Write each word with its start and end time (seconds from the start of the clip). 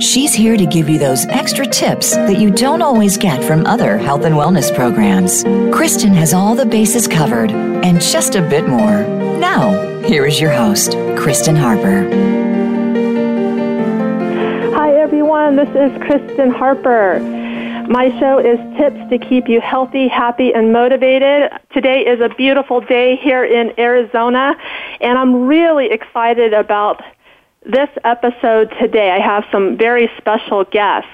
She's 0.00 0.32
here 0.32 0.56
to 0.56 0.64
give 0.64 0.88
you 0.88 0.96
those 0.96 1.26
extra 1.26 1.66
tips 1.66 2.14
that 2.14 2.38
you 2.38 2.52
don't 2.52 2.82
always 2.82 3.16
get 3.16 3.42
from 3.42 3.66
other 3.66 3.98
health 3.98 4.24
and 4.24 4.36
wellness 4.36 4.72
programs. 4.72 5.42
Kristen 5.74 6.12
has 6.12 6.32
all 6.32 6.54
the 6.54 6.64
bases 6.64 7.08
covered 7.08 7.50
and 7.50 8.00
just 8.00 8.36
a 8.36 8.42
bit 8.42 8.68
more. 8.68 9.02
Now, 9.38 10.00
here 10.02 10.24
is 10.24 10.40
your 10.40 10.52
host, 10.52 10.92
Kristen 11.16 11.56
Harper. 11.56 12.08
Hi, 14.76 14.94
everyone. 14.94 15.56
This 15.56 15.70
is 15.70 16.00
Kristen 16.00 16.52
Harper. 16.52 17.18
My 17.88 18.16
show 18.20 18.38
is 18.38 18.58
Tips 18.76 19.10
to 19.10 19.18
Keep 19.18 19.48
You 19.48 19.60
Healthy, 19.60 20.06
Happy, 20.06 20.54
and 20.54 20.72
Motivated. 20.72 21.50
Today 21.72 22.02
is 22.02 22.20
a 22.20 22.28
beautiful 22.28 22.80
day 22.80 23.16
here 23.16 23.44
in 23.44 23.72
Arizona, 23.80 24.54
and 25.00 25.18
I'm 25.18 25.46
really 25.46 25.90
excited 25.90 26.52
about 26.52 27.02
this 27.68 27.90
episode 28.02 28.72
today, 28.80 29.10
I 29.10 29.20
have 29.20 29.44
some 29.52 29.76
very 29.76 30.10
special 30.16 30.64
guests. 30.64 31.10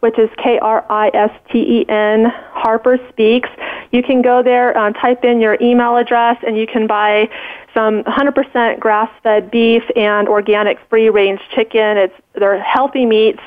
which 0.00 0.18
is 0.18 0.28
K 0.42 0.58
R 0.58 0.84
I 0.90 1.10
S 1.14 1.30
T 1.50 1.58
E 1.58 1.88
N 1.88 2.26
Harper 2.50 2.98
Speaks. 3.10 3.48
You 3.92 4.02
can 4.02 4.20
go 4.20 4.42
there, 4.42 4.76
uh, 4.76 4.92
type 4.92 5.24
in 5.24 5.40
your 5.40 5.56
email 5.60 5.96
address, 5.96 6.36
and 6.46 6.56
you 6.58 6.66
can 6.66 6.86
buy 6.86 7.28
some 7.72 8.02
100% 8.04 8.80
grass-fed 8.80 9.50
beef 9.50 9.82
and 9.94 10.28
organic 10.28 10.78
free-range 10.88 11.40
chicken. 11.54 11.98
It's 11.98 12.14
they're 12.34 12.60
healthy 12.60 13.06
meats, 13.06 13.42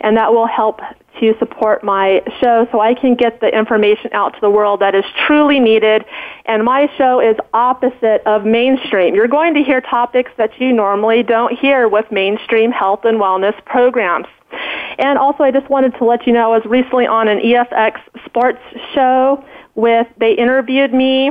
and 0.00 0.16
that 0.16 0.32
will 0.32 0.46
help 0.46 0.80
to 1.20 1.34
support 1.38 1.84
my 1.84 2.22
show 2.40 2.66
so 2.72 2.80
I 2.80 2.94
can 2.94 3.14
get 3.14 3.40
the 3.40 3.46
information 3.46 4.10
out 4.12 4.34
to 4.34 4.40
the 4.40 4.50
world 4.50 4.80
that 4.80 4.94
is 4.94 5.04
truly 5.26 5.60
needed. 5.60 6.04
And 6.46 6.64
my 6.64 6.90
show 6.96 7.20
is 7.20 7.36
opposite 7.54 8.22
of 8.26 8.44
mainstream. 8.44 9.14
You're 9.14 9.28
going 9.28 9.54
to 9.54 9.62
hear 9.62 9.80
topics 9.80 10.32
that 10.38 10.58
you 10.60 10.72
normally 10.72 11.22
don't 11.22 11.56
hear 11.58 11.88
with 11.88 12.10
mainstream 12.10 12.72
health 12.72 13.04
and 13.04 13.18
wellness 13.20 13.54
programs. 13.64 14.26
And 14.98 15.16
also, 15.18 15.44
I 15.44 15.50
just 15.50 15.70
wanted 15.70 15.94
to 15.98 16.04
let 16.04 16.26
you 16.26 16.32
know 16.32 16.52
I 16.52 16.56
was 16.56 16.66
recently 16.66 17.06
on 17.06 17.28
an 17.28 17.38
EFX 17.38 18.00
sports 18.24 18.58
show 18.94 19.44
with, 19.74 20.06
they 20.18 20.32
interviewed 20.32 20.92
me, 20.92 21.30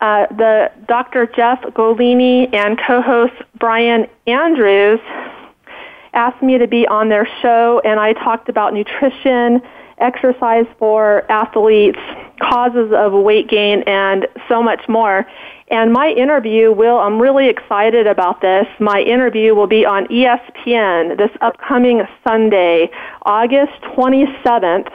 uh, 0.00 0.26
the 0.30 0.72
Dr. 0.88 1.26
Jeff 1.26 1.62
Golini 1.62 2.52
and 2.52 2.78
co-host 2.86 3.34
Brian 3.60 4.06
Andrews 4.26 4.98
asked 6.14 6.42
me 6.42 6.58
to 6.58 6.66
be 6.66 6.86
on 6.86 7.08
their 7.08 7.26
show, 7.40 7.80
and 7.84 7.98
I 7.98 8.12
talked 8.12 8.48
about 8.48 8.74
nutrition, 8.74 9.62
exercise 9.98 10.66
for 10.78 11.30
athletes, 11.30 11.98
causes 12.40 12.92
of 12.92 13.12
weight 13.12 13.48
gain, 13.48 13.82
and 13.86 14.26
so 14.48 14.62
much 14.62 14.88
more. 14.88 15.26
And 15.68 15.92
my 15.92 16.10
interview 16.10 16.72
will, 16.72 16.98
I'm 16.98 17.20
really 17.20 17.48
excited 17.48 18.06
about 18.06 18.42
this. 18.42 18.66
My 18.78 19.00
interview 19.00 19.54
will 19.54 19.66
be 19.66 19.86
on 19.86 20.06
ESPN 20.08 21.16
this 21.16 21.30
upcoming 21.40 22.02
Sunday, 22.26 22.90
August 23.22 23.72
27th, 23.96 24.92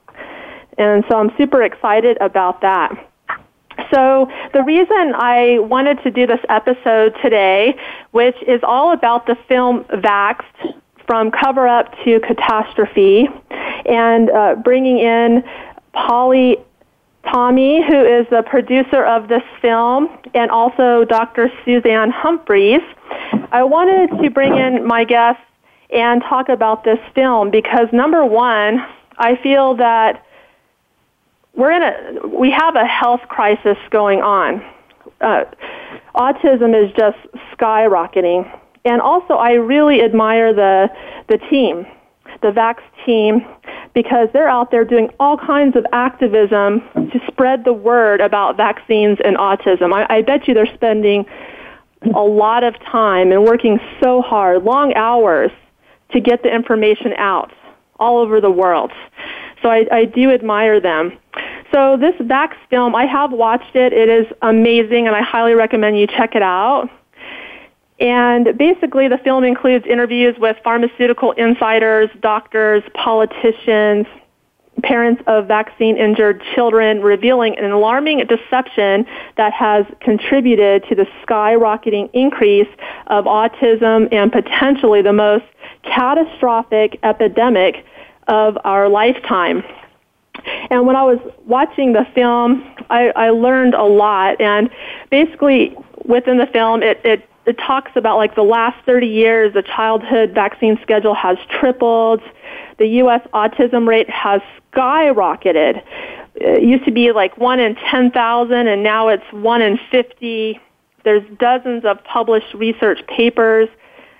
And 0.77 1.03
so 1.09 1.17
I'm 1.17 1.31
super 1.37 1.63
excited 1.63 2.17
about 2.21 2.61
that. 2.61 3.11
So 3.93 4.29
the 4.53 4.63
reason 4.63 5.13
I 5.15 5.59
wanted 5.59 6.01
to 6.03 6.11
do 6.11 6.25
this 6.25 6.39
episode 6.49 7.13
today, 7.21 7.75
which 8.11 8.35
is 8.47 8.61
all 8.63 8.93
about 8.93 9.27
the 9.27 9.35
film 9.47 9.83
Vaxxed 9.85 10.73
from 11.05 11.29
cover 11.31 11.67
up 11.67 11.93
to 12.03 12.19
catastrophe, 12.21 13.27
and 13.85 14.29
uh, 14.31 14.55
bringing 14.55 14.97
in 14.97 15.43
Polly 15.93 16.57
Tommey, 17.25 17.85
who 17.87 18.03
is 18.03 18.27
the 18.29 18.43
producer 18.43 19.03
of 19.03 19.27
this 19.27 19.43
film, 19.61 20.09
and 20.33 20.49
also 20.49 21.05
Dr. 21.05 21.51
Suzanne 21.63 22.11
Humphries. 22.11 22.81
I 23.51 23.63
wanted 23.63 24.21
to 24.21 24.29
bring 24.29 24.57
in 24.57 24.85
my 24.85 25.03
guests 25.03 25.41
and 25.91 26.21
talk 26.23 26.49
about 26.49 26.83
this 26.83 26.99
film 27.13 27.51
because 27.51 27.87
number 27.93 28.25
one, 28.25 28.85
I 29.17 29.35
feel 29.37 29.75
that 29.75 30.24
we're 31.55 31.71
in 31.71 31.83
a 31.83 32.27
we 32.27 32.51
have 32.51 32.75
a 32.75 32.85
health 32.85 33.21
crisis 33.29 33.77
going 33.89 34.21
on. 34.21 34.63
Uh, 35.21 35.45
autism 36.15 36.75
is 36.75 36.91
just 36.97 37.17
skyrocketing, 37.53 38.59
and 38.83 39.01
also 39.01 39.35
I 39.35 39.53
really 39.53 40.01
admire 40.01 40.53
the 40.53 40.89
the 41.29 41.37
team, 41.49 41.85
the 42.41 42.51
Vax 42.51 42.79
team, 43.05 43.45
because 43.93 44.27
they're 44.33 44.49
out 44.49 44.71
there 44.71 44.83
doing 44.83 45.09
all 45.19 45.37
kinds 45.37 45.75
of 45.75 45.85
activism 45.93 46.81
to 46.93 47.19
spread 47.27 47.63
the 47.63 47.73
word 47.73 48.21
about 48.21 48.57
vaccines 48.57 49.17
and 49.23 49.37
autism. 49.37 49.93
I, 49.93 50.17
I 50.17 50.21
bet 50.21 50.47
you 50.47 50.53
they're 50.53 50.73
spending 50.75 51.25
a 52.13 52.21
lot 52.23 52.63
of 52.63 52.77
time 52.79 53.31
and 53.31 53.43
working 53.43 53.79
so 54.03 54.21
hard, 54.21 54.63
long 54.63 54.93
hours, 54.95 55.51
to 56.11 56.19
get 56.19 56.43
the 56.43 56.53
information 56.53 57.13
out 57.17 57.51
all 57.99 58.19
over 58.19 58.41
the 58.41 58.51
world. 58.51 58.91
So 59.61 59.69
I, 59.69 59.87
I 59.91 60.05
do 60.05 60.31
admire 60.31 60.79
them. 60.79 61.17
So 61.71 61.97
this 61.97 62.15
Vax 62.15 62.53
film, 62.69 62.95
I 62.95 63.05
have 63.05 63.31
watched 63.31 63.75
it. 63.75 63.91
It 63.91 64.09
is 64.09 64.27
amazing, 64.41 65.07
and 65.07 65.15
I 65.15 65.21
highly 65.21 65.53
recommend 65.53 65.99
you 65.99 66.07
check 66.07 66.35
it 66.35 66.41
out. 66.41 66.89
And 67.99 68.57
basically, 68.57 69.07
the 69.07 69.17
film 69.17 69.43
includes 69.43 69.85
interviews 69.85 70.35
with 70.37 70.57
pharmaceutical 70.63 71.31
insiders, 71.31 72.09
doctors, 72.21 72.83
politicians, 72.93 74.05
parents 74.83 75.23
of 75.27 75.47
vaccine 75.47 75.97
injured 75.97 76.43
children, 76.53 77.01
revealing 77.01 77.57
an 77.57 77.71
alarming 77.71 78.25
deception 78.27 79.05
that 79.37 79.53
has 79.53 79.85
contributed 80.01 80.83
to 80.89 80.95
the 80.95 81.07
skyrocketing 81.23 82.09
increase 82.13 82.67
of 83.07 83.25
autism 83.25 84.07
and 84.11 84.31
potentially 84.31 85.01
the 85.01 85.13
most 85.13 85.45
catastrophic 85.83 86.99
epidemic 87.03 87.85
of 88.27 88.57
our 88.63 88.89
lifetime. 88.89 89.63
And 90.69 90.85
when 90.85 90.95
I 90.95 91.03
was 91.03 91.19
watching 91.45 91.93
the 91.93 92.05
film, 92.13 92.63
I, 92.89 93.11
I 93.15 93.29
learned 93.29 93.73
a 93.73 93.83
lot. 93.83 94.39
And 94.39 94.69
basically, 95.09 95.75
within 96.05 96.37
the 96.37 96.47
film, 96.47 96.83
it, 96.83 97.01
it 97.03 97.27
it 97.45 97.57
talks 97.59 97.91
about 97.95 98.17
like 98.17 98.35
the 98.35 98.43
last 98.43 98.83
30 98.85 99.07
years, 99.07 99.53
the 99.53 99.61
childhood 99.61 100.31
vaccine 100.31 100.79
schedule 100.81 101.13
has 101.13 101.37
tripled. 101.49 102.21
The 102.77 102.87
U.S. 102.87 103.21
autism 103.33 103.87
rate 103.87 104.09
has 104.09 104.41
skyrocketed. 104.73 105.83
It 106.35 106.63
used 106.63 106.85
to 106.85 106.91
be 106.91 107.11
like 107.11 107.37
1 107.37 107.59
in 107.59 107.75
10,000 107.75 108.67
and 108.67 108.83
now 108.83 109.09
it's 109.09 109.23
1 109.31 109.61
in 109.61 109.79
50. 109.91 110.59
There's 111.03 111.23
dozens 111.37 111.85
of 111.85 112.03
published 112.03 112.53
research 112.55 113.05
papers 113.07 113.69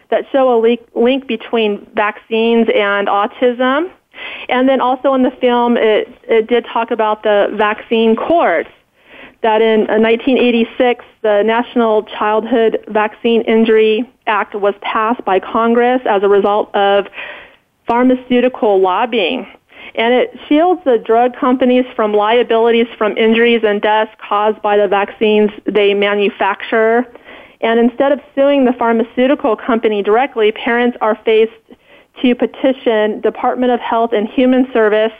that 0.09 0.25
show 0.31 0.55
a 0.55 0.57
link, 0.59 0.81
link 0.93 1.27
between 1.27 1.85
vaccines 1.95 2.67
and 2.73 3.07
autism. 3.07 3.91
And 4.49 4.67
then 4.67 4.81
also 4.81 5.13
in 5.13 5.23
the 5.23 5.31
film, 5.31 5.77
it, 5.77 6.07
it 6.23 6.47
did 6.47 6.65
talk 6.65 6.91
about 6.91 7.23
the 7.23 7.53
vaccine 7.55 8.15
courts 8.15 8.69
that 9.45 9.61
in 9.61 9.81
1986, 9.81 11.03
uh, 11.03 11.07
the 11.21 11.43
National 11.43 12.03
Childhood 12.03 12.83
Vaccine 12.87 13.41
Injury 13.41 14.09
Act 14.25 14.55
was 14.55 14.73
passed 14.81 15.23
by 15.23 15.39
Congress 15.39 16.01
as 16.05 16.23
a 16.23 16.27
result 16.27 16.73
of 16.73 17.05
pharmaceutical 17.85 18.81
lobbying. 18.81 19.45
And 19.93 20.13
it 20.15 20.37
shields 20.47 20.81
the 20.83 20.97
drug 20.97 21.35
companies 21.35 21.85
from 21.95 22.11
liabilities 22.11 22.87
from 22.97 23.17
injuries 23.17 23.61
and 23.63 23.81
deaths 23.81 24.11
caused 24.17 24.61
by 24.63 24.77
the 24.77 24.87
vaccines 24.87 25.51
they 25.65 25.93
manufacture. 25.93 27.05
And 27.61 27.79
instead 27.79 28.11
of 28.11 28.19
suing 28.33 28.65
the 28.65 28.73
pharmaceutical 28.73 29.55
company 29.55 30.01
directly, 30.01 30.51
parents 30.51 30.97
are 31.01 31.15
faced 31.23 31.53
to 32.21 32.35
petition 32.35 33.21
Department 33.21 33.71
of 33.71 33.79
Health 33.79 34.11
and 34.13 34.27
Human 34.27 34.71
Service 34.71 35.13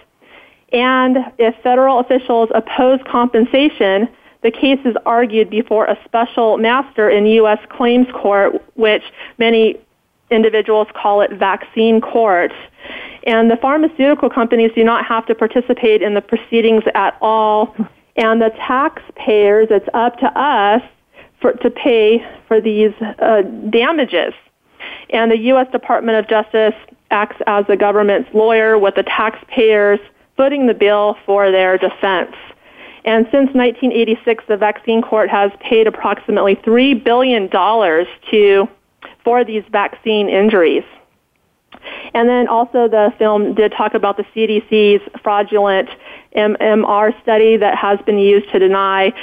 and 0.76 1.18
if 1.38 1.56
federal 1.64 2.00
officials 2.00 2.50
oppose 2.54 3.00
compensation, 3.10 4.10
the 4.42 4.52
case 4.52 4.80
is 4.84 4.96
argued 5.06 5.50
before 5.50 5.86
a 5.86 5.98
special 6.06 6.58
master 6.58 7.10
in 7.10 7.26
U.S. 7.28 7.60
Claims 7.70 8.08
Court, 8.12 8.62
which 8.76 9.04
many 9.38 9.80
individuals 10.32 10.88
call 10.94 11.22
it 11.22 11.32
vaccine 11.32 12.02
court. 12.02 12.52
And 13.26 13.50
the 13.50 13.56
pharmaceutical 13.58 14.30
companies 14.30 14.72
do 14.76 14.84
not 14.84 15.06
have 15.06 15.26
to 15.28 15.36
participate 15.36 16.02
in 16.02 16.14
the 16.14 16.22
proceedings 16.22 16.84
at 16.94 17.18
all. 17.22 17.76
And 18.18 18.42
the 18.42 18.50
taxpayers, 18.58 19.68
it's 19.72 19.88
up 19.94 20.18
to 20.20 20.28
us 20.40 20.82
for, 21.40 21.54
to 21.54 21.70
pay 21.70 22.26
for 22.48 22.60
these 22.60 22.94
uh, 23.02 23.44
damages. 23.70 24.34
And 25.10 25.32
the 25.32 25.38
U.S. 25.38 25.68
Department 25.72 26.18
of 26.18 26.28
Justice 26.28 26.76
acts 27.12 27.38
as 27.48 27.66
the 27.68 27.78
government's 27.78 28.30
lawyer 28.34 28.78
with 28.78 28.96
the 28.96 29.04
taxpayers 29.04 30.00
footing 30.36 30.68
the 30.68 30.74
bill 30.74 31.18
for 31.26 31.52
their 31.52 31.78
defense. 31.78 32.36
And 33.06 33.26
since 33.26 33.54
1986, 33.54 34.44
the 34.48 34.58
vaccine 34.58 35.02
court 35.02 35.30
has 35.30 35.52
paid 35.60 35.86
approximately 35.86 36.56
$3 36.56 37.04
billion 37.04 37.50
to, 37.50 38.68
for 39.24 39.46
these 39.46 39.64
vaccine 39.72 40.28
injuries. 40.28 40.84
And 42.16 42.28
then 42.28 42.48
also 42.48 42.88
the 42.88 43.14
film 43.20 43.54
did 43.54 43.74
talk 43.74 43.94
about 43.94 44.18
the 44.18 44.24
CDC's 44.36 45.02
fraudulent 45.22 45.90
MMR 46.36 47.22
study 47.22 47.58
that 47.58 47.78
has 47.78 48.00
been 48.06 48.18
used 48.18 48.52
to 48.52 48.60
deny 48.60 49.14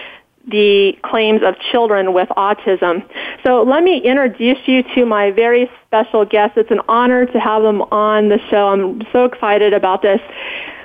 the 0.47 0.99
claims 1.05 1.43
of 1.43 1.55
children 1.71 2.13
with 2.13 2.29
autism. 2.31 3.07
So 3.45 3.63
let 3.63 3.83
me 3.83 3.99
introduce 3.99 4.59
you 4.67 4.83
to 4.95 5.07
my 5.07 5.31
very 5.31 5.71
special 5.87 6.25
guest. 6.25 6.57
It's 6.57 6.71
an 6.71 6.81
honor 6.89 7.27
to 7.27 7.41
have 7.41 7.63
them 7.63 7.83
on 7.83 8.29
the 8.29 8.39
show. 8.51 8.69
I'm 8.69 9.03
so 9.13 9.25
excited 9.25 9.73
about 9.73 10.03
this. 10.03 10.21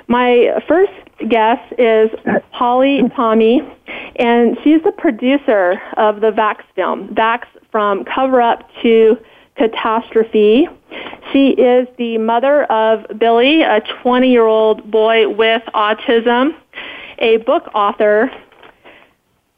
My 0.06 0.62
first 0.66 0.92
guest 1.28 1.72
is 1.76 2.10
Polly 2.52 3.02
Tommey, 3.16 3.60
and 4.16 4.56
she's 4.62 4.82
the 4.82 4.92
producer 4.92 5.80
of 5.96 6.20
the 6.20 6.30
Vax 6.30 6.62
film, 6.74 7.08
Vax 7.08 7.44
from 7.70 8.04
Cover 8.04 8.40
Up 8.40 8.68
to 8.82 9.18
Catastrophe. 9.56 10.68
She 11.32 11.50
is 11.50 11.88
the 11.98 12.16
mother 12.18 12.64
of 12.64 13.18
Billy, 13.18 13.62
a 13.62 13.82
20 14.02 14.30
year 14.30 14.46
old 14.46 14.90
boy 14.90 15.28
with 15.28 15.62
autism, 15.74 16.54
a 17.18 17.38
book 17.38 17.68
author, 17.74 18.30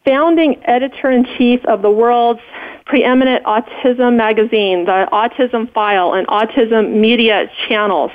founding 0.04 0.62
editor 0.64 1.10
in 1.10 1.26
chief 1.36 1.64
of 1.66 1.82
the 1.82 1.90
world's 1.90 2.40
preeminent 2.86 3.44
autism 3.44 4.16
magazine, 4.16 4.84
the 4.84 5.06
Autism 5.12 5.72
File, 5.72 6.14
and 6.14 6.26
autism 6.26 7.00
media 7.00 7.50
channels, 7.68 8.10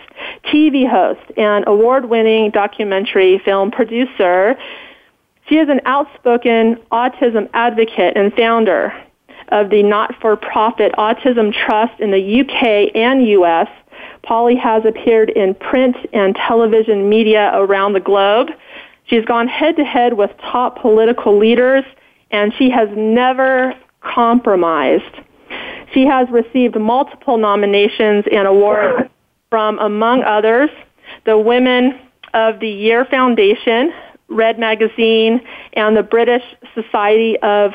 TV 0.45 0.89
host, 0.89 1.21
and 1.37 1.63
award 1.67 2.09
winning 2.09 2.51
documentary 2.51 3.39
film 3.45 3.71
producer. 3.71 4.57
She 5.47 5.55
is 5.55 5.69
an 5.69 5.81
outspoken 5.85 6.77
autism 6.91 7.49
advocate 7.53 8.17
and 8.17 8.33
founder 8.33 8.91
of 9.49 9.69
the 9.69 9.83
not 9.83 10.15
for 10.19 10.35
profit 10.35 10.91
Autism 10.97 11.53
Trust 11.53 11.99
in 11.99 12.11
the 12.11 12.41
UK 12.41 12.95
and 12.95 13.27
US. 13.27 13.69
Polly 14.23 14.55
has 14.55 14.83
appeared 14.85 15.29
in 15.29 15.53
print 15.53 15.95
and 16.11 16.35
television 16.35 17.07
media 17.07 17.51
around 17.53 17.93
the 17.93 17.99
globe. 17.99 18.49
She's 19.07 19.25
gone 19.25 19.47
head 19.47 19.75
to 19.77 19.83
head 19.83 20.13
with 20.13 20.31
top 20.39 20.81
political 20.81 21.37
leaders, 21.37 21.83
and 22.31 22.53
she 22.57 22.69
has 22.69 22.89
never 22.95 23.73
compromised. 24.01 25.15
She 25.93 26.05
has 26.05 26.27
received 26.31 26.79
multiple 26.79 27.37
nominations 27.37 28.25
and 28.31 28.47
awards 28.47 29.09
from, 29.49 29.79
among 29.79 30.23
others, 30.23 30.69
the 31.25 31.37
Women 31.37 31.99
of 32.33 32.59
the 32.59 32.69
Year 32.69 33.05
Foundation, 33.05 33.93
Red 34.27 34.59
Magazine, 34.59 35.41
and 35.73 35.95
the 35.95 36.03
British 36.03 36.43
Society 36.73 37.37
of 37.41 37.71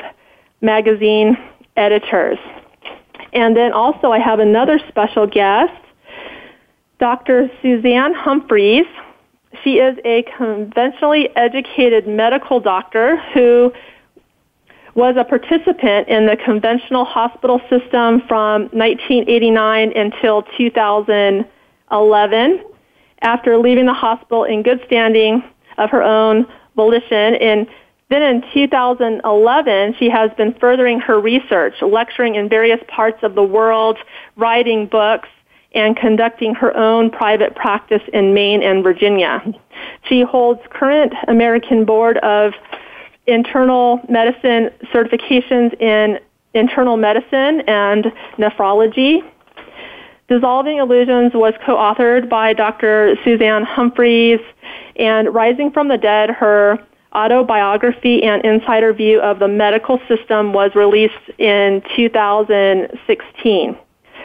Magazine 0.61 1.37
Editors. 1.77 2.37
And 3.33 3.55
then 3.55 3.71
also 3.71 4.11
I 4.11 4.19
have 4.19 4.39
another 4.39 4.79
special 4.89 5.25
guest, 5.25 5.73
Dr. 6.99 7.49
Suzanne 7.61 8.13
Humphries. 8.13 8.85
She 9.63 9.79
is 9.79 9.97
a 10.05 10.23
conventionally 10.37 11.29
educated 11.35 12.07
medical 12.07 12.59
doctor 12.59 13.17
who 13.33 13.73
was 14.95 15.15
a 15.17 15.23
participant 15.23 16.09
in 16.09 16.25
the 16.25 16.35
conventional 16.37 17.05
hospital 17.05 17.59
system 17.69 18.21
from 18.27 18.63
1989 18.71 19.93
until 19.95 20.41
2011. 20.57 22.63
After 23.23 23.55
leaving 23.57 23.85
the 23.85 23.93
hospital 23.93 24.45
in 24.45 24.63
good 24.63 24.81
standing 24.87 25.43
of 25.77 25.91
her 25.91 26.01
own 26.01 26.47
volition, 26.75 27.35
and 27.35 27.67
then 28.09 28.23
in 28.23 28.43
2011, 28.53 29.95
she 29.97 30.09
has 30.09 30.31
been 30.37 30.53
furthering 30.55 30.99
her 30.99 31.19
research, 31.19 31.75
lecturing 31.81 32.35
in 32.35 32.49
various 32.49 32.79
parts 32.87 33.19
of 33.23 33.35
the 33.35 33.43
world, 33.43 33.97
writing 34.35 34.87
books, 34.87 35.29
and 35.73 35.95
conducting 35.95 36.53
her 36.55 36.75
own 36.75 37.09
private 37.09 37.55
practice 37.55 38.01
in 38.13 38.33
Maine 38.33 38.61
and 38.61 38.83
Virginia. 38.83 39.41
She 40.03 40.21
holds 40.21 40.61
current 40.69 41.13
American 41.27 41.85
Board 41.85 42.17
of 42.17 42.53
internal 43.27 44.01
medicine 44.09 44.69
certifications 44.93 45.79
in 45.79 46.19
internal 46.53 46.97
medicine 46.97 47.61
and 47.61 48.11
nephrology. 48.37 49.21
Dissolving 50.27 50.77
Illusions 50.77 51.33
was 51.33 51.53
co-authored 51.65 52.29
by 52.29 52.53
Dr. 52.53 53.15
Suzanne 53.23 53.63
Humphries, 53.63 54.39
and 54.95 55.33
Rising 55.33 55.71
from 55.71 55.87
the 55.87 55.97
Dead, 55.97 56.29
her 56.29 56.79
autobiography 57.13 58.23
and 58.23 58.43
insider 58.45 58.93
view 58.93 59.19
of 59.19 59.39
the 59.39 59.47
medical 59.47 59.99
system 60.07 60.53
was 60.53 60.73
released 60.75 61.29
in 61.37 61.81
2016. 61.95 63.77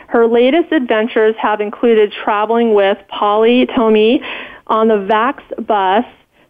Her 0.09 0.27
latest 0.27 0.73
adventures 0.73 1.35
have 1.39 1.61
included 1.61 2.13
traveling 2.13 2.75
with 2.75 2.99
Polly 3.09 3.67
Tommey 3.67 4.21
on 4.67 4.89
the 4.89 4.95
Vax 4.95 5.43
bus 5.67 6.05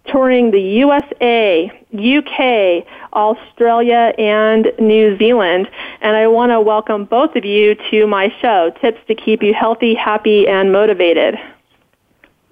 touring 0.06 0.50
the 0.50 0.60
USA, 0.60 1.70
UK, 1.92 2.86
Australia, 3.12 4.12
and 4.18 4.72
New 4.78 5.16
Zealand. 5.18 5.68
And 6.00 6.16
I 6.16 6.26
want 6.28 6.52
to 6.52 6.60
welcome 6.60 7.04
both 7.04 7.34
of 7.36 7.44
you 7.44 7.76
to 7.90 8.06
my 8.06 8.32
show, 8.40 8.72
Tips 8.80 9.00
to 9.08 9.14
Keep 9.14 9.42
You 9.42 9.54
Healthy, 9.54 9.94
Happy, 9.94 10.46
and 10.46 10.72
Motivated. 10.72 11.36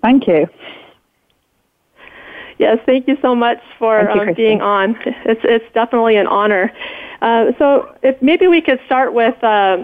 Thank 0.02 0.26
you. 0.26 0.48
Yes, 2.58 2.78
thank 2.86 3.08
you 3.08 3.16
so 3.20 3.34
much 3.34 3.58
for 3.78 4.10
you, 4.14 4.20
um, 4.20 4.34
being 4.34 4.60
on. 4.60 4.96
It's, 5.24 5.40
it's 5.44 5.64
definitely 5.74 6.16
an 6.16 6.26
honor. 6.26 6.72
Uh, 7.20 7.52
so 7.58 7.94
if 8.02 8.20
maybe 8.22 8.46
we 8.46 8.60
could 8.60 8.80
start 8.86 9.12
with 9.12 9.42
uh, 9.42 9.78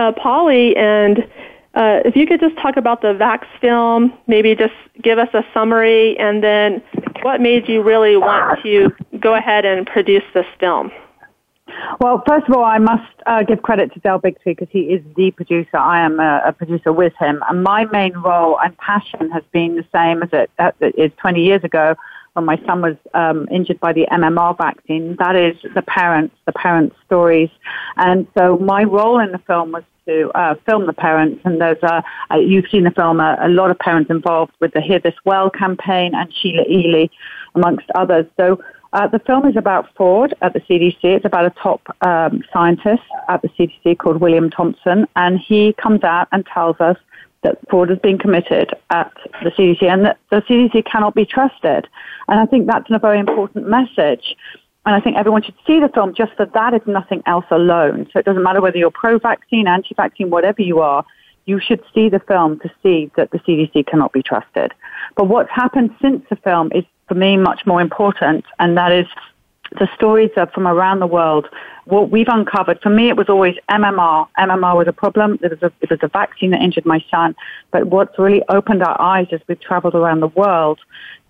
uh, 0.00 0.12
Polly 0.12 0.76
and 0.76 1.28
uh, 1.74 2.00
if 2.04 2.16
you 2.16 2.26
could 2.26 2.40
just 2.40 2.56
talk 2.56 2.76
about 2.76 3.00
the 3.00 3.14
Vax 3.14 3.44
film, 3.60 4.12
maybe 4.26 4.56
just 4.56 4.74
give 5.02 5.18
us 5.18 5.28
a 5.34 5.44
summary, 5.54 6.18
and 6.18 6.42
then 6.42 6.82
what 7.22 7.40
made 7.40 7.68
you 7.68 7.80
really 7.80 8.16
want 8.16 8.60
to 8.62 8.90
go 9.20 9.36
ahead 9.36 9.64
and 9.64 9.86
produce 9.86 10.24
this 10.34 10.46
film? 10.58 10.90
Well, 12.00 12.24
first 12.26 12.48
of 12.48 12.56
all, 12.56 12.64
I 12.64 12.78
must 12.78 13.12
uh, 13.24 13.44
give 13.44 13.62
credit 13.62 13.94
to 13.94 14.00
Del 14.00 14.18
Bigtree 14.18 14.56
because 14.56 14.66
he 14.72 14.80
is 14.80 15.00
the 15.16 15.30
producer. 15.30 15.76
I 15.76 16.04
am 16.04 16.18
a, 16.18 16.42
a, 16.46 16.52
producer 16.52 16.92
with 16.92 17.12
him, 17.20 17.40
and 17.48 17.62
my 17.62 17.84
main 17.84 18.14
role 18.14 18.58
and 18.58 18.76
passion 18.78 19.30
has 19.30 19.44
been 19.52 19.76
the 19.76 19.86
same 19.94 20.24
as 20.24 20.30
it, 20.32 20.50
uh, 20.58 20.72
it 20.80 20.96
is 20.98 21.12
20 21.18 21.40
years 21.40 21.62
ago 21.62 21.94
when 22.40 22.58
my 22.58 22.66
son 22.66 22.80
was 22.80 22.96
um, 23.14 23.46
injured 23.50 23.80
by 23.80 23.92
the 23.92 24.06
MMR 24.10 24.56
vaccine. 24.56 25.16
That 25.18 25.36
is 25.36 25.56
the 25.74 25.82
parents, 25.82 26.34
the 26.46 26.52
parents' 26.52 26.96
stories. 27.06 27.50
And 27.96 28.26
so 28.36 28.56
my 28.58 28.84
role 28.84 29.18
in 29.20 29.32
the 29.32 29.38
film 29.38 29.72
was 29.72 29.84
to 30.06 30.30
uh, 30.34 30.54
film 30.66 30.86
the 30.86 30.92
parents. 30.92 31.40
And 31.44 31.60
there's 31.60 31.82
a, 31.82 32.02
uh, 32.30 32.36
you've 32.36 32.68
seen 32.70 32.84
the 32.84 32.90
film, 32.90 33.20
a, 33.20 33.36
a, 33.40 33.48
lot 33.48 33.70
of 33.70 33.78
parents 33.78 34.10
involved 34.10 34.52
with 34.60 34.72
the 34.72 34.80
Hear 34.80 34.98
This 34.98 35.14
Well 35.24 35.50
campaign 35.50 36.14
and 36.14 36.32
Sheila 36.34 36.64
Ealey, 36.64 37.10
amongst 37.54 37.86
others. 37.94 38.26
So 38.38 38.62
uh, 38.92 39.06
the 39.06 39.20
film 39.20 39.46
is 39.46 39.56
about 39.56 39.86
fraud 39.96 40.34
at 40.40 40.52
the 40.52 40.60
CDC. 40.60 40.98
It's 41.02 41.24
about 41.24 41.44
a 41.44 41.50
top 41.50 41.82
um, 42.00 42.42
scientist 42.52 43.02
at 43.28 43.42
the 43.42 43.48
CDC 43.50 43.98
called 43.98 44.20
William 44.20 44.50
Thompson, 44.50 45.06
and 45.14 45.38
he 45.38 45.74
comes 45.74 46.02
out 46.02 46.28
and 46.32 46.44
tells 46.46 46.80
us 46.80 46.96
that 47.42 47.58
fraud 47.68 47.88
has 47.88 47.98
been 47.98 48.18
committed 48.18 48.70
at 48.90 49.12
the 49.42 49.50
CDC 49.50 49.82
and 49.84 50.04
that 50.04 50.18
the 50.30 50.42
CDC 50.42 50.84
cannot 50.84 51.14
be 51.14 51.24
trusted. 51.24 51.86
And 52.28 52.40
I 52.40 52.46
think 52.46 52.66
that's 52.66 52.90
a 52.90 52.98
very 52.98 53.18
important 53.18 53.66
message. 53.66 54.36
And 54.86 54.94
I 54.94 55.00
think 55.00 55.16
everyone 55.16 55.42
should 55.42 55.56
see 55.66 55.80
the 55.80 55.88
film 55.88 56.14
just 56.14 56.32
for 56.34 56.46
that, 56.46 56.74
if 56.74 56.86
nothing 56.86 57.22
else 57.26 57.44
alone. 57.50 58.08
So 58.12 58.18
it 58.18 58.24
doesn't 58.24 58.42
matter 58.42 58.60
whether 58.60 58.78
you're 58.78 58.90
pro-vaccine, 58.90 59.66
anti-vaccine, 59.66 60.30
whatever 60.30 60.62
you 60.62 60.80
are, 60.80 61.04
you 61.46 61.60
should 61.60 61.82
see 61.94 62.08
the 62.08 62.20
film 62.20 62.60
to 62.60 62.70
see 62.82 63.10
that 63.16 63.30
the 63.30 63.38
CDC 63.40 63.86
cannot 63.86 64.12
be 64.12 64.22
trusted. 64.22 64.72
But 65.16 65.28
what's 65.28 65.50
happened 65.50 65.94
since 66.00 66.24
the 66.30 66.36
film 66.36 66.70
is, 66.74 66.84
for 67.08 67.14
me, 67.14 67.36
much 67.36 67.66
more 67.66 67.80
important, 67.80 68.44
and 68.58 68.76
that 68.76 68.92
is 68.92 69.06
the 69.78 69.88
stories 69.94 70.30
are 70.36 70.50
from 70.50 70.66
around 70.66 71.00
the 71.00 71.06
world. 71.06 71.48
What 71.84 72.10
we've 72.10 72.28
uncovered, 72.28 72.80
for 72.82 72.90
me, 72.90 73.08
it 73.08 73.16
was 73.16 73.28
always 73.28 73.56
MMR. 73.70 74.28
MMR 74.38 74.76
was 74.76 74.88
a 74.88 74.92
problem. 74.92 75.38
It 75.42 75.50
was 75.50 75.62
a, 75.62 75.72
it 75.80 75.90
was 75.90 76.00
a 76.02 76.08
vaccine 76.08 76.50
that 76.50 76.60
injured 76.60 76.86
my 76.86 77.04
son. 77.10 77.34
But 77.70 77.86
what's 77.86 78.18
really 78.18 78.42
opened 78.48 78.82
our 78.82 79.00
eyes 79.00 79.28
as 79.32 79.40
we've 79.48 79.60
traveled 79.60 79.94
around 79.94 80.20
the 80.20 80.28
world 80.28 80.80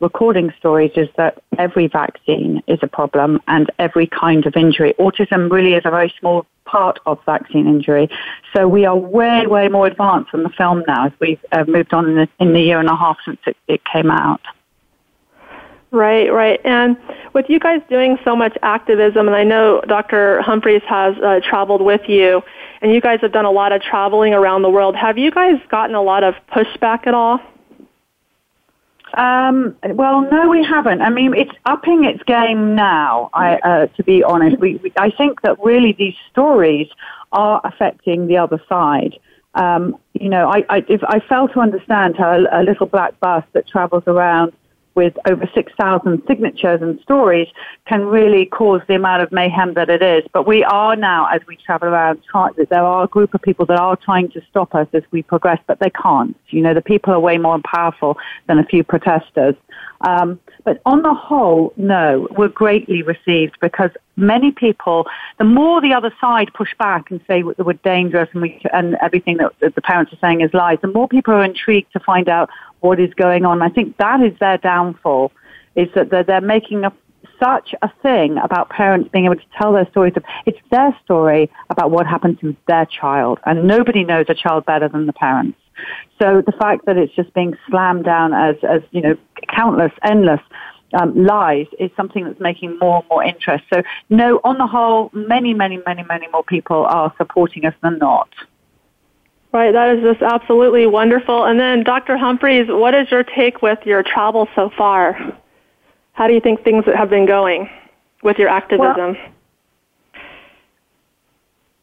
recording 0.01 0.53
stories 0.59 0.93
is 0.97 1.09
that 1.17 1.43
every 1.59 1.87
vaccine 1.87 2.63
is 2.67 2.79
a 2.83 2.87
problem 2.87 3.41
and 3.47 3.71
every 3.79 4.07
kind 4.07 4.47
of 4.47 4.57
injury. 4.57 4.95
Autism 4.99 5.51
really 5.51 5.75
is 5.75 5.83
a 5.85 5.91
very 5.91 6.13
small 6.19 6.47
part 6.65 6.99
of 7.07 7.19
vaccine 7.27 7.67
injury. 7.67 8.09
So 8.55 8.67
we 8.67 8.87
are 8.87 8.97
way, 8.97 9.47
way 9.47 9.69
more 9.69 9.87
advanced 9.87 10.33
than 10.33 10.43
the 10.43 10.51
film 10.51 10.83
now 10.87 11.07
as 11.07 11.13
we've 11.21 11.45
uh, 11.53 11.65
moved 11.67 11.93
on 11.93 12.09
in 12.09 12.15
the, 12.15 12.29
in 12.39 12.53
the 12.53 12.61
year 12.61 12.81
and 12.81 12.89
a 12.89 12.97
half 12.97 13.19
since 13.25 13.41
it, 13.47 13.57
it 13.69 13.83
came 13.85 14.11
out. 14.11 14.41
Right, 15.93 16.33
right. 16.33 16.61
And 16.65 16.97
with 17.33 17.47
you 17.49 17.59
guys 17.59 17.81
doing 17.89 18.17
so 18.25 18.37
much 18.37 18.57
activism, 18.63 19.27
and 19.27 19.37
I 19.37 19.43
know 19.43 19.81
Dr. 19.89 20.41
Humphries 20.41 20.83
has 20.89 21.17
uh, 21.19 21.41
traveled 21.43 21.83
with 21.83 22.03
you, 22.09 22.43
and 22.81 22.93
you 22.95 23.01
guys 23.01 23.21
have 23.23 23.33
done 23.33 23.45
a 23.45 23.51
lot 23.51 23.73
of 23.73 23.83
traveling 23.83 24.33
around 24.33 24.63
the 24.63 24.71
world. 24.71 24.95
Have 24.95 25.19
you 25.19 25.33
guys 25.33 25.61
gotten 25.69 25.97
a 25.97 26.03
lot 26.03 26.23
of 26.23 26.35
pushback 26.53 27.09
at 27.09 27.15
all? 27.15 27.41
Um, 29.15 29.77
well, 29.83 30.23
no, 30.31 30.49
we 30.49 30.65
haven't. 30.65 31.03
I 31.03 31.11
mean, 31.11 31.35
it's 31.35 31.51
upping 31.67 32.05
its 32.05 32.23
game 32.23 32.77
now. 32.77 33.29
I, 33.35 33.57
uh, 33.57 33.87
to 33.87 34.05
be 34.05 34.23
honest, 34.23 34.61
we, 34.61 34.77
we, 34.77 34.93
I 34.97 35.11
think 35.11 35.43
that 35.43 35.59
really 35.65 35.93
these 35.93 36.15
stories 36.31 36.87
are 37.33 37.61
affecting 37.65 38.29
the 38.29 38.37
other 38.37 38.63
side. 38.69 39.19
Um, 39.57 39.97
you 40.13 40.29
know, 40.29 40.49
I, 40.49 40.65
I, 40.69 40.85
if 40.89 41.03
I 41.03 41.19
fail 41.19 41.49
to 41.49 41.59
understand 41.59 42.17
how 42.17 42.35
a, 42.35 42.61
a 42.61 42.63
little 42.63 42.87
black 42.87 43.19
bus 43.19 43.43
that 43.53 43.67
travels 43.67 44.05
around 44.07 44.53
with 45.01 45.17
over 45.31 45.49
6,000 45.55 46.23
signatures 46.29 46.83
and 46.83 47.01
stories 47.01 47.49
can 47.87 48.05
really 48.05 48.45
cause 48.45 48.83
the 48.87 48.97
amount 48.97 49.23
of 49.23 49.33
mayhem 49.33 49.73
that 49.73 49.89
it 49.89 50.03
is. 50.03 50.23
But 50.35 50.47
we 50.47 50.63
are 50.63 50.95
now, 50.95 51.25
as 51.35 51.41
we 51.49 51.57
travel 51.57 51.89
around, 51.89 52.21
trying, 52.31 52.53
there 52.69 52.85
are 52.85 53.05
a 53.05 53.09
group 53.09 53.33
of 53.33 53.41
people 53.41 53.65
that 53.65 53.79
are 53.79 53.97
trying 53.97 54.31
to 54.33 54.43
stop 54.51 54.75
us 54.75 54.89
as 54.93 55.03
we 55.11 55.23
progress, 55.23 55.59
but 55.67 55.79
they 55.81 55.89
can't. 55.89 56.37
You 56.51 56.61
know, 56.61 56.75
the 56.75 56.83
people 56.83 57.15
are 57.15 57.21
way 57.21 57.39
more 57.39 57.59
powerful 57.65 58.19
than 58.47 58.59
a 58.59 58.65
few 58.65 58.85
protesters. 58.85 59.55
Um, 60.03 60.41
but 60.65 60.81
on 60.87 61.03
the 61.03 61.13
whole, 61.13 61.75
no, 61.77 62.27
we're 62.31 62.49
greatly 62.49 63.03
received 63.03 63.59
because 63.61 63.91
many 64.17 64.51
people, 64.51 65.07
the 65.39 65.45
more 65.45 65.81
the 65.81 65.93
other 65.93 66.13
side 66.21 66.49
push 66.55 66.75
back 66.79 67.11
and 67.11 67.21
say 67.27 67.43
that 67.43 67.65
we're 67.65 67.75
dangerous 67.75 68.29
and, 68.33 68.43
we, 68.43 68.61
and 68.73 68.97
everything 69.03 69.39
that 69.39 69.75
the 69.75 69.83
parents 69.83 70.13
are 70.13 70.19
saying 70.21 70.41
is 70.41 70.55
lies, 70.55 70.79
the 70.81 70.89
more 70.89 71.07
people 71.07 71.35
are 71.35 71.45
intrigued 71.45 71.93
to 71.93 72.01
find 72.01 72.29
out 72.29 72.49
what 72.81 72.99
is 72.99 73.13
going 73.15 73.45
on. 73.45 73.61
I 73.61 73.69
think 73.69 73.99
that 73.99 74.23
is 74.23 74.39
their 74.39 74.57
downfall, 74.57 75.33
is 75.77 75.89
that 75.95 76.11
they're, 76.11 76.25
they're 76.25 76.41
making 76.41 76.85
a, 76.85 76.93
such 77.43 77.75
a 77.83 77.91
thing 78.03 78.39
about 78.39 78.71
parents 78.71 79.11
being 79.13 79.27
able 79.27 79.37
to 79.37 79.43
tell 79.59 79.73
their 79.73 79.89
stories. 79.91 80.15
Of, 80.17 80.25
it's 80.47 80.59
their 80.71 80.97
story 81.05 81.51
about 81.69 81.91
what 81.91 82.07
happened 82.07 82.41
to 82.41 82.57
their 82.67 82.87
child, 82.87 83.39
and 83.45 83.67
nobody 83.67 84.05
knows 84.05 84.27
a 84.29 84.35
child 84.35 84.65
better 84.65 84.89
than 84.89 85.07
the 85.07 85.13
parents. 85.13 85.59
So 86.21 86.43
the 86.45 86.53
fact 86.53 86.87
that 86.87 86.97
it's 86.97 87.15
just 87.15 87.33
being 87.35 87.57
slammed 87.69 88.05
down 88.05 88.33
as, 88.33 88.57
as 88.69 88.83
you 88.91 89.01
know, 89.01 89.17
countless, 89.49 89.93
endless 90.03 90.41
um, 90.95 91.25
lies 91.25 91.67
is 91.79 91.91
something 91.97 92.25
that's 92.25 92.41
making 92.41 92.79
more 92.79 92.99
and 92.99 93.09
more 93.09 93.25
interest. 93.25 93.65
So 93.73 93.83
no, 94.09 94.41
on 94.45 94.59
the 94.59 94.67
whole, 94.67 95.11
many, 95.13 95.55
many, 95.55 95.81
many, 95.87 96.03
many 96.03 96.29
more 96.29 96.45
people 96.45 96.85
are 96.87 97.13
supporting 97.17 97.65
us 97.65 97.75
than 97.83 97.99
not. 97.99 98.29
Right, 99.53 99.73
that 99.73 99.97
is 99.97 100.03
just 100.03 100.23
absolutely 100.23 100.87
wonderful. 100.87 101.45
And 101.45 101.59
then, 101.59 101.83
Dr. 101.83 102.17
Humphries, 102.17 102.67
what 102.69 102.95
is 102.95 103.11
your 103.11 103.25
take 103.25 103.63
with 103.63 103.81
your 103.85 104.05
travel 104.05 104.49
so 104.55 104.71
far? 104.77 105.37
How 106.13 106.29
do 106.29 106.35
you 106.35 106.41
think 106.41 106.63
things 106.63 106.85
have 106.95 107.11
been 107.11 107.27
going 107.27 107.69
with 108.23 108.39
your 108.39 108.49
activism? 108.49 108.97
Well, 108.97 109.33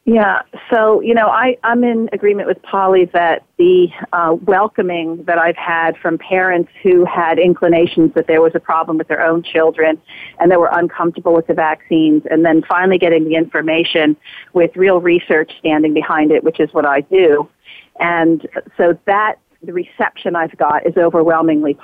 yeah, 0.10 0.44
so, 0.72 1.02
you 1.02 1.14
know, 1.14 1.28
I, 1.28 1.58
I'm 1.66 1.84
in 1.84 2.10
agreement 2.14 2.48
with 2.48 2.62
Polly 2.62 3.10
that 3.12 3.44
the 3.58 3.90
uh, 4.14 4.38
welcoming 4.46 5.22
that 5.26 5.38
I've 5.38 5.58
had 5.58 5.98
from 5.98 6.18
parents 6.18 6.72
who 6.82 7.04
had 7.04 7.38
inclinations 7.38 8.14
that 8.14 8.26
there 8.26 8.42
was 8.42 8.54
a 8.56 8.60
problem 8.62 8.98
with 8.98 9.10
their 9.10 9.22
own 9.22 9.44
children 9.44 10.02
and 10.40 10.50
that 10.50 10.62
were 10.62 10.70
uncomfortable 10.72 11.34
with 11.34 11.48
the 11.48 11.54
vaccines, 11.54 12.24
and 12.32 12.46
then 12.46 12.64
finally 12.70 12.98
getting 12.98 13.26
the 13.26 13.36
information 13.36 14.16
with 14.54 14.74
real 14.78 15.02
research 15.02 15.52
standing 15.60 15.94
behind 15.94 16.32
it, 16.32 16.42
which 16.42 16.62
is 16.62 16.74
what 16.74 16.86
I 16.86 17.02
do, 17.02 17.50
and 18.00 18.48
so 18.78 18.98
that 19.08 19.36
the 19.62 19.74
reception 19.74 20.38
I've 20.38 20.56
got 20.56 20.88
is 20.88 20.96
overwhelmingly. 20.96 21.78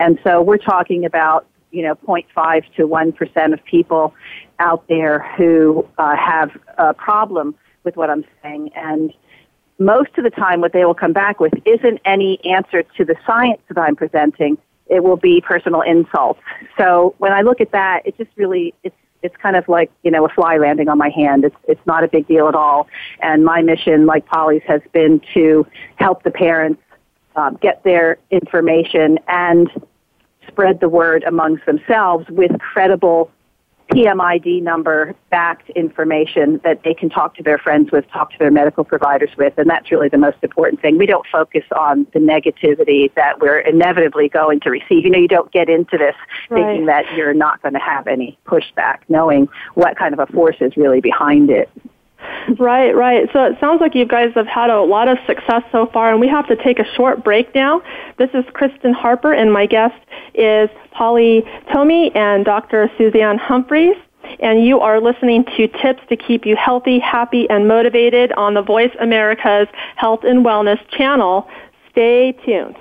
And 0.00 0.18
so 0.24 0.40
we're 0.40 0.56
talking 0.56 1.04
about 1.04 1.44
you 1.70 1.82
know 1.82 1.96
0.5 1.96 2.62
to 2.76 2.86
1 2.86 3.12
percent 3.12 3.52
of 3.52 3.62
people 3.66 4.14
out 4.58 4.86
there 4.88 5.20
who 5.36 5.86
uh, 5.98 6.16
have 6.16 6.50
a 6.78 6.94
problem 6.94 7.54
with 7.84 7.96
what 7.96 8.10
I'm 8.10 8.24
saying, 8.42 8.70
and 8.74 9.12
most 9.78 10.16
of 10.16 10.24
the 10.24 10.30
time, 10.30 10.60
what 10.60 10.72
they 10.72 10.84
will 10.84 10.94
come 10.94 11.12
back 11.12 11.38
with 11.38 11.52
isn't 11.64 12.00
any 12.04 12.42
answer 12.44 12.82
to 12.82 13.04
the 13.04 13.14
science 13.26 13.60
that 13.68 13.78
I'm 13.78 13.96
presenting. 13.96 14.58
It 14.86 15.02
will 15.02 15.16
be 15.16 15.40
personal 15.40 15.82
insults. 15.82 16.40
So 16.78 17.14
when 17.18 17.32
I 17.32 17.42
look 17.42 17.60
at 17.60 17.72
that, 17.72 18.02
it 18.06 18.16
just 18.16 18.30
really 18.36 18.72
it's 18.82 18.96
it's 19.22 19.36
kind 19.36 19.56
of 19.56 19.68
like 19.68 19.90
you 20.02 20.10
know 20.10 20.24
a 20.24 20.28
fly 20.28 20.56
landing 20.56 20.88
on 20.88 20.98
my 20.98 21.10
hand. 21.10 21.44
It's 21.44 21.56
it's 21.68 21.84
not 21.86 22.04
a 22.04 22.08
big 22.08 22.26
deal 22.26 22.48
at 22.48 22.54
all. 22.54 22.86
And 23.20 23.44
my 23.44 23.62
mission, 23.62 24.06
like 24.06 24.26
Polly's, 24.26 24.62
has 24.66 24.80
been 24.92 25.20
to 25.34 25.66
help 25.96 26.22
the 26.22 26.30
parents 26.30 26.80
um, 27.34 27.58
get 27.60 27.82
their 27.84 28.18
information 28.30 29.18
and 29.28 29.68
spread 30.48 30.80
the 30.80 30.88
word 30.88 31.24
amongst 31.24 31.66
themselves 31.66 32.26
with 32.30 32.58
credible 32.60 33.30
PMID 33.90 34.62
number 34.62 35.14
backed 35.30 35.70
information 35.70 36.60
that 36.64 36.82
they 36.82 36.92
can 36.92 37.08
talk 37.08 37.36
to 37.36 37.42
their 37.42 37.58
friends 37.58 37.92
with, 37.92 38.04
talk 38.10 38.32
to 38.32 38.38
their 38.38 38.50
medical 38.50 38.84
providers 38.84 39.30
with, 39.38 39.56
and 39.56 39.70
that's 39.70 39.90
really 39.90 40.08
the 40.08 40.18
most 40.18 40.38
important 40.42 40.82
thing. 40.82 40.98
We 40.98 41.06
don't 41.06 41.26
focus 41.30 41.62
on 41.76 42.06
the 42.12 42.18
negativity 42.18 43.14
that 43.14 43.40
we're 43.40 43.60
inevitably 43.60 44.28
going 44.28 44.60
to 44.60 44.70
receive. 44.70 45.04
You 45.04 45.10
know, 45.10 45.18
you 45.18 45.28
don't 45.28 45.52
get 45.52 45.68
into 45.68 45.98
this 45.98 46.16
right. 46.50 46.62
thinking 46.62 46.86
that 46.86 47.04
you're 47.14 47.34
not 47.34 47.62
going 47.62 47.74
to 47.74 47.80
have 47.80 48.06
any 48.08 48.38
pushback, 48.46 48.98
knowing 49.08 49.48
what 49.74 49.96
kind 49.96 50.12
of 50.12 50.20
a 50.20 50.26
force 50.32 50.56
is 50.60 50.76
really 50.76 51.00
behind 51.00 51.50
it. 51.50 51.70
Right, 52.58 52.94
right. 52.94 53.28
So 53.32 53.44
it 53.44 53.58
sounds 53.60 53.80
like 53.80 53.94
you 53.94 54.06
guys 54.06 54.32
have 54.34 54.46
had 54.46 54.70
a 54.70 54.80
lot 54.80 55.08
of 55.08 55.18
success 55.26 55.62
so 55.72 55.86
far, 55.86 56.10
and 56.10 56.20
we 56.20 56.28
have 56.28 56.46
to 56.48 56.56
take 56.56 56.78
a 56.78 56.84
short 56.94 57.24
break 57.24 57.54
now. 57.54 57.82
This 58.18 58.30
is 58.34 58.44
Kristen 58.52 58.92
Harper, 58.92 59.32
and 59.32 59.52
my 59.52 59.66
guest 59.66 59.96
is 60.34 60.70
Polly 60.92 61.42
Tommey 61.72 62.14
and 62.14 62.44
Dr. 62.44 62.90
Suzanne 62.96 63.38
Humphries. 63.38 63.96
And 64.40 64.64
you 64.64 64.80
are 64.80 65.00
listening 65.00 65.44
to 65.56 65.68
Tips 65.68 66.02
to 66.08 66.16
Keep 66.16 66.46
You 66.46 66.56
Healthy, 66.56 66.98
Happy, 66.98 67.48
and 67.48 67.68
Motivated 67.68 68.32
on 68.32 68.54
the 68.54 68.62
Voice 68.62 68.90
America's 69.00 69.68
Health 69.94 70.20
and 70.24 70.44
Wellness 70.44 70.80
channel. 70.90 71.48
Stay 71.90 72.32
tuned. 72.44 72.76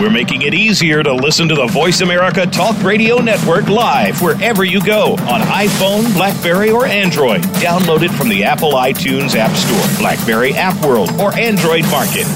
We're 0.00 0.10
making 0.10 0.42
it 0.42 0.52
easier 0.52 1.02
to 1.02 1.14
listen 1.14 1.48
to 1.48 1.54
the 1.54 1.66
Voice 1.68 2.02
America 2.02 2.46
Talk 2.46 2.82
Radio 2.82 3.16
Network 3.16 3.68
live 3.68 4.20
wherever 4.20 4.62
you 4.62 4.84
go 4.84 5.12
on 5.12 5.40
iPhone, 5.40 6.12
Blackberry, 6.12 6.70
or 6.70 6.84
Android. 6.84 7.40
Download 7.62 8.02
it 8.02 8.10
from 8.10 8.28
the 8.28 8.44
Apple 8.44 8.72
iTunes 8.72 9.34
App 9.34 9.56
Store, 9.56 9.98
Blackberry 9.98 10.52
App 10.52 10.84
World, 10.84 11.18
or 11.18 11.34
Android 11.34 11.84
Market. 11.84 12.26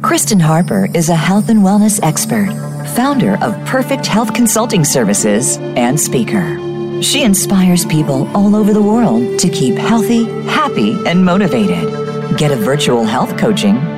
Kristen 0.00 0.40
Harper 0.40 0.88
is 0.94 1.10
a 1.10 1.14
health 1.14 1.50
and 1.50 1.60
wellness 1.60 2.02
expert, 2.02 2.54
founder 2.96 3.36
of 3.44 3.54
Perfect 3.66 4.06
Health 4.06 4.32
Consulting 4.32 4.86
Services, 4.86 5.58
and 5.58 6.00
speaker. 6.00 7.02
She 7.02 7.22
inspires 7.22 7.84
people 7.84 8.34
all 8.34 8.56
over 8.56 8.72
the 8.72 8.82
world 8.82 9.38
to 9.40 9.48
keep 9.50 9.74
healthy, 9.74 10.24
happy, 10.44 10.96
and 11.06 11.22
motivated. 11.22 12.38
Get 12.38 12.50
a 12.50 12.56
virtual 12.56 13.04
health 13.04 13.36
coaching 13.36 13.97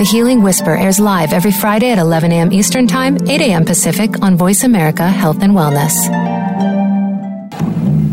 The 0.00 0.06
Healing 0.06 0.42
Whisper 0.42 0.74
airs 0.74 0.98
live 0.98 1.34
every 1.34 1.52
Friday 1.52 1.90
at 1.90 1.98
11 1.98 2.32
a.m. 2.32 2.54
Eastern 2.54 2.86
Time, 2.86 3.18
8 3.28 3.38
a.m. 3.42 3.66
Pacific 3.66 4.22
on 4.22 4.34
Voice 4.34 4.64
America 4.64 5.06
Health 5.06 5.42
and 5.42 5.52
Wellness. 5.52 5.92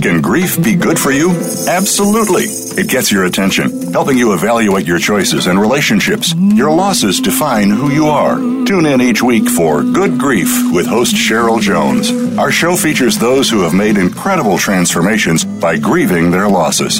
Can 0.02 0.22
grief 0.22 0.62
be 0.62 0.76
good 0.76 1.00
for 1.00 1.12
you? 1.12 1.32
Absolutely. 1.66 2.44
It 2.44 2.90
gets 2.90 3.10
your 3.10 3.24
attention, 3.24 3.94
helping 3.94 4.18
you 4.18 4.34
evaluate 4.34 4.86
your 4.86 5.00
choices 5.00 5.48
and 5.48 5.62
relationships. 5.62 6.36
Your 6.36 6.72
losses 6.72 7.22
define 7.22 7.70
who 7.70 7.90
you 7.90 8.08
are. 8.08 8.36
Tune 8.36 8.86
in 8.86 9.00
each 9.00 9.24
week 9.24 9.48
for 9.48 9.82
Good 9.82 10.20
Grief 10.20 10.50
with 10.74 10.88
host 10.88 11.16
Cheryl 11.16 11.62
Jones. 11.62 12.12
Our 12.38 12.52
show 12.52 12.76
features 12.76 13.18
those 13.18 13.50
who 13.50 13.62
have 13.62 13.74
made 13.74 13.98
incredible 13.98 14.58
transformations 14.58 15.46
by 15.46 15.78
grieving 15.78 16.32
their 16.32 16.50
losses. 16.50 17.00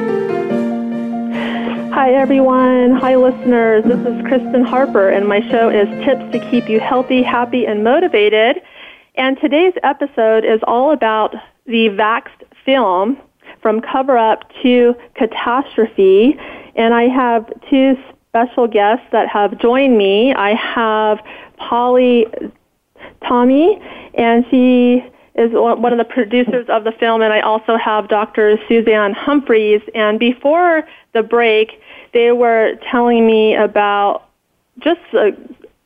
Hi, 2.11 2.17
everyone. 2.17 2.97
Hi, 2.97 3.15
listeners. 3.15 3.85
This 3.85 3.99
is 3.99 4.21
Kristen 4.27 4.65
Harper, 4.65 5.07
and 5.07 5.25
my 5.25 5.39
show 5.49 5.69
is 5.69 5.87
Tips 6.03 6.29
to 6.33 6.45
Keep 6.51 6.67
You 6.67 6.77
Healthy, 6.77 7.23
Happy, 7.23 7.65
and 7.65 7.85
Motivated. 7.85 8.61
And 9.15 9.39
today's 9.39 9.71
episode 9.81 10.43
is 10.43 10.59
all 10.67 10.91
about 10.91 11.33
the 11.67 11.87
Vaxxed 11.87 12.43
film 12.65 13.17
from 13.61 13.79
cover 13.79 14.17
up 14.17 14.41
to 14.61 14.93
catastrophe. 15.15 16.37
And 16.75 16.93
I 16.93 17.03
have 17.03 17.49
two 17.69 17.95
special 18.27 18.67
guests 18.67 19.05
that 19.13 19.29
have 19.29 19.57
joined 19.57 19.97
me. 19.97 20.33
I 20.33 20.53
have 20.53 21.19
Polly 21.55 22.25
Tommey, 23.23 23.81
and 24.15 24.43
she 24.51 25.01
is 25.35 25.51
one 25.53 25.93
of 25.93 25.97
the 25.97 26.13
producers 26.13 26.65
of 26.67 26.83
the 26.83 26.91
film, 26.91 27.21
and 27.21 27.31
I 27.31 27.39
also 27.39 27.77
have 27.77 28.09
Dr. 28.09 28.57
Suzanne 28.67 29.13
Humphries. 29.13 29.81
And 29.95 30.19
before 30.19 30.83
the 31.13 31.23
break, 31.23 31.69
they 32.13 32.31
were 32.31 32.75
telling 32.89 33.25
me 33.25 33.55
about 33.55 34.27
just 34.79 35.01
a, 35.13 35.31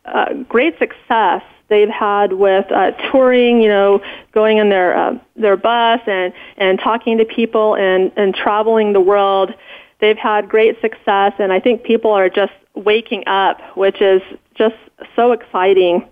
a 0.06 0.34
great 0.48 0.78
success 0.80 1.42
they've 1.68 1.90
had 1.90 2.34
with 2.34 2.72
uh, 2.72 2.92
touring, 3.12 3.62
you 3.62 3.70
know, 3.70 4.02
going 4.32 4.58
in 4.58 4.70
their 4.70 4.96
uh, 4.98 5.18
their 5.36 5.58
bus 5.58 6.00
and 6.08 6.34
and 6.58 6.80
talking 6.80 7.18
to 7.18 7.26
people 7.26 7.76
and 7.76 8.12
and 8.16 8.36
traveling 8.36 8.94
the 8.94 9.02
world. 9.02 9.54
They've 10.00 10.18
had 10.18 10.50
great 10.50 10.80
success, 10.82 11.34
and 11.40 11.54
I 11.54 11.60
think 11.60 11.84
people 11.84 12.12
are 12.12 12.30
just 12.30 12.54
waking 12.76 13.24
up, 13.28 13.60
which 13.78 14.02
is 14.02 14.22
just 14.56 14.76
so 15.16 15.32
exciting. 15.32 16.08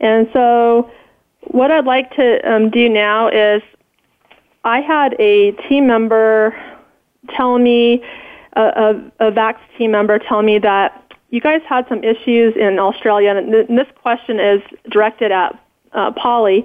And 0.00 0.28
so, 0.32 0.90
what 1.42 1.70
I'd 1.70 1.84
like 1.84 2.10
to 2.16 2.52
um, 2.52 2.70
do 2.70 2.88
now 2.88 3.28
is, 3.28 3.62
I 4.64 4.80
had 4.80 5.14
a 5.20 5.52
team 5.68 5.86
member 5.86 6.60
tell 7.36 7.58
me 7.58 8.02
a, 8.56 8.62
a, 9.20 9.28
a 9.28 9.30
VAX 9.30 9.60
team 9.76 9.90
member 9.90 10.18
tell 10.18 10.42
me 10.42 10.58
that 10.58 11.00
you 11.30 11.40
guys 11.40 11.62
had 11.68 11.86
some 11.88 12.04
issues 12.04 12.54
in 12.56 12.78
Australia, 12.78 13.30
and 13.30 13.52
this 13.52 13.88
question 14.02 14.38
is 14.38 14.62
directed 14.90 15.32
at 15.32 15.60
uh, 15.92 16.12
Polly. 16.12 16.64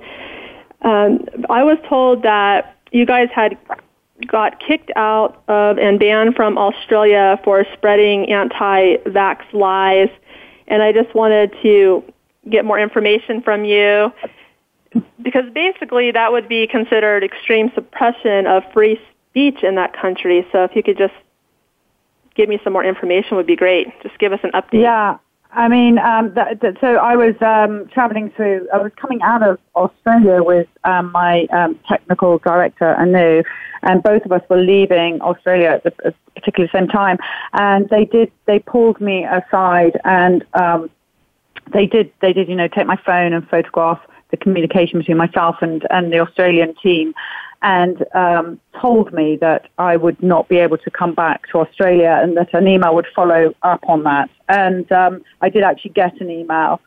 Um, 0.82 1.26
I 1.50 1.64
was 1.64 1.78
told 1.88 2.24
that 2.24 2.78
you 2.92 3.06
guys 3.06 3.30
had 3.34 3.58
got 4.28 4.60
kicked 4.60 4.92
out 4.96 5.42
of 5.48 5.78
and 5.80 6.00
banned 6.00 6.36
from 6.36 6.58
Australia 6.58 7.40
for 7.44 7.66
spreading 7.74 8.32
anti-vax 8.32 9.54
lies, 9.54 10.10
and 10.68 10.84
I 10.84 10.92
just 10.92 11.16
wanted 11.16 11.54
to 11.64 12.04
get 12.50 12.64
more 12.66 12.80
information 12.80 13.42
from 13.42 13.66
you 13.66 14.12
because 15.22 15.44
basically 15.54 16.12
that 16.12 16.32
would 16.32 16.48
be 16.48 16.68
considered 16.68 17.24
extreme 17.24 17.72
suppression 17.76 18.48
of 18.48 18.64
free 18.74 19.00
speech 19.30 19.64
in 19.64 19.76
that 19.76 19.94
country. 19.94 20.46
So 20.52 20.64
if 20.64 20.76
you 20.76 20.84
could 20.84 20.98
just 20.98 21.14
give 22.36 22.50
me 22.50 22.60
some 22.64 22.74
more 22.74 22.84
information 22.84 23.38
would 23.38 23.48
be 23.48 23.56
great. 23.56 23.88
Just 24.04 24.18
give 24.20 24.34
us 24.34 24.40
an 24.44 24.52
update. 24.52 24.82
Yeah. 24.84 25.18
I 25.52 25.68
mean, 25.68 25.98
um, 25.98 26.34
that, 26.36 26.62
that, 26.62 26.78
so 26.80 26.98
I 26.98 27.16
was 27.16 27.34
um, 27.42 27.88
traveling 27.88 28.30
through, 28.36 28.68
I 28.72 28.78
was 28.78 28.92
coming 28.96 29.20
out 29.24 29.42
of 29.42 29.58
Australia 29.76 30.44
with 30.44 30.68
um, 30.84 31.12
my 31.12 31.46
um, 31.46 31.80
technical 31.88 32.38
director, 32.38 32.96
Anu, 32.96 33.42
and 33.82 34.04
both 34.04 34.26
of 34.26 34.32
us 34.32 34.44
were 34.48 34.62
leaving 34.62 35.20
Australia 35.22 35.70
at 35.70 35.84
the 35.84 35.94
at 36.06 36.16
particular 36.36 36.70
same 36.72 36.88
time. 36.88 37.18
And 37.54 37.90
they 37.90 38.06
did, 38.06 38.32
they 38.46 38.60
pulled 38.60 39.02
me 39.02 39.26
aside 39.26 40.00
and 40.06 40.46
um, 40.54 40.90
they 41.74 41.88
did, 41.88 42.12
they 42.22 42.32
did, 42.32 42.48
you 42.48 42.56
know, 42.56 42.68
take 42.68 42.86
my 42.86 42.98
phone 43.04 43.34
and 43.34 43.48
photograph 43.50 44.00
the 44.30 44.38
communication 44.38 45.00
between 45.00 45.18
myself 45.18 45.56
and, 45.62 45.86
and 45.90 46.14
the 46.14 46.20
Australian 46.20 46.76
team 46.76 47.16
and 47.62 48.06
um, 48.16 48.60
told 48.80 49.12
me 49.14 49.36
that 49.38 49.70
I 49.78 49.98
would 49.98 50.22
not 50.24 50.48
be 50.48 50.58
able 50.58 50.78
to 50.78 50.92
come 50.92 51.14
back 51.14 51.48
to 51.52 51.60
Australia 51.60 52.20
and 52.22 52.38
that 52.38 52.54
an 52.54 52.68
email 52.68 52.96
would 52.96 53.08
follow 53.14 53.54
up 53.64 53.84
on 53.88 54.04
that. 54.04 54.30
And 54.48 54.90
um, 54.92 55.24
I 55.42 55.50
did 55.50 55.64
actually 55.64 55.92
get 55.92 56.20
an 56.22 56.30
email 56.30 56.80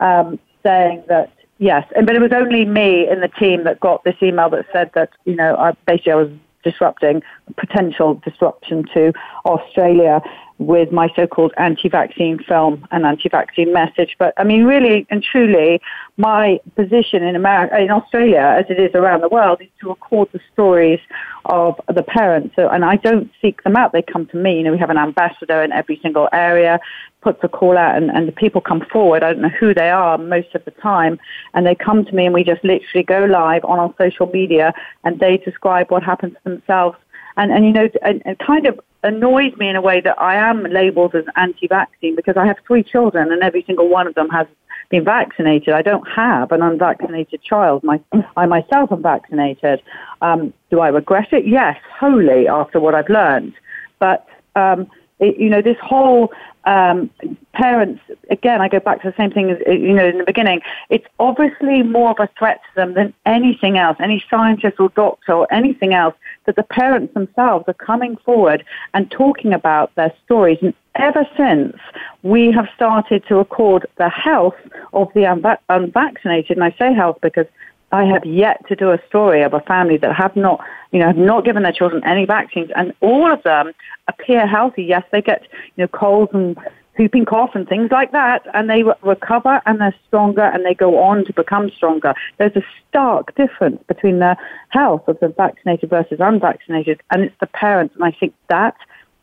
um, 0.00 0.38
saying 0.62 1.04
that 1.08 1.32
yes, 1.58 1.86
and 1.96 2.06
but 2.06 2.14
it 2.14 2.20
was 2.20 2.32
only 2.32 2.64
me 2.64 3.08
in 3.08 3.20
the 3.20 3.28
team 3.28 3.64
that 3.64 3.80
got 3.80 4.04
this 4.04 4.16
email 4.22 4.50
that 4.50 4.66
said 4.72 4.90
that 4.94 5.10
you 5.24 5.34
know 5.34 5.56
I, 5.56 5.72
basically 5.86 6.12
I 6.12 6.16
was 6.16 6.30
disrupting, 6.68 7.22
potential 7.56 8.20
disruption 8.24 8.84
to 8.94 9.12
Australia 9.44 10.20
with 10.58 10.90
my 10.90 11.08
so-called 11.14 11.52
anti-vaccine 11.56 12.38
film 12.48 12.86
and 12.90 13.06
anti-vaccine 13.06 13.72
message. 13.72 14.16
But 14.18 14.34
I 14.36 14.44
mean, 14.44 14.64
really 14.64 15.06
and 15.10 15.22
truly, 15.22 15.80
my 16.16 16.60
position 16.74 17.22
in 17.22 17.36
America, 17.36 17.78
in 17.78 17.90
Australia, 17.90 18.56
as 18.58 18.66
it 18.68 18.78
is 18.80 18.94
around 18.94 19.20
the 19.22 19.28
world, 19.28 19.60
is 19.60 19.68
to 19.80 19.88
record 19.88 20.28
the 20.32 20.40
stories 20.52 21.00
of 21.48 21.80
the 21.92 22.02
parents. 22.02 22.54
So, 22.56 22.68
and 22.68 22.84
I 22.84 22.96
don't 22.96 23.30
seek 23.42 23.62
them 23.62 23.76
out; 23.76 23.92
they 23.92 24.02
come 24.02 24.26
to 24.26 24.36
me. 24.36 24.58
You 24.58 24.64
know, 24.64 24.72
we 24.72 24.78
have 24.78 24.90
an 24.90 24.98
ambassador 24.98 25.62
in 25.62 25.72
every 25.72 25.98
single 26.02 26.28
area, 26.32 26.78
puts 27.22 27.40
a 27.42 27.48
call 27.48 27.76
out, 27.76 27.96
and, 27.96 28.10
and 28.10 28.28
the 28.28 28.32
people 28.32 28.60
come 28.60 28.84
forward. 28.92 29.22
I 29.22 29.32
don't 29.32 29.42
know 29.42 29.48
who 29.48 29.74
they 29.74 29.90
are 29.90 30.18
most 30.18 30.54
of 30.54 30.64
the 30.64 30.70
time, 30.72 31.18
and 31.54 31.66
they 31.66 31.74
come 31.74 32.04
to 32.04 32.14
me, 32.14 32.26
and 32.26 32.34
we 32.34 32.44
just 32.44 32.64
literally 32.64 33.04
go 33.04 33.24
live 33.24 33.64
on 33.64 33.78
our 33.78 33.94
social 33.98 34.26
media, 34.26 34.72
and 35.04 35.18
they 35.18 35.38
describe 35.38 35.90
what 35.90 36.02
happens 36.02 36.34
to 36.34 36.50
themselves 36.50 36.96
and 37.38 37.52
and 37.52 37.64
you 37.64 37.72
know, 37.72 37.88
and 38.02 38.38
kind 38.40 38.66
of 38.66 38.78
annoys 39.04 39.56
me 39.56 39.68
in 39.68 39.76
a 39.76 39.80
way 39.80 40.00
that 40.00 40.20
I 40.20 40.34
am 40.34 40.64
labelled 40.64 41.14
as 41.14 41.24
anti-vaccine 41.36 42.16
because 42.16 42.36
I 42.36 42.46
have 42.46 42.56
three 42.66 42.82
children 42.82 43.32
and 43.32 43.42
every 43.42 43.62
single 43.62 43.88
one 43.88 44.08
of 44.08 44.14
them 44.14 44.28
has 44.30 44.46
been 44.88 45.04
vaccinated. 45.04 45.74
I 45.74 45.82
don't 45.82 46.06
have 46.08 46.50
an 46.52 46.62
unvaccinated 46.62 47.42
child. 47.42 47.84
My, 47.84 48.00
I 48.36 48.46
myself 48.46 48.90
am 48.90 49.02
vaccinated. 49.02 49.82
Um, 50.22 50.52
do 50.70 50.80
I 50.80 50.88
regret 50.88 51.32
it? 51.32 51.46
Yes, 51.46 51.76
wholly 51.98 52.48
after 52.48 52.80
what 52.80 52.94
I've 52.94 53.08
learned. 53.08 53.54
But 53.98 54.26
um, 54.56 54.90
it, 55.18 55.36
you 55.38 55.50
know, 55.50 55.60
this 55.60 55.76
whole 55.82 56.32
um, 56.64 57.10
parents, 57.52 58.00
again, 58.30 58.60
I 58.60 58.68
go 58.68 58.80
back 58.80 59.02
to 59.02 59.10
the 59.10 59.16
same 59.16 59.30
thing 59.30 59.50
as, 59.50 59.58
you 59.66 59.92
know, 59.92 60.06
in 60.06 60.18
the 60.18 60.24
beginning. 60.24 60.60
It's 60.90 61.06
obviously 61.18 61.82
more 61.82 62.10
of 62.10 62.18
a 62.20 62.28
threat 62.38 62.60
to 62.68 62.74
them 62.74 62.94
than 62.94 63.14
anything 63.26 63.78
else, 63.78 63.96
any 64.00 64.24
scientist 64.30 64.78
or 64.78 64.90
doctor 64.90 65.32
or 65.32 65.52
anything 65.52 65.94
else, 65.94 66.14
that 66.46 66.56
the 66.56 66.62
parents 66.62 67.14
themselves 67.14 67.64
are 67.68 67.74
coming 67.74 68.16
forward 68.18 68.64
and 68.94 69.10
talking 69.10 69.52
about 69.52 69.94
their 69.94 70.12
stories. 70.24 70.58
And 70.62 70.74
ever 70.98 71.26
since 71.36 71.76
we 72.22 72.50
have 72.52 72.68
started 72.74 73.24
to 73.28 73.36
record 73.36 73.86
the 73.96 74.08
health 74.08 74.56
of 74.92 75.08
the 75.14 75.20
unva- 75.20 75.58
unvaccinated, 75.68 76.56
and 76.56 76.64
I 76.64 76.74
say 76.78 76.92
health 76.92 77.18
because 77.22 77.46
I 77.90 78.04
have 78.04 78.26
yet 78.26 78.66
to 78.68 78.76
do 78.76 78.90
a 78.90 78.98
story 79.08 79.42
of 79.42 79.54
a 79.54 79.60
family 79.60 79.96
that 79.98 80.14
have 80.14 80.36
not, 80.36 80.60
you 80.92 80.98
know, 80.98 81.06
have 81.06 81.16
not 81.16 81.44
given 81.44 81.62
their 81.62 81.72
children 81.72 82.02
any 82.04 82.26
vaccines, 82.26 82.70
and 82.76 82.92
all 83.00 83.32
of 83.32 83.42
them 83.44 83.72
appear 84.08 84.46
healthy. 84.46 84.84
Yes, 84.84 85.04
they 85.10 85.22
get, 85.22 85.42
you 85.76 85.84
know, 85.84 85.88
colds 85.88 86.32
and 86.34 86.58
whooping 86.98 87.24
cough 87.24 87.50
and 87.54 87.66
things 87.68 87.90
like 87.90 88.12
that, 88.12 88.46
and 88.52 88.68
they 88.68 88.82
re- 88.82 88.92
recover 89.02 89.62
and 89.64 89.80
they're 89.80 89.94
stronger 90.08 90.42
and 90.42 90.66
they 90.66 90.74
go 90.74 90.98
on 90.98 91.24
to 91.24 91.32
become 91.32 91.70
stronger. 91.70 92.12
There's 92.38 92.56
a 92.56 92.64
stark 92.88 93.34
difference 93.36 93.82
between 93.86 94.18
the 94.18 94.36
health 94.70 95.06
of 95.06 95.18
the 95.20 95.28
vaccinated 95.28 95.90
versus 95.90 96.18
unvaccinated, 96.20 97.00
and 97.10 97.22
it's 97.22 97.36
the 97.40 97.46
parents, 97.46 97.94
and 97.94 98.04
I 98.04 98.10
think 98.10 98.34
that 98.48 98.76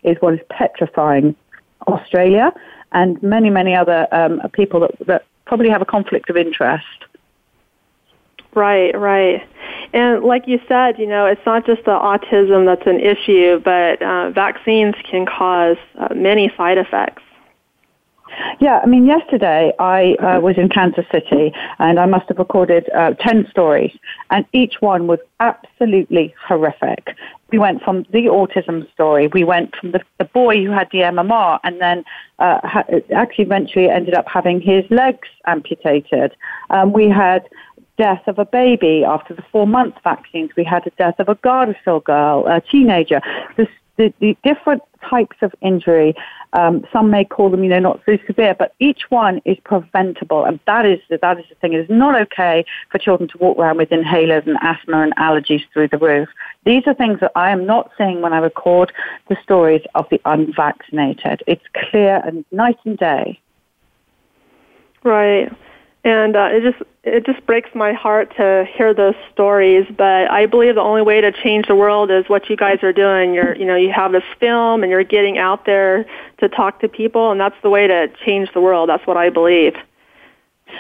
is 0.03 0.17
what 0.21 0.35
is 0.35 0.39
petrifying 0.49 1.35
Australia 1.87 2.51
and 2.91 3.21
many, 3.21 3.49
many 3.49 3.75
other 3.75 4.07
um, 4.11 4.41
people 4.53 4.79
that, 4.81 4.91
that 5.07 5.25
probably 5.45 5.69
have 5.69 5.81
a 5.81 5.85
conflict 5.85 6.29
of 6.29 6.37
interest. 6.37 6.85
Right, 8.53 8.97
right. 8.97 9.47
And 9.93 10.23
like 10.23 10.47
you 10.47 10.59
said, 10.67 10.97
you 10.97 11.05
know, 11.07 11.25
it's 11.25 11.45
not 11.45 11.65
just 11.65 11.83
the 11.83 11.91
autism 11.91 12.65
that's 12.65 12.87
an 12.87 12.99
issue, 13.01 13.59
but 13.59 14.01
uh, 14.01 14.29
vaccines 14.31 14.95
can 15.09 15.25
cause 15.25 15.77
uh, 15.97 16.13
many 16.15 16.51
side 16.55 16.77
effects. 16.77 17.21
Yeah, 18.59 18.79
I 18.81 18.85
mean, 18.85 19.05
yesterday 19.05 19.71
I 19.79 20.13
uh, 20.15 20.39
was 20.39 20.57
in 20.57 20.69
Kansas 20.69 21.05
City 21.11 21.53
and 21.79 21.99
I 21.99 22.05
must 22.05 22.27
have 22.29 22.37
recorded 22.37 22.89
uh, 22.95 23.13
10 23.19 23.47
stories, 23.51 23.95
and 24.31 24.45
each 24.53 24.75
one 24.79 25.07
was 25.07 25.19
absolutely 25.39 26.33
horrific. 26.47 27.15
We 27.51 27.59
went 27.59 27.83
from 27.83 28.03
the 28.11 28.25
autism 28.25 28.91
story, 28.93 29.27
we 29.27 29.43
went 29.43 29.75
from 29.75 29.91
the, 29.91 30.01
the 30.17 30.25
boy 30.25 30.63
who 30.63 30.71
had 30.71 30.87
the 30.91 30.99
MMR, 30.99 31.59
and 31.63 31.79
then 31.79 32.03
uh, 32.39 32.59
ha- 32.63 32.85
actually 33.15 33.45
eventually 33.45 33.89
ended 33.89 34.15
up 34.15 34.25
having 34.27 34.59
his 34.59 34.83
legs 34.89 35.27
amputated. 35.45 36.35
Um, 36.69 36.93
we 36.93 37.07
had 37.07 37.47
death 37.97 38.23
of 38.27 38.39
a 38.39 38.45
baby 38.45 39.03
after 39.05 39.33
the 39.33 39.43
four 39.51 39.67
month 39.67 39.95
vaccines. 40.03 40.51
We 40.57 40.63
had 40.63 40.85
a 40.87 40.91
death 40.91 41.19
of 41.19 41.29
a 41.29 41.35
Gardasil 41.35 42.03
girl, 42.03 42.45
a 42.47 42.61
teenager. 42.61 43.21
The, 43.57 43.67
the, 43.97 44.13
the 44.19 44.37
different 44.43 44.81
types 45.09 45.37
of 45.41 45.53
injury, 45.61 46.15
um, 46.53 46.85
some 46.91 47.09
may 47.09 47.23
call 47.23 47.49
them, 47.49 47.63
you 47.63 47.69
know, 47.69 47.79
not 47.79 48.01
so 48.05 48.17
severe, 48.25 48.55
but 48.55 48.73
each 48.79 49.03
one 49.09 49.41
is 49.45 49.57
preventable, 49.63 50.45
and 50.45 50.59
that 50.67 50.85
is 50.85 50.99
that 51.09 51.39
is 51.39 51.45
the 51.49 51.55
thing. 51.55 51.73
It 51.73 51.79
is 51.79 51.89
not 51.89 52.19
okay 52.21 52.65
for 52.91 52.97
children 52.97 53.29
to 53.29 53.37
walk 53.37 53.57
around 53.57 53.77
with 53.77 53.89
inhalers 53.89 54.47
and 54.47 54.57
asthma 54.61 55.01
and 55.01 55.15
allergies 55.17 55.63
through 55.73 55.89
the 55.89 55.97
roof. 55.97 56.29
These 56.65 56.83
are 56.87 56.93
things 56.93 57.19
that 57.19 57.31
I 57.35 57.51
am 57.51 57.65
not 57.65 57.91
seeing 57.97 58.21
when 58.21 58.33
I 58.33 58.39
record 58.39 58.91
the 59.29 59.37
stories 59.43 59.83
of 59.95 60.07
the 60.09 60.21
unvaccinated. 60.25 61.43
It's 61.47 61.65
clear 61.89 62.21
and 62.25 62.45
night 62.51 62.77
and 62.85 62.97
day. 62.97 63.39
Right 65.03 65.51
and 66.05 66.35
uh, 66.35 66.49
it 66.51 66.61
just 66.61 66.83
it 67.03 67.25
just 67.25 67.45
breaks 67.47 67.69
my 67.73 67.91
heart 67.91 68.33
to 68.37 68.65
hear 68.77 68.93
those 68.93 69.15
stories. 69.33 69.85
But 69.97 70.29
I 70.31 70.45
believe 70.45 70.75
the 70.75 70.81
only 70.81 71.01
way 71.01 71.19
to 71.19 71.31
change 71.31 71.67
the 71.67 71.75
world 71.75 72.11
is 72.11 72.29
what 72.29 72.47
you 72.47 72.55
guys 72.55 72.83
are 72.83 72.93
doing. 72.93 73.33
You're 73.33 73.55
you 73.55 73.65
know 73.65 73.75
you 73.75 73.91
have 73.91 74.11
this 74.11 74.23
film 74.39 74.83
and 74.83 74.91
you're 74.91 75.03
getting 75.03 75.39
out 75.39 75.65
there 75.65 76.05
to 76.37 76.47
talk 76.47 76.79
to 76.81 76.87
people, 76.87 77.31
and 77.31 77.41
that's 77.41 77.55
the 77.63 77.71
way 77.71 77.87
to 77.87 78.07
change 78.23 78.53
the 78.53 78.61
world. 78.61 78.87
That's 78.87 79.05
what 79.07 79.17
I 79.17 79.29
believe. 79.29 79.73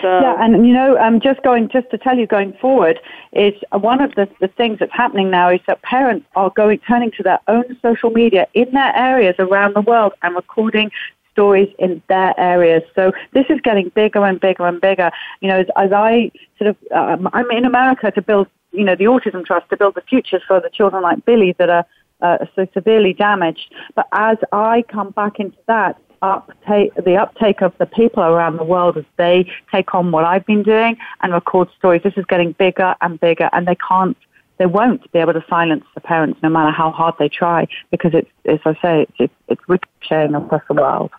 So. 0.01 0.19
Yeah, 0.19 0.43
and 0.43 0.67
you 0.67 0.73
know, 0.73 0.97
um, 0.97 1.19
just 1.19 1.41
going, 1.43 1.69
just 1.69 1.89
to 1.91 1.97
tell 1.97 2.17
you, 2.17 2.27
going 2.27 2.53
forward, 2.53 2.99
is 3.33 3.53
one 3.71 4.01
of 4.01 4.13
the, 4.15 4.27
the 4.41 4.47
things 4.47 4.79
that's 4.79 4.91
happening 4.91 5.29
now 5.29 5.49
is 5.49 5.61
that 5.67 5.81
parents 5.83 6.25
are 6.35 6.49
going, 6.49 6.79
turning 6.79 7.11
to 7.11 7.23
their 7.23 7.39
own 7.47 7.77
social 7.81 8.09
media 8.09 8.47
in 8.55 8.69
their 8.71 8.95
areas 8.95 9.35
around 9.37 9.75
the 9.75 9.81
world 9.81 10.13
and 10.23 10.35
recording 10.35 10.91
stories 11.35 11.67
in 11.77 12.01
their 12.07 12.33
areas. 12.39 12.81
So 12.95 13.11
this 13.33 13.45
is 13.49 13.59
getting 13.61 13.89
bigger 13.89 14.25
and 14.25 14.39
bigger 14.39 14.65
and 14.65 14.79
bigger. 14.79 15.11
You 15.41 15.49
know, 15.49 15.59
as, 15.59 15.67
as 15.75 15.91
I 15.91 16.31
sort 16.57 16.69
of, 16.69 16.77
um, 16.91 17.29
I'm 17.33 17.51
in 17.51 17.65
America 17.65 18.09
to 18.11 18.21
build, 18.21 18.47
you 18.71 18.85
know, 18.85 18.95
the 18.95 19.05
Autism 19.05 19.45
Trust 19.45 19.69
to 19.69 19.77
build 19.77 19.95
the 19.95 20.01
futures 20.01 20.41
for 20.47 20.61
the 20.61 20.69
children 20.69 21.03
like 21.03 21.25
Billy 21.25 21.53
that 21.59 21.69
are 21.69 21.85
uh, 22.21 22.37
so 22.55 22.65
severely 22.73 23.11
damaged. 23.11 23.73
But 23.95 24.07
as 24.13 24.37
I 24.53 24.85
come 24.87 25.11
back 25.11 25.39
into 25.39 25.57
that, 25.67 25.99
uptake, 26.21 26.95
the 26.95 27.17
uptake 27.17 27.61
of 27.61 27.73
the 27.77 27.85
people 27.85 28.23
around 28.23 28.55
the 28.57 28.63
world 28.63 28.97
as 28.97 29.05
they 29.17 29.51
take 29.71 29.93
on 29.93 30.11
what 30.11 30.23
I've 30.23 30.45
been 30.45 30.63
doing 30.63 30.97
and 31.21 31.33
record 31.33 31.67
stories, 31.77 32.01
this 32.03 32.13
is 32.15 32.25
getting 32.25 32.53
bigger 32.53 32.95
and 33.01 33.19
bigger, 33.19 33.49
and 33.51 33.67
they 33.67 33.75
can't 33.75 34.17
they 34.57 34.65
won't 34.65 35.11
be 35.11 35.19
able 35.19 35.33
to 35.33 35.43
silence 35.49 35.83
the 35.95 36.01
parents 36.01 36.39
no 36.41 36.49
matter 36.49 36.71
how 36.71 36.91
hard 36.91 37.15
they 37.19 37.27
try 37.27 37.67
because 37.91 38.13
it's, 38.13 38.29
as 38.45 38.59
I 38.65 38.81
say, 38.81 39.07
it's, 39.19 39.33
it's 39.49 39.61
ricocheting 39.67 40.33
across 40.33 40.61
the 40.69 40.75
world. 40.75 41.11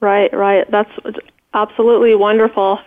Right, 0.00 0.32
right. 0.32 0.70
That's 0.70 0.90
absolutely 1.54 2.14
wonderful. 2.14 2.78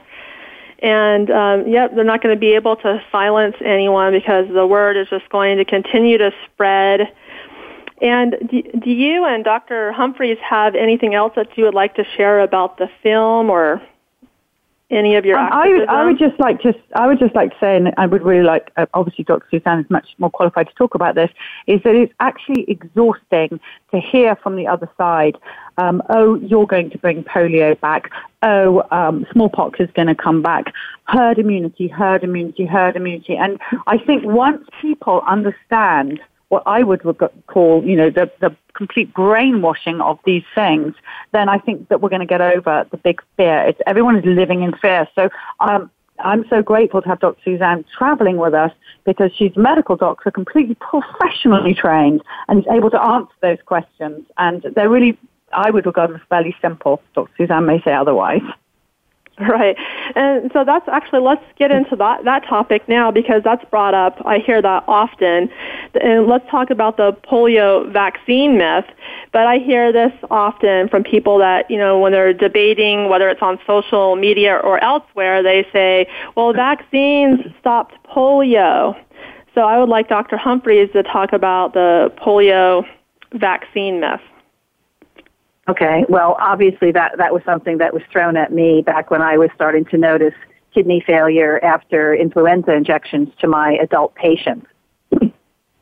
And 0.80 1.30
um, 1.32 1.68
yep, 1.68 1.96
they're 1.96 2.04
not 2.04 2.22
going 2.22 2.36
to 2.36 2.40
be 2.40 2.56
able 2.56 2.76
to 2.78 3.02
silence 3.12 3.56
anyone 3.64 4.12
because 4.12 4.48
the 4.54 4.68
word 4.68 4.98
is 4.98 5.08
just 5.10 5.30
going 5.30 5.58
to 5.58 5.66
continue 5.66 6.18
to 6.18 6.32
spread. 6.46 7.02
And 8.02 8.36
do, 8.50 8.62
do 8.64 8.90
you 8.90 9.26
and 9.26 9.46
Dr. 9.46 9.94
Humphries 9.94 10.38
have 10.42 10.76
anything 10.76 11.14
else 11.14 11.34
that 11.36 11.58
you 11.58 11.64
would 11.66 11.74
like 11.74 11.96
to 11.96 12.04
share 12.18 12.42
about 12.42 12.78
the 12.78 12.90
film 13.02 13.50
or 13.50 13.82
any 14.96 15.16
of 15.16 15.26
your 15.26 15.38
um, 15.38 15.50
I 15.52 15.68
would, 15.70 15.88
I 15.88 16.06
would 16.06 16.20
just 16.20 16.40
like 16.40 16.62
to 16.62 16.74
I 16.96 17.08
would 17.08 17.20
just 17.20 17.36
like 17.36 17.52
to 17.52 17.58
say, 17.60 17.76
and 17.76 17.94
I 17.98 18.06
would 18.06 18.24
really 18.24 18.44
like 18.44 18.72
uh, 18.78 18.86
obviously 18.94 19.24
Dr. 19.24 19.46
Suzanne 19.52 19.80
is 19.80 19.90
much 19.90 20.08
more 20.18 20.30
qualified 20.30 20.68
to 20.68 20.74
talk 20.76 20.96
about 20.96 21.16
this, 21.16 21.30
is 21.68 21.82
that 21.84 21.96
it's 21.96 22.14
actually 22.20 22.70
exhausting 22.70 23.60
to 23.92 24.00
hear 24.00 24.36
from 24.38 24.56
the 24.56 24.68
other 24.68 24.90
side. 24.98 25.38
Um, 25.78 26.02
oh, 26.10 26.36
you're 26.36 26.68
going 26.68 26.90
to 26.92 26.98
bring 26.98 27.24
polio 27.24 27.80
back. 27.80 28.12
Oh, 28.42 28.84
um, 28.92 29.26
smallpox 29.32 29.80
is 29.80 29.90
going 29.96 30.08
to 30.08 30.16
come 30.16 30.42
back. 30.42 30.74
Herd 31.06 31.40
immunity, 31.40 31.88
herd 31.88 32.24
immunity, 32.24 32.66
herd 32.66 32.96
immunity. 32.96 33.36
And 33.36 33.60
I 33.88 33.98
think 33.98 34.24
once 34.26 34.68
people 34.82 35.24
understand 35.28 36.20
what 36.54 36.64
I 36.68 36.84
would 36.84 37.02
call, 37.48 37.84
you 37.84 37.96
know, 37.96 38.12
the, 38.12 38.32
the 38.40 38.56
complete 38.76 39.12
brainwashing 39.12 40.00
of 40.02 40.20
these 40.24 40.44
things, 40.54 40.94
then 41.32 41.50
I 41.50 41.58
think 41.58 41.90
that 41.90 42.00
we're 42.00 42.10
going 42.10 42.28
to 42.28 42.28
get 42.28 42.42
over 42.42 42.86
the 42.92 42.98
big 42.98 43.24
fear. 43.38 43.66
It's, 43.70 43.82
everyone 43.88 44.16
is 44.18 44.24
living 44.24 44.62
in 44.62 44.72
fear. 44.78 45.08
So 45.16 45.30
um, 45.60 45.90
I'm 46.20 46.46
so 46.52 46.62
grateful 46.62 47.02
to 47.02 47.10
have 47.10 47.20
Dr. 47.22 47.42
Suzanne 47.44 47.84
traveling 47.98 48.38
with 48.38 48.54
us 48.54 48.72
because 49.04 49.32
she's 49.36 49.52
a 49.56 49.60
medical 49.60 49.96
doctor, 49.96 50.30
completely 50.30 50.76
professionally 50.76 51.74
trained, 51.74 52.22
and 52.48 52.60
is 52.60 52.66
able 52.72 52.92
to 52.92 53.02
answer 53.02 53.34
those 53.42 53.58
questions. 53.66 54.24
And 54.38 54.62
they're 54.76 54.90
really, 54.90 55.18
I 55.54 55.72
would 55.72 55.88
regard 55.88 56.12
them 56.12 56.18
as 56.18 56.28
fairly 56.30 56.56
simple. 56.62 57.02
Dr. 57.16 57.32
Suzanne 57.36 57.66
may 57.66 57.82
say 57.82 57.94
otherwise. 57.94 58.44
Right. 59.40 59.76
And 60.16 60.52
so 60.54 60.64
that's 60.64 60.88
actually, 60.88 61.22
let's 61.22 61.44
get 61.58 61.72
into 61.72 61.96
that, 61.96 62.24
that 62.24 62.46
topic 62.46 62.88
now 62.88 63.10
because 63.10 63.42
that's 63.44 63.64
brought 63.66 63.96
up. 63.96 64.22
I 64.26 64.38
hear 64.38 64.62
that 64.62 64.84
often. 64.88 65.50
And 66.00 66.28
let's 66.28 66.48
talk 66.52 66.70
about 66.70 66.98
the 66.98 67.14
polio 67.30 67.92
vaccine 67.92 68.60
myth. 68.60 68.86
But 69.32 69.48
I 69.48 69.58
hear 69.58 69.92
this 69.92 70.12
often 70.30 70.88
from 70.88 71.04
people 71.04 71.40
that, 71.40 71.70
you 71.72 71.78
know, 71.78 72.00
when 72.00 72.12
they're 72.12 72.34
debating, 72.34 73.10
whether 73.10 73.28
it's 73.28 73.42
on 73.42 73.58
social 73.66 74.16
media 74.16 74.56
or 74.56 74.84
elsewhere, 74.84 75.42
they 75.42 75.68
say, 75.74 76.08
well, 76.36 76.54
vaccines 76.54 77.40
stopped 77.60 77.96
polio. 78.06 78.96
So 79.56 79.62
I 79.62 79.80
would 79.80 79.90
like 79.90 80.10
Dr. 80.10 80.38
Humphries 80.38 80.92
to 80.94 81.02
talk 81.02 81.34
about 81.34 81.74
the 81.74 82.14
polio 82.18 82.86
vaccine 83.34 84.00
myth. 84.00 84.22
Okay. 85.68 86.06
Well, 86.10 86.36
obviously 86.40 86.92
that 86.92 87.14
that 87.18 87.34
was 87.34 87.42
something 87.46 87.78
that 87.78 87.94
was 87.94 88.04
thrown 88.12 88.36
at 88.36 88.52
me 88.52 88.82
back 88.82 89.12
when 89.12 89.22
I 89.22 89.38
was 89.38 89.50
starting 89.56 89.86
to 89.86 89.98
notice 89.98 90.34
kidney 90.74 91.04
failure 91.06 91.64
after 91.64 92.14
influenza 92.14 92.74
injections 92.74 93.30
to 93.40 93.48
my 93.48 93.74
adult 93.74 94.16
patients. 94.16 94.68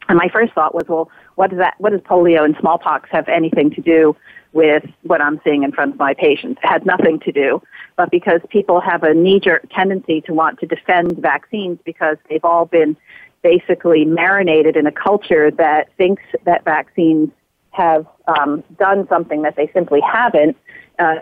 And 0.09 0.17
my 0.17 0.27
first 0.27 0.51
thought 0.51 0.75
was, 0.75 0.83
well, 0.89 1.09
what 1.35 1.51
does 1.51 1.59
that 1.59 1.75
what 1.77 1.91
does 1.91 2.01
polio 2.01 2.43
and 2.43 2.53
smallpox 2.59 3.09
have 3.13 3.29
anything 3.29 3.71
to 3.71 3.81
do 3.81 4.13
with 4.51 4.83
what 5.03 5.21
I'm 5.21 5.39
seeing 5.41 5.63
in 5.63 5.71
front 5.71 5.93
of 5.93 5.99
my 5.99 6.13
patients? 6.13 6.59
It 6.61 6.67
had 6.67 6.85
nothing 6.85 7.21
to 7.21 7.31
do, 7.31 7.61
but 7.95 8.11
because 8.11 8.41
people 8.49 8.81
have 8.81 9.03
a 9.03 9.13
knee-jerk 9.13 9.67
tendency 9.73 10.19
to 10.21 10.33
want 10.33 10.59
to 10.59 10.65
defend 10.65 11.17
vaccines 11.17 11.79
because 11.85 12.17
they've 12.29 12.43
all 12.43 12.65
been 12.65 12.97
basically 13.41 14.03
marinated 14.03 14.75
in 14.75 14.85
a 14.85 14.91
culture 14.91 15.49
that 15.51 15.87
thinks 15.95 16.23
that 16.43 16.65
vaccines 16.65 17.29
have 17.71 18.05
um, 18.27 18.63
done 18.77 19.07
something 19.07 19.41
that 19.41 19.55
they 19.55 19.69
simply 19.73 20.01
haven't, 20.01 20.57
uh, 20.99 21.15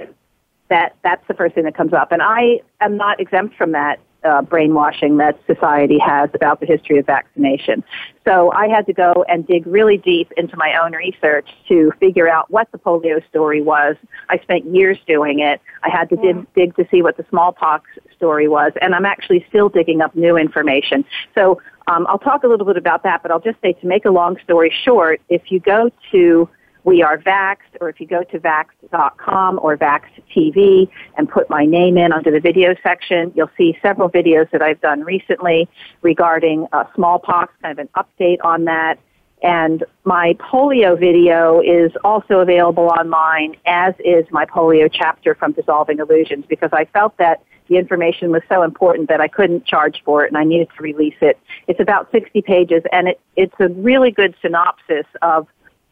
that 0.69 0.95
that's 1.03 1.25
the 1.27 1.33
first 1.33 1.55
thing 1.55 1.63
that 1.63 1.75
comes 1.75 1.93
up. 1.93 2.11
And 2.11 2.21
I 2.21 2.61
am 2.81 2.97
not 2.97 3.19
exempt 3.19 3.55
from 3.55 3.71
that 3.71 3.99
uh, 4.23 4.41
brainwashing 4.41 5.17
that 5.17 5.39
society 5.47 5.97
has 5.97 6.29
about 6.33 6.59
the 6.59 6.65
history 6.65 6.97
of 6.97 7.05
vaccination. 7.05 7.83
So 8.25 8.51
I 8.51 8.67
had 8.67 8.85
to 8.87 8.93
go 8.93 9.25
and 9.29 9.47
dig 9.47 9.65
really 9.65 9.97
deep 9.97 10.31
into 10.35 10.57
my 10.57 10.77
own 10.83 10.93
research 10.93 11.47
to 11.69 11.91
figure 11.99 12.27
out 12.27 12.51
what 12.51 12.71
the 12.71 12.77
polio 12.77 13.25
story 13.29 13.61
was. 13.61 13.95
I 14.29 14.37
spent 14.39 14.65
years 14.65 14.97
doing 15.07 15.39
it. 15.39 15.61
I 15.83 15.89
had 15.89 16.09
to 16.09 16.15
dig, 16.17 16.53
dig 16.53 16.75
to 16.75 16.87
see 16.91 17.01
what 17.01 17.17
the 17.17 17.25
smallpox 17.29 17.89
story 18.15 18.47
was, 18.47 18.73
and 18.81 18.93
I'm 18.93 19.05
actually 19.05 19.45
still 19.47 19.69
digging 19.69 20.01
up 20.01 20.15
new 20.15 20.35
information. 20.37 21.05
So 21.33 21.61
um, 21.89 22.05
I'll 22.07 22.19
talk 22.19 22.43
a 22.43 22.47
little 22.47 22.67
bit 22.67 22.77
about 22.77 23.03
that, 23.03 23.23
but 23.23 23.31
I'll 23.31 23.39
just 23.39 23.59
say 23.61 23.73
to 23.73 23.87
make 23.87 24.05
a 24.05 24.11
long 24.11 24.37
story 24.43 24.73
short, 24.85 25.21
if 25.27 25.51
you 25.51 25.59
go 25.59 25.89
to 26.11 26.47
We 26.83 27.01
Are 27.01 27.17
Vaxxed, 27.17 27.77
or 27.81 27.89
if 27.89 27.99
you 27.99 28.05
go 28.05 28.23
to 28.23 28.39
vaxxed.com 28.39 29.59
or 29.63 29.75
Vaxxed 29.75 30.21
TV 30.35 30.87
and 31.17 31.27
put 31.27 31.49
my 31.49 31.65
name 31.65 31.97
in 31.97 32.13
under 32.13 32.29
the 32.29 32.39
video 32.39 32.75
section, 32.83 33.31
you'll 33.35 33.49
see 33.57 33.75
several 33.81 34.07
videos 34.07 34.51
that 34.51 34.61
I've 34.61 34.79
done 34.81 35.01
recently 35.01 35.67
regarding 36.03 36.67
uh, 36.71 36.83
smallpox, 36.93 37.53
kind 37.63 37.77
of 37.77 37.79
an 37.79 37.89
update 37.97 38.37
on 38.43 38.65
that. 38.65 38.99
And 39.41 39.83
my 40.03 40.33
polio 40.33 40.99
video 40.99 41.61
is 41.61 41.91
also 42.03 42.39
available 42.39 42.89
online, 42.89 43.55
as 43.65 43.95
is 43.99 44.25
my 44.29 44.45
polio 44.45 44.89
chapter 44.91 45.33
from 45.33 45.53
Dissolving 45.53 45.97
Illusions, 45.97 46.45
because 46.47 46.69
I 46.71 46.85
felt 46.85 47.17
that 47.17 47.41
the 47.69 47.77
information 47.77 48.31
was 48.31 48.41
so 48.49 48.63
important 48.63 49.07
that 49.09 49.21
I 49.21 49.27
couldn't 49.27 49.65
charge 49.65 50.01
for 50.03 50.25
it 50.25 50.29
and 50.29 50.37
I 50.37 50.43
needed 50.43 50.67
to 50.75 50.83
release 50.83 51.15
it. 51.21 51.39
It's 51.67 51.79
about 51.79 52.11
60 52.11 52.41
pages 52.41 52.83
and 52.91 53.09
it, 53.09 53.19
it's 53.35 53.53
a 53.59 53.69
really 53.69 54.11
good 54.11 54.35
synopsis 54.41 55.05
of 55.21 55.47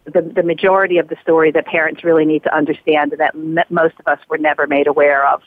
the, 0.06 0.22
the 0.22 0.44
majority 0.44 0.98
of 0.98 1.08
the 1.08 1.18
story 1.22 1.52
that 1.52 1.66
parents 1.66 2.04
really 2.04 2.26
need 2.26 2.44
to 2.44 2.56
understand 2.56 3.12
and 3.12 3.22
that 3.22 3.36
m- 3.36 3.60
most 3.70 3.96
of 4.00 4.08
us 4.08 4.20
were 4.28 4.38
never 4.38 4.66
made 4.66 4.88
aware 4.88 5.28
of. 5.28 5.42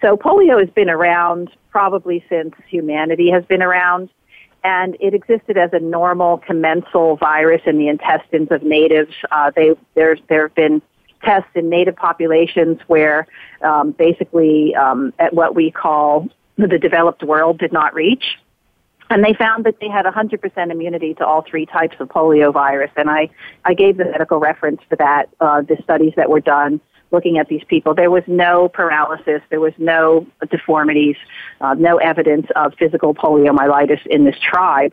So 0.00 0.16
polio 0.16 0.58
has 0.58 0.70
been 0.70 0.88
around 0.88 1.50
probably 1.70 2.24
since 2.28 2.54
humanity 2.66 3.30
has 3.30 3.44
been 3.44 3.62
around 3.62 4.08
and 4.64 4.96
it 5.00 5.14
existed 5.14 5.56
as 5.56 5.70
a 5.72 5.80
normal 5.80 6.38
commensal 6.38 7.16
virus 7.16 7.62
in 7.66 7.78
the 7.78 7.88
intestines 7.88 8.48
of 8.50 8.62
natives. 8.62 9.14
Uh, 9.30 9.50
they, 9.54 9.74
there's, 9.94 10.20
there 10.28 10.42
have 10.48 10.54
been 10.54 10.82
tests 11.22 11.50
in 11.54 11.68
native 11.68 11.96
populations 11.96 12.78
where 12.86 13.26
um, 13.62 13.92
basically 13.92 14.74
um, 14.74 15.12
at 15.18 15.34
what 15.34 15.54
we 15.54 15.70
call 15.70 16.28
the 16.56 16.78
developed 16.78 17.22
world 17.22 17.58
did 17.58 17.72
not 17.72 17.94
reach. 17.94 18.38
And 19.10 19.24
they 19.24 19.32
found 19.32 19.64
that 19.64 19.80
they 19.80 19.88
had 19.88 20.04
100% 20.04 20.70
immunity 20.70 21.14
to 21.14 21.24
all 21.24 21.42
three 21.42 21.64
types 21.64 21.96
of 21.98 22.08
polio 22.08 22.52
virus. 22.52 22.90
And 22.96 23.08
I, 23.08 23.30
I 23.64 23.72
gave 23.74 23.96
the 23.96 24.04
medical 24.04 24.38
reference 24.38 24.82
for 24.88 24.96
that, 24.96 25.30
uh, 25.40 25.62
the 25.62 25.78
studies 25.82 26.12
that 26.16 26.28
were 26.28 26.40
done 26.40 26.80
looking 27.10 27.38
at 27.38 27.48
these 27.48 27.62
people. 27.68 27.94
There 27.94 28.10
was 28.10 28.24
no 28.26 28.68
paralysis, 28.68 29.40
there 29.48 29.60
was 29.60 29.72
no 29.78 30.26
deformities, 30.50 31.16
uh, 31.62 31.74
no 31.74 31.96
evidence 31.96 32.46
of 32.54 32.74
physical 32.78 33.14
poliomyelitis 33.14 34.04
in 34.06 34.24
this 34.24 34.36
tribe. 34.38 34.92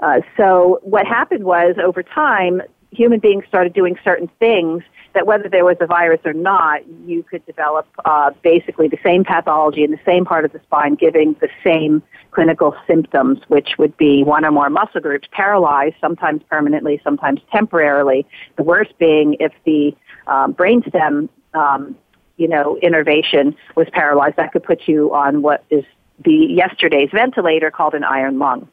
Uh, 0.00 0.20
so 0.38 0.80
what 0.82 1.06
happened 1.06 1.44
was 1.44 1.76
over 1.82 2.02
time, 2.02 2.62
human 2.90 3.20
beings 3.20 3.44
started 3.46 3.74
doing 3.74 3.98
certain 4.02 4.30
things 4.38 4.82
that 5.14 5.26
whether 5.26 5.48
there 5.48 5.64
was 5.64 5.76
a 5.80 5.86
virus 5.86 6.20
or 6.24 6.32
not, 6.32 6.86
you 7.06 7.22
could 7.22 7.44
develop 7.46 7.86
uh, 8.04 8.30
basically 8.42 8.88
the 8.88 8.98
same 9.02 9.24
pathology 9.24 9.82
in 9.82 9.90
the 9.90 10.00
same 10.04 10.24
part 10.24 10.44
of 10.44 10.52
the 10.52 10.60
spine, 10.60 10.94
giving 10.94 11.34
the 11.40 11.48
same 11.64 12.02
clinical 12.30 12.74
symptoms, 12.86 13.40
which 13.48 13.70
would 13.78 13.96
be 13.96 14.22
one 14.22 14.44
or 14.44 14.50
more 14.50 14.70
muscle 14.70 15.00
groups 15.00 15.28
paralyzed, 15.32 15.96
sometimes 16.00 16.42
permanently, 16.48 17.00
sometimes 17.02 17.40
temporarily. 17.50 18.24
The 18.56 18.62
worst 18.62 18.96
being 18.98 19.36
if 19.40 19.52
the 19.64 19.94
um, 20.26 20.54
brainstem, 20.54 21.28
um, 21.54 21.96
you 22.36 22.48
know, 22.48 22.78
innervation 22.78 23.56
was 23.76 23.88
paralyzed, 23.92 24.36
that 24.36 24.52
could 24.52 24.62
put 24.62 24.86
you 24.86 25.12
on 25.12 25.42
what 25.42 25.64
is 25.70 25.84
the 26.24 26.46
yesterday's 26.50 27.10
ventilator 27.12 27.70
called 27.70 27.94
an 27.94 28.04
iron 28.04 28.38
lung. 28.38 28.68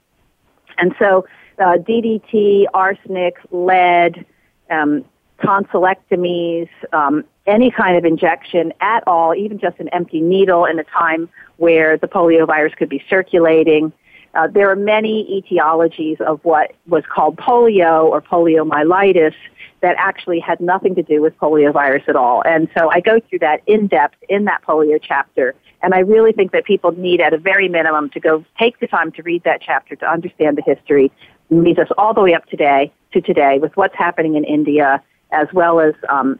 And 0.77 0.93
so 0.99 1.25
uh, 1.59 1.77
DDT, 1.77 2.65
arsenic, 2.73 3.37
lead, 3.51 4.25
um, 4.69 5.03
tonsillectomies, 5.39 6.69
um, 6.93 7.23
any 7.45 7.71
kind 7.71 7.97
of 7.97 8.05
injection 8.05 8.73
at 8.81 9.03
all, 9.07 9.33
even 9.35 9.59
just 9.59 9.79
an 9.79 9.87
empty 9.89 10.21
needle 10.21 10.65
in 10.65 10.79
a 10.79 10.83
time 10.83 11.29
where 11.57 11.97
the 11.97 12.07
polio 12.07 12.45
virus 12.45 12.73
could 12.75 12.89
be 12.89 13.03
circulating. 13.09 13.91
Uh, 14.33 14.47
there 14.47 14.69
are 14.69 14.75
many 14.75 15.41
etiologies 15.41 16.19
of 16.21 16.43
what 16.43 16.73
was 16.87 17.03
called 17.13 17.37
polio 17.37 18.03
or 18.03 18.21
poliomyelitis 18.21 19.33
that 19.81 19.95
actually 19.97 20.39
had 20.39 20.59
nothing 20.59 20.95
to 20.95 21.03
do 21.03 21.21
with 21.21 21.37
poliovirus 21.37 22.07
at 22.07 22.15
all. 22.15 22.43
And 22.45 22.67
so 22.77 22.89
I 22.91 22.99
go 22.99 23.19
through 23.19 23.39
that 23.39 23.61
in 23.67 23.87
depth 23.87 24.17
in 24.29 24.45
that 24.45 24.61
polio 24.63 24.99
chapter. 25.01 25.55
And 25.81 25.93
I 25.93 25.99
really 25.99 26.31
think 26.31 26.51
that 26.51 26.65
people 26.65 26.91
need, 26.91 27.21
at 27.21 27.33
a 27.33 27.37
very 27.37 27.69
minimum, 27.69 28.09
to 28.11 28.19
go 28.19 28.43
take 28.57 28.79
the 28.79 28.87
time 28.87 29.11
to 29.13 29.21
read 29.21 29.43
that 29.43 29.61
chapter 29.61 29.95
to 29.95 30.05
understand 30.11 30.57
the 30.57 30.63
history. 30.63 31.11
It 31.49 31.55
leads 31.55 31.79
us 31.79 31.89
all 31.97 32.13
the 32.13 32.21
way 32.21 32.33
up 32.33 32.45
today 32.47 32.91
to 33.13 33.21
today 33.21 33.59
with 33.59 33.77
what's 33.77 33.95
happening 33.95 34.35
in 34.35 34.43
India 34.43 35.01
as 35.31 35.47
well 35.53 35.79
as 35.79 35.93
um, 36.09 36.39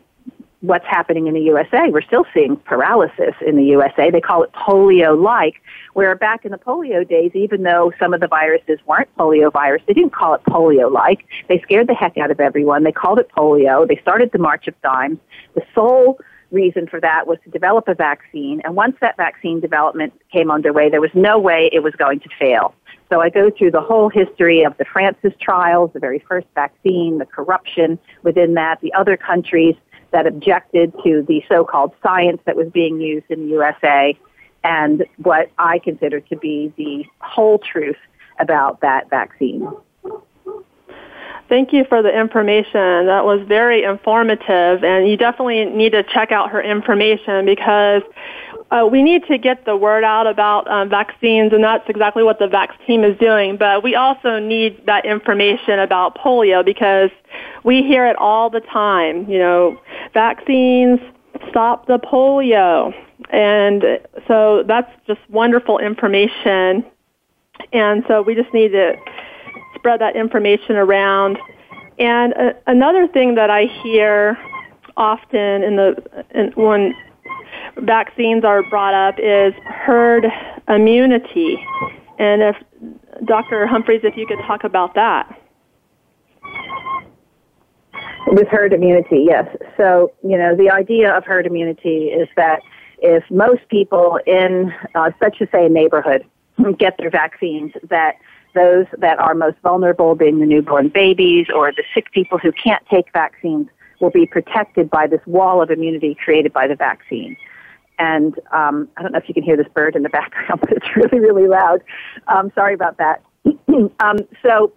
what's 0.62 0.86
happening 0.86 1.28
in 1.28 1.34
the 1.34 1.41
USA. 1.41 1.89
We're 1.89 2.02
still 2.02 2.26
seeing 2.34 2.56
paralysis 2.58 3.36
in 3.45 3.56
the 3.56 3.63
USA. 3.65 4.10
They 4.10 4.21
call 4.21 4.43
it 4.43 4.52
polio-like, 4.54 5.62
where 5.93 6.15
back 6.15 6.45
in 6.45 6.52
the 6.52 6.58
polio 6.58 7.08
days, 7.08 7.32
even 7.36 7.63
though 7.63 7.91
some 8.00 8.13
of 8.13 8.21
the 8.21 8.28
viruses 8.28 8.80
weren't 8.88 9.10
polio 9.17 9.52
virus, 9.52 9.84
they 9.88 9.93
didn't 9.93 10.13
call 10.13 10.34
it 10.34 10.41
polio-like. 10.45 11.26
They 11.47 11.60
scared 11.62 11.88
the 11.88 11.93
heck 11.93 12.17
out 12.17 12.32
of 12.32 12.39
everyone. 12.39 12.84
They 12.84 12.91
called 12.91 13.19
it 13.19 13.30
polio. 13.36 13.88
They 13.88 13.97
started 14.02 14.32
the 14.32 14.39
March 14.39 14.67
of 14.67 14.80
Dimes. 14.82 15.19
The 15.54 15.62
sole 15.76 16.19
reason 16.52 16.88
for 16.88 17.00
that 17.02 17.28
was 17.28 17.38
to 17.43 17.50
develop 17.52 17.88
a 17.88 17.93
vaccine. 17.93 18.62
And 18.63 18.76
once 18.76 18.95
that 19.02 19.17
vaccine 19.17 19.60
development 19.60 20.13
came 20.32 20.50
underway, 20.50 20.89
there 20.89 21.02
was 21.02 21.12
no 21.13 21.38
way 21.38 21.69
it 21.71 21.84
was 21.84 21.93
going 21.95 22.19
to 22.21 22.30
fail. 22.39 22.73
So 23.10 23.22
I 23.22 23.30
go 23.30 23.50
through 23.50 23.72
the 23.72 23.82
whole 23.82 24.10
history 24.10 24.63
of 24.63 24.76
the 24.78 24.86
Francis 24.86 25.34
trials, 25.39 25.91
the 25.93 26.00
very 26.00 26.20
first 26.28 26.48
vaccine, 26.56 27.20
the 27.20 27.26
corruption 27.26 27.98
within 28.24 28.56
that, 28.56 28.82
the 28.82 28.93
other 28.93 29.15
countries 29.15 29.76
that 30.12 30.28
objected 30.28 30.93
to 31.04 31.24
the 31.28 31.43
so-called 31.48 31.93
science 32.04 32.41
that 32.46 32.56
was 32.56 32.70
being 32.70 33.00
used 33.00 33.26
in 33.30 33.46
the 33.46 33.52
USA, 33.54 34.17
and 34.63 35.06
what 35.17 35.50
I 35.58 35.80
consider 35.80 36.20
to 36.22 36.36
be 36.36 36.74
the 36.78 37.06
whole 37.20 37.60
truth 37.60 37.98
about 38.39 38.82
that 38.82 39.10
vaccine. 39.10 39.67
Thank 41.49 41.71
you 41.71 41.86
for 41.86 42.01
the 42.01 42.10
information. 42.10 43.05
That 43.05 43.23
was 43.23 43.41
very 43.47 43.83
informative, 43.83 44.83
and 44.83 45.07
you 45.07 45.15
definitely 45.15 45.63
need 45.65 45.93
to 45.93 46.03
check 46.03 46.33
out 46.33 46.49
her 46.51 46.62
information 46.62 47.45
because 47.45 48.01
uh, 48.69 48.86
we 48.91 49.01
need 49.01 49.25
to 49.27 49.38
get 49.38 49.63
the 49.63 49.77
word 49.77 50.03
out 50.03 50.27
about 50.27 50.69
um, 50.69 50.89
vaccines, 50.89 51.53
and 51.53 51.63
that's 51.63 51.88
exactly 51.88 52.21
what 52.21 52.38
the 52.39 52.47
Vax 52.47 52.71
team 52.86 53.05
is 53.05 53.17
doing. 53.17 53.55
But 53.55 53.81
we 53.81 53.95
also 53.95 54.39
need 54.39 54.86
that 54.88 55.05
information 55.05 55.79
about 55.79 56.17
polio 56.17 56.65
because 56.65 57.12
we 57.63 57.81
hear 57.81 58.05
it 58.07 58.17
all 58.17 58.49
the 58.49 58.60
time. 58.60 59.29
You 59.29 59.39
know, 59.39 59.79
vaccines 60.13 60.99
stop 61.49 61.88
the 61.88 61.97
polio, 61.97 62.93
and 63.29 63.83
so 64.27 64.63
that's 64.67 64.91
just 65.07 65.21
wonderful 65.29 65.79
information. 65.79 66.86
And 67.71 68.03
so 68.07 68.21
we 68.21 68.36
just 68.36 68.53
need 68.53 68.69
to 68.69 68.97
spread 69.88 70.02
that 70.02 70.17
information 70.17 70.76
around. 70.76 71.38
And 71.97 72.34
uh, 72.34 72.54
another 72.67 73.08
thing 73.08 73.36
that 73.36 73.50
I 73.50 73.67
hear 73.82 74.38
often 74.97 75.63
in 75.63 75.78
the 75.78 76.26
in, 76.32 76.52
when 76.62 76.93
vaccines 77.78 78.43
are 78.43 78.63
brought 78.69 78.93
up 78.93 79.15
is 79.17 79.54
herd 79.63 80.26
immunity. 80.67 81.58
And 82.19 82.41
if 82.41 82.56
Dr. 83.23 83.65
Humphries, 83.65 84.02
if 84.04 84.17
you 84.17 84.28
could 84.28 84.39
talk 84.45 84.65
about 84.65 84.93
that. 84.95 85.39
With 88.28 88.50
herd 88.50 88.73
immunity, 88.73 89.26
yes. 89.26 89.47
So, 89.78 90.12
you 90.21 90.38
know, 90.38 90.54
the 90.54 90.69
idea 90.69 91.15
of 91.15 91.23
herd 91.23 91.45
immunity 91.47 92.08
is 92.08 92.28
that 92.36 92.60
if 92.97 93.23
most 93.32 93.62
people 93.69 94.19
in, 94.28 94.73
uh, 94.95 95.12
such 95.23 95.38
as 95.39 95.47
say 95.54 95.67
a 95.67 95.69
neighborhood, 95.69 96.26
get 96.78 96.97
their 96.97 97.10
vaccines, 97.10 97.71
that 97.89 98.15
those 98.58 98.86
that 98.98 99.20
are 99.20 99.36
most 99.36 99.58
vulnerable, 99.62 100.15
being 100.15 100.39
the 100.39 100.46
newborn 100.46 100.89
babies 100.89 101.48
or 101.54 101.72
the 101.72 101.84
sick 101.93 102.12
people 102.12 102.38
who 102.38 102.52
can't 102.52 102.84
take 102.91 103.12
vaccines, 103.13 103.67
will 104.00 104.10
be 104.10 104.26
protected 104.26 104.89
by 104.89 105.08
this 105.08 105.22
wall 105.26 105.62
of 105.62 105.70
immunity 105.70 106.15
created 106.24 106.54
by 106.54 106.67
the 106.67 106.76
vaccine. 106.76 107.38
And 108.00 108.36
um, 108.52 108.88
I 108.96 109.02
don't 109.02 109.12
know 109.12 109.17
if 109.17 109.28
you 109.28 109.34
can 109.34 109.43
hear 109.43 109.58
this 109.58 109.67
bird 109.74 109.96
in 109.96 110.04
the 110.04 110.10
background, 110.22 110.62
but 110.62 110.72
it's 110.72 110.96
really, 110.96 111.20
really 111.20 111.48
loud. 111.48 111.84
Um, 112.28 112.52
sorry 112.56 112.74
about 112.74 112.98
that. 112.98 113.24
um, 114.00 114.17
so 114.43 114.74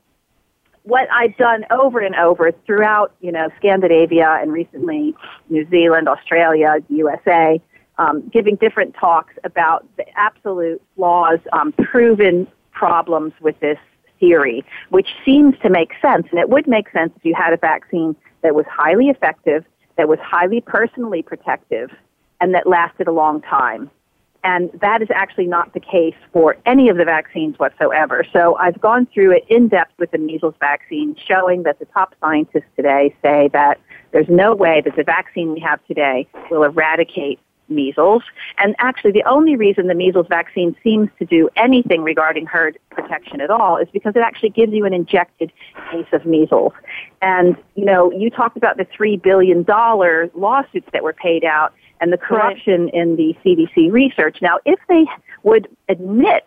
what 0.84 1.08
I've 1.12 1.36
done 1.36 1.64
over 1.70 2.00
and 2.00 2.14
over 2.16 2.52
throughout, 2.66 3.14
you 3.20 3.32
know, 3.32 3.48
Scandinavia 3.58 4.38
and 4.40 4.52
recently 4.52 5.14
New 5.48 5.68
Zealand, 5.70 6.08
Australia, 6.08 6.76
USA, 6.88 7.60
um, 7.98 8.26
giving 8.32 8.56
different 8.56 8.94
talks 8.94 9.34
about 9.44 9.86
the 9.98 10.04
absolute 10.16 10.80
flaws, 10.96 11.38
um, 11.52 11.72
proven 11.72 12.46
problems 12.80 13.34
with 13.42 13.60
this 13.60 13.76
theory, 14.20 14.64
which 14.88 15.08
seems 15.22 15.54
to 15.60 15.68
make 15.68 15.90
sense. 16.00 16.26
And 16.30 16.40
it 16.40 16.48
would 16.48 16.66
make 16.66 16.90
sense 16.92 17.12
if 17.14 17.22
you 17.26 17.34
had 17.34 17.52
a 17.52 17.58
vaccine 17.58 18.16
that 18.42 18.54
was 18.54 18.64
highly 18.70 19.10
effective, 19.10 19.66
that 19.98 20.08
was 20.08 20.18
highly 20.22 20.62
personally 20.62 21.22
protective, 21.22 21.90
and 22.40 22.54
that 22.54 22.66
lasted 22.66 23.06
a 23.06 23.12
long 23.12 23.42
time. 23.42 23.90
And 24.44 24.70
that 24.80 25.02
is 25.02 25.08
actually 25.14 25.46
not 25.46 25.74
the 25.74 25.80
case 25.80 26.14
for 26.32 26.56
any 26.64 26.88
of 26.88 26.96
the 26.96 27.04
vaccines 27.04 27.58
whatsoever. 27.58 28.24
So 28.32 28.56
I've 28.56 28.80
gone 28.80 29.06
through 29.12 29.32
it 29.32 29.44
in 29.50 29.68
depth 29.68 29.92
with 29.98 30.10
the 30.12 30.18
measles 30.18 30.54
vaccine, 30.58 31.14
showing 31.28 31.64
that 31.64 31.78
the 31.80 31.84
top 31.84 32.14
scientists 32.18 32.70
today 32.76 33.14
say 33.20 33.50
that 33.52 33.78
there's 34.12 34.30
no 34.30 34.54
way 34.54 34.80
that 34.86 34.96
the 34.96 35.04
vaccine 35.04 35.52
we 35.52 35.60
have 35.60 35.84
today 35.86 36.26
will 36.50 36.62
eradicate 36.62 37.40
measles. 37.70 38.22
And 38.58 38.74
actually, 38.78 39.12
the 39.12 39.24
only 39.24 39.56
reason 39.56 39.86
the 39.86 39.94
measles 39.94 40.26
vaccine 40.28 40.76
seems 40.82 41.08
to 41.18 41.24
do 41.24 41.48
anything 41.56 42.02
regarding 42.02 42.46
herd 42.46 42.78
protection 42.90 43.40
at 43.40 43.50
all 43.50 43.76
is 43.76 43.88
because 43.92 44.14
it 44.16 44.20
actually 44.20 44.50
gives 44.50 44.72
you 44.72 44.84
an 44.84 44.92
injected 44.92 45.52
case 45.90 46.06
of 46.12 46.26
measles. 46.26 46.72
And, 47.22 47.56
you 47.74 47.84
know, 47.84 48.12
you 48.12 48.30
talked 48.30 48.56
about 48.56 48.76
the 48.76 48.84
$3 48.84 49.20
billion 49.22 49.64
lawsuits 50.34 50.88
that 50.92 51.02
were 51.02 51.12
paid 51.12 51.44
out 51.44 51.72
and 52.00 52.12
the 52.12 52.18
corruption 52.18 52.86
right. 52.86 52.94
in 52.94 53.16
the 53.16 53.36
CDC 53.44 53.92
research. 53.92 54.38
Now, 54.40 54.58
if 54.64 54.78
they 54.88 55.04
would 55.42 55.68
admit 55.88 56.44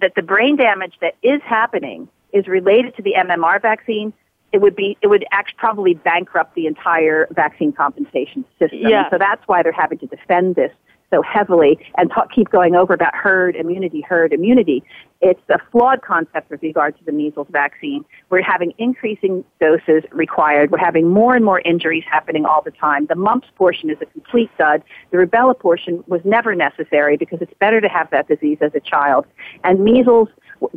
that 0.00 0.14
the 0.14 0.22
brain 0.22 0.56
damage 0.56 0.94
that 1.00 1.16
is 1.22 1.40
happening 1.42 2.08
is 2.32 2.46
related 2.46 2.96
to 2.96 3.02
the 3.02 3.14
MMR 3.16 3.60
vaccine, 3.60 4.12
it 4.52 4.60
would 4.60 4.76
be 4.76 4.96
it 5.02 5.08
would 5.08 5.24
actually 5.32 5.58
probably 5.58 5.94
bankrupt 5.94 6.54
the 6.54 6.66
entire 6.66 7.28
vaccine 7.32 7.72
compensation 7.72 8.44
system. 8.58 8.80
Yeah. 8.82 9.10
So 9.10 9.18
that's 9.18 9.46
why 9.46 9.62
they're 9.62 9.72
having 9.72 9.98
to 9.98 10.06
defend 10.06 10.56
this 10.56 10.72
so 11.12 11.22
heavily 11.22 11.78
and 11.98 12.10
talk, 12.10 12.32
keep 12.32 12.50
going 12.50 12.74
over 12.74 12.94
about 12.94 13.14
herd 13.14 13.54
immunity, 13.54 14.00
herd 14.00 14.32
immunity. 14.32 14.82
It's 15.20 15.40
a 15.50 15.58
flawed 15.70 16.02
concept 16.02 16.50
with 16.50 16.62
regard 16.62 16.98
to 16.98 17.04
the 17.04 17.12
measles 17.12 17.46
vaccine. 17.50 18.04
We're 18.30 18.42
having 18.42 18.72
increasing 18.78 19.44
doses 19.60 20.02
required. 20.10 20.70
We're 20.72 20.78
having 20.78 21.08
more 21.08 21.36
and 21.36 21.44
more 21.44 21.60
injuries 21.60 22.04
happening 22.10 22.44
all 22.44 22.62
the 22.62 22.72
time. 22.72 23.06
The 23.06 23.14
mumps 23.14 23.48
portion 23.56 23.90
is 23.90 23.98
a 24.00 24.06
complete 24.06 24.50
dud. 24.58 24.82
The 25.10 25.18
rubella 25.18 25.56
portion 25.56 26.02
was 26.08 26.22
never 26.24 26.54
necessary 26.54 27.16
because 27.16 27.40
it's 27.40 27.54
better 27.60 27.80
to 27.80 27.88
have 27.88 28.10
that 28.10 28.26
disease 28.26 28.58
as 28.60 28.74
a 28.74 28.80
child. 28.80 29.26
And 29.62 29.84
measles 29.84 30.28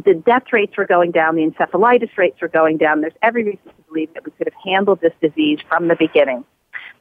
the 0.04 0.14
death 0.14 0.44
rates 0.52 0.78
were 0.78 0.86
going 0.86 1.12
down, 1.12 1.36
the 1.36 1.46
encephalitis 1.46 2.18
rates 2.18 2.42
were 2.42 2.48
going 2.48 2.78
down. 2.78 3.02
There's 3.02 3.14
every 3.22 3.44
reason 3.44 3.66
to 3.66 3.84
believe 3.88 4.14
that 4.14 4.26
we 4.26 4.32
could 4.32 4.48
have 4.48 4.62
handled 4.64 5.02
this 5.02 5.14
disease 5.22 5.60
from 5.68 5.88
the 5.88 5.96
beginning. 5.96 6.44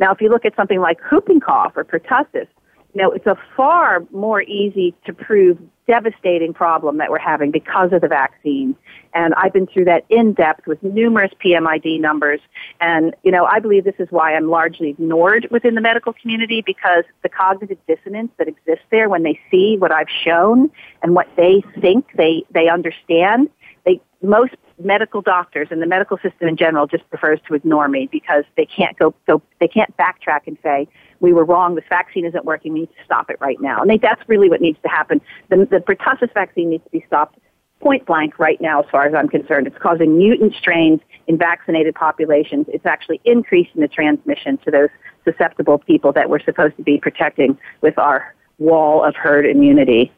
Now, 0.00 0.12
if 0.12 0.20
you 0.20 0.28
look 0.28 0.44
at 0.44 0.56
something 0.56 0.80
like 0.80 0.98
whooping 1.10 1.40
cough 1.40 1.72
or 1.76 1.84
pertussis, 1.84 2.48
you 2.94 3.02
know, 3.02 3.10
it's 3.10 3.26
a 3.26 3.36
far 3.56 4.04
more 4.12 4.42
easy 4.42 4.94
to 5.06 5.12
prove 5.12 5.58
devastating 5.86 6.52
problem 6.54 6.98
that 6.98 7.10
we're 7.10 7.18
having 7.18 7.50
because 7.50 7.92
of 7.92 8.00
the 8.00 8.08
vaccine. 8.08 8.74
And 9.12 9.34
I've 9.34 9.52
been 9.52 9.66
through 9.66 9.84
that 9.84 10.04
in 10.08 10.32
depth 10.32 10.66
with 10.66 10.82
numerous 10.82 11.32
PMID 11.44 12.00
numbers. 12.00 12.40
And, 12.80 13.14
you 13.22 13.30
know, 13.30 13.44
I 13.44 13.60
believe 13.60 13.84
this 13.84 13.94
is 13.98 14.08
why 14.10 14.34
I'm 14.34 14.48
largely 14.48 14.90
ignored 14.90 15.48
within 15.50 15.74
the 15.74 15.80
medical 15.80 16.12
community 16.12 16.62
because 16.64 17.04
the 17.22 17.28
cognitive 17.28 17.78
dissonance 17.86 18.32
that 18.38 18.48
exists 18.48 18.84
there 18.90 19.08
when 19.08 19.22
they 19.22 19.38
see 19.50 19.76
what 19.78 19.92
I've 19.92 20.08
shown 20.24 20.70
and 21.02 21.14
what 21.14 21.28
they 21.36 21.62
think 21.80 22.06
they, 22.16 22.44
they 22.50 22.68
understand, 22.68 23.50
they, 23.84 24.00
most 24.22 24.54
medical 24.78 25.22
doctors 25.22 25.68
and 25.70 25.80
the 25.80 25.86
medical 25.86 26.16
system 26.18 26.48
in 26.48 26.56
general 26.56 26.86
just 26.86 27.08
prefers 27.10 27.38
to 27.46 27.54
ignore 27.54 27.88
me 27.88 28.08
because 28.10 28.44
they 28.56 28.66
can't 28.66 28.98
go, 28.98 29.14
go 29.26 29.40
they 29.60 29.68
can't 29.68 29.94
backtrack 29.96 30.46
and 30.46 30.58
say, 30.62 30.88
we 31.20 31.32
were 31.32 31.44
wrong, 31.44 31.74
this 31.74 31.84
vaccine 31.88 32.24
isn't 32.24 32.44
working, 32.44 32.72
we 32.72 32.80
need 32.80 32.86
to 32.86 33.04
stop 33.04 33.30
it 33.30 33.36
right 33.40 33.60
now. 33.60 33.80
And 33.82 34.00
that's 34.00 34.22
really 34.28 34.48
what 34.48 34.60
needs 34.60 34.78
to 34.82 34.88
happen. 34.88 35.20
The, 35.48 35.66
the 35.70 35.78
pertussis 35.78 36.32
vaccine 36.34 36.70
needs 36.70 36.84
to 36.84 36.90
be 36.90 37.04
stopped 37.06 37.38
point 37.80 38.06
blank 38.06 38.38
right 38.38 38.60
now 38.60 38.80
as 38.80 38.86
far 38.90 39.06
as 39.06 39.14
I'm 39.14 39.28
concerned. 39.28 39.66
It's 39.66 39.76
causing 39.78 40.16
mutant 40.16 40.54
strains 40.54 41.00
in 41.26 41.36
vaccinated 41.36 41.94
populations. 41.94 42.66
It's 42.68 42.86
actually 42.86 43.20
increasing 43.24 43.80
the 43.80 43.88
transmission 43.88 44.58
to 44.64 44.70
those 44.70 44.88
susceptible 45.24 45.78
people 45.78 46.12
that 46.12 46.30
we're 46.30 46.40
supposed 46.40 46.76
to 46.76 46.82
be 46.82 46.98
protecting 46.98 47.58
with 47.82 47.98
our 47.98 48.34
wall 48.58 49.04
of 49.04 49.14
herd 49.16 49.46
immunity. 49.46 50.12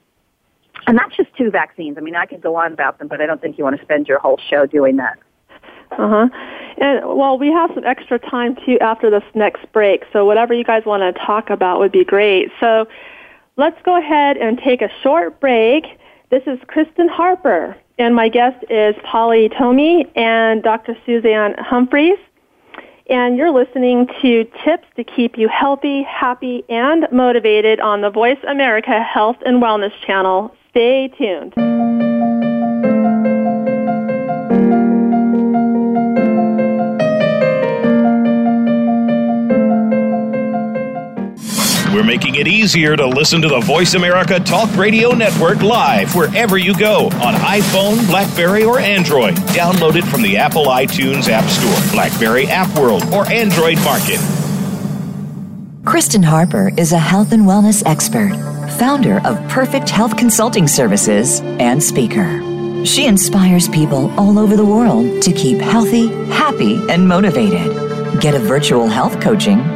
And 0.86 0.96
that's 0.96 1.16
just 1.16 1.34
two 1.36 1.50
vaccines. 1.50 1.96
I 1.98 2.00
mean, 2.00 2.14
I 2.14 2.26
could 2.26 2.40
go 2.40 2.56
on 2.56 2.72
about 2.72 2.98
them, 2.98 3.08
but 3.08 3.20
I 3.20 3.26
don't 3.26 3.40
think 3.40 3.58
you 3.58 3.64
want 3.64 3.76
to 3.76 3.82
spend 3.82 4.06
your 4.06 4.18
whole 4.18 4.38
show 4.48 4.66
doing 4.66 4.96
that. 4.96 5.18
Uh 5.92 6.08
huh. 6.08 6.28
And 6.78 7.00
well, 7.06 7.38
we 7.38 7.48
have 7.48 7.70
some 7.74 7.84
extra 7.84 8.18
time 8.18 8.56
too 8.66 8.78
after 8.80 9.10
this 9.10 9.22
next 9.34 9.70
break. 9.72 10.04
So 10.12 10.24
whatever 10.24 10.52
you 10.52 10.64
guys 10.64 10.84
want 10.84 11.02
to 11.02 11.24
talk 11.24 11.50
about 11.50 11.78
would 11.78 11.92
be 11.92 12.04
great. 12.04 12.50
So 12.60 12.86
let's 13.56 13.80
go 13.84 13.98
ahead 13.98 14.36
and 14.36 14.58
take 14.58 14.82
a 14.82 14.90
short 15.02 15.40
break. 15.40 15.84
This 16.30 16.42
is 16.46 16.58
Kristen 16.66 17.08
Harper, 17.08 17.76
and 17.98 18.14
my 18.14 18.28
guest 18.28 18.64
is 18.68 18.94
Polly 19.04 19.48
Tommey 19.48 20.10
and 20.16 20.62
Dr. 20.62 20.96
Suzanne 21.06 21.54
Humphries. 21.58 22.18
And 23.08 23.38
you're 23.38 23.52
listening 23.52 24.08
to 24.20 24.44
Tips 24.64 24.88
to 24.96 25.04
Keep 25.04 25.38
You 25.38 25.48
Healthy, 25.48 26.02
Happy, 26.02 26.64
and 26.68 27.06
Motivated 27.12 27.78
on 27.78 28.00
the 28.00 28.10
Voice 28.10 28.38
America 28.48 29.00
Health 29.00 29.36
and 29.46 29.62
Wellness 29.62 29.92
channel. 30.04 30.52
Stay 30.70 31.08
tuned. 31.16 32.05
We're 41.96 42.04
making 42.04 42.34
it 42.34 42.46
easier 42.46 42.94
to 42.94 43.06
listen 43.06 43.40
to 43.40 43.48
the 43.48 43.60
Voice 43.60 43.94
America 43.94 44.38
Talk 44.38 44.76
Radio 44.76 45.12
Network 45.12 45.62
live 45.62 46.14
wherever 46.14 46.58
you 46.58 46.76
go 46.76 47.06
on 47.06 47.32
iPhone, 47.36 48.06
Blackberry, 48.06 48.64
or 48.64 48.78
Android. 48.78 49.34
Download 49.56 49.96
it 49.96 50.04
from 50.04 50.20
the 50.20 50.36
Apple 50.36 50.66
iTunes 50.66 51.30
App 51.30 51.48
Store, 51.48 51.92
Blackberry 51.94 52.48
App 52.48 52.78
World, 52.78 53.02
or 53.14 53.26
Android 53.32 53.78
Market. 53.78 54.20
Kristen 55.86 56.22
Harper 56.22 56.70
is 56.76 56.92
a 56.92 56.98
health 56.98 57.32
and 57.32 57.44
wellness 57.44 57.82
expert, 57.86 58.32
founder 58.78 59.26
of 59.26 59.38
Perfect 59.48 59.88
Health 59.88 60.18
Consulting 60.18 60.68
Services, 60.68 61.40
and 61.40 61.82
speaker. 61.82 62.84
She 62.84 63.06
inspires 63.06 63.70
people 63.70 64.10
all 64.20 64.38
over 64.38 64.54
the 64.54 64.66
world 64.66 65.22
to 65.22 65.32
keep 65.32 65.60
healthy, 65.60 66.08
happy, 66.26 66.76
and 66.90 67.08
motivated. 67.08 68.20
Get 68.20 68.34
a 68.34 68.38
virtual 68.38 68.86
health 68.86 69.18
coaching 69.22 69.75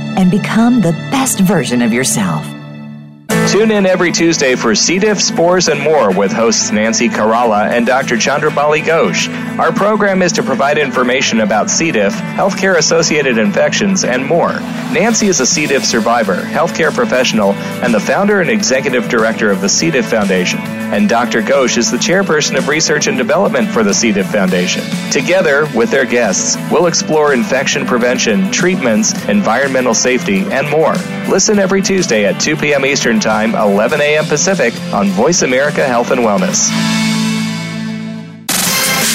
and 0.17 0.29
become 0.29 0.81
the 0.81 0.93
best 1.11 1.39
version 1.39 1.81
of 1.81 1.93
yourself. 1.93 2.60
Tune 3.47 3.71
in 3.71 3.85
every 3.85 4.13
Tuesday 4.13 4.55
for 4.55 4.73
C. 4.75 4.97
diff, 4.97 5.19
spores, 5.19 5.67
and 5.67 5.81
more 5.81 6.09
with 6.09 6.31
hosts 6.31 6.71
Nancy 6.71 7.09
Caralla 7.09 7.69
and 7.69 7.85
Dr. 7.85 8.15
Chandrabali 8.15 8.81
Ghosh. 8.81 9.27
Our 9.59 9.73
program 9.73 10.21
is 10.21 10.31
to 10.33 10.43
provide 10.43 10.77
information 10.77 11.41
about 11.41 11.69
C. 11.69 11.91
diff, 11.91 12.13
healthcare 12.13 12.77
associated 12.77 13.37
infections, 13.37 14.05
and 14.05 14.25
more. 14.25 14.53
Nancy 14.93 15.27
is 15.27 15.41
a 15.41 15.45
C. 15.45 15.67
diff 15.67 15.83
survivor, 15.83 16.35
healthcare 16.35 16.93
professional, 16.93 17.51
and 17.83 17.93
the 17.93 17.99
founder 17.99 18.39
and 18.39 18.49
executive 18.49 19.09
director 19.09 19.51
of 19.51 19.59
the 19.59 19.67
C. 19.67 19.91
diff 19.91 20.09
Foundation. 20.09 20.59
And 20.59 21.09
Dr. 21.09 21.41
Ghosh 21.41 21.77
is 21.77 21.91
the 21.91 21.97
chairperson 21.97 22.57
of 22.57 22.67
research 22.69 23.07
and 23.07 23.17
development 23.17 23.69
for 23.69 23.83
the 23.83 23.93
C. 23.93 24.13
diff 24.13 24.31
Foundation. 24.31 24.83
Together, 25.11 25.67
with 25.75 25.91
their 25.91 26.05
guests, 26.05 26.55
we'll 26.71 26.87
explore 26.87 27.33
infection 27.33 27.85
prevention, 27.85 28.49
treatments, 28.51 29.13
environmental 29.27 29.93
safety, 29.93 30.39
and 30.51 30.69
more. 30.69 30.93
Listen 31.29 31.59
every 31.59 31.81
Tuesday 31.81 32.25
at 32.25 32.39
2 32.39 32.55
p.m. 32.55 32.85
Eastern 32.85 33.19
Time 33.19 33.30
time, 33.31 33.55
11 33.55 34.01
a.m. 34.01 34.25
Pacific, 34.25 34.73
on 34.91 35.07
Voice 35.07 35.41
America 35.41 35.85
Health 35.87 36.11
and 36.11 36.19
Wellness. 36.19 37.10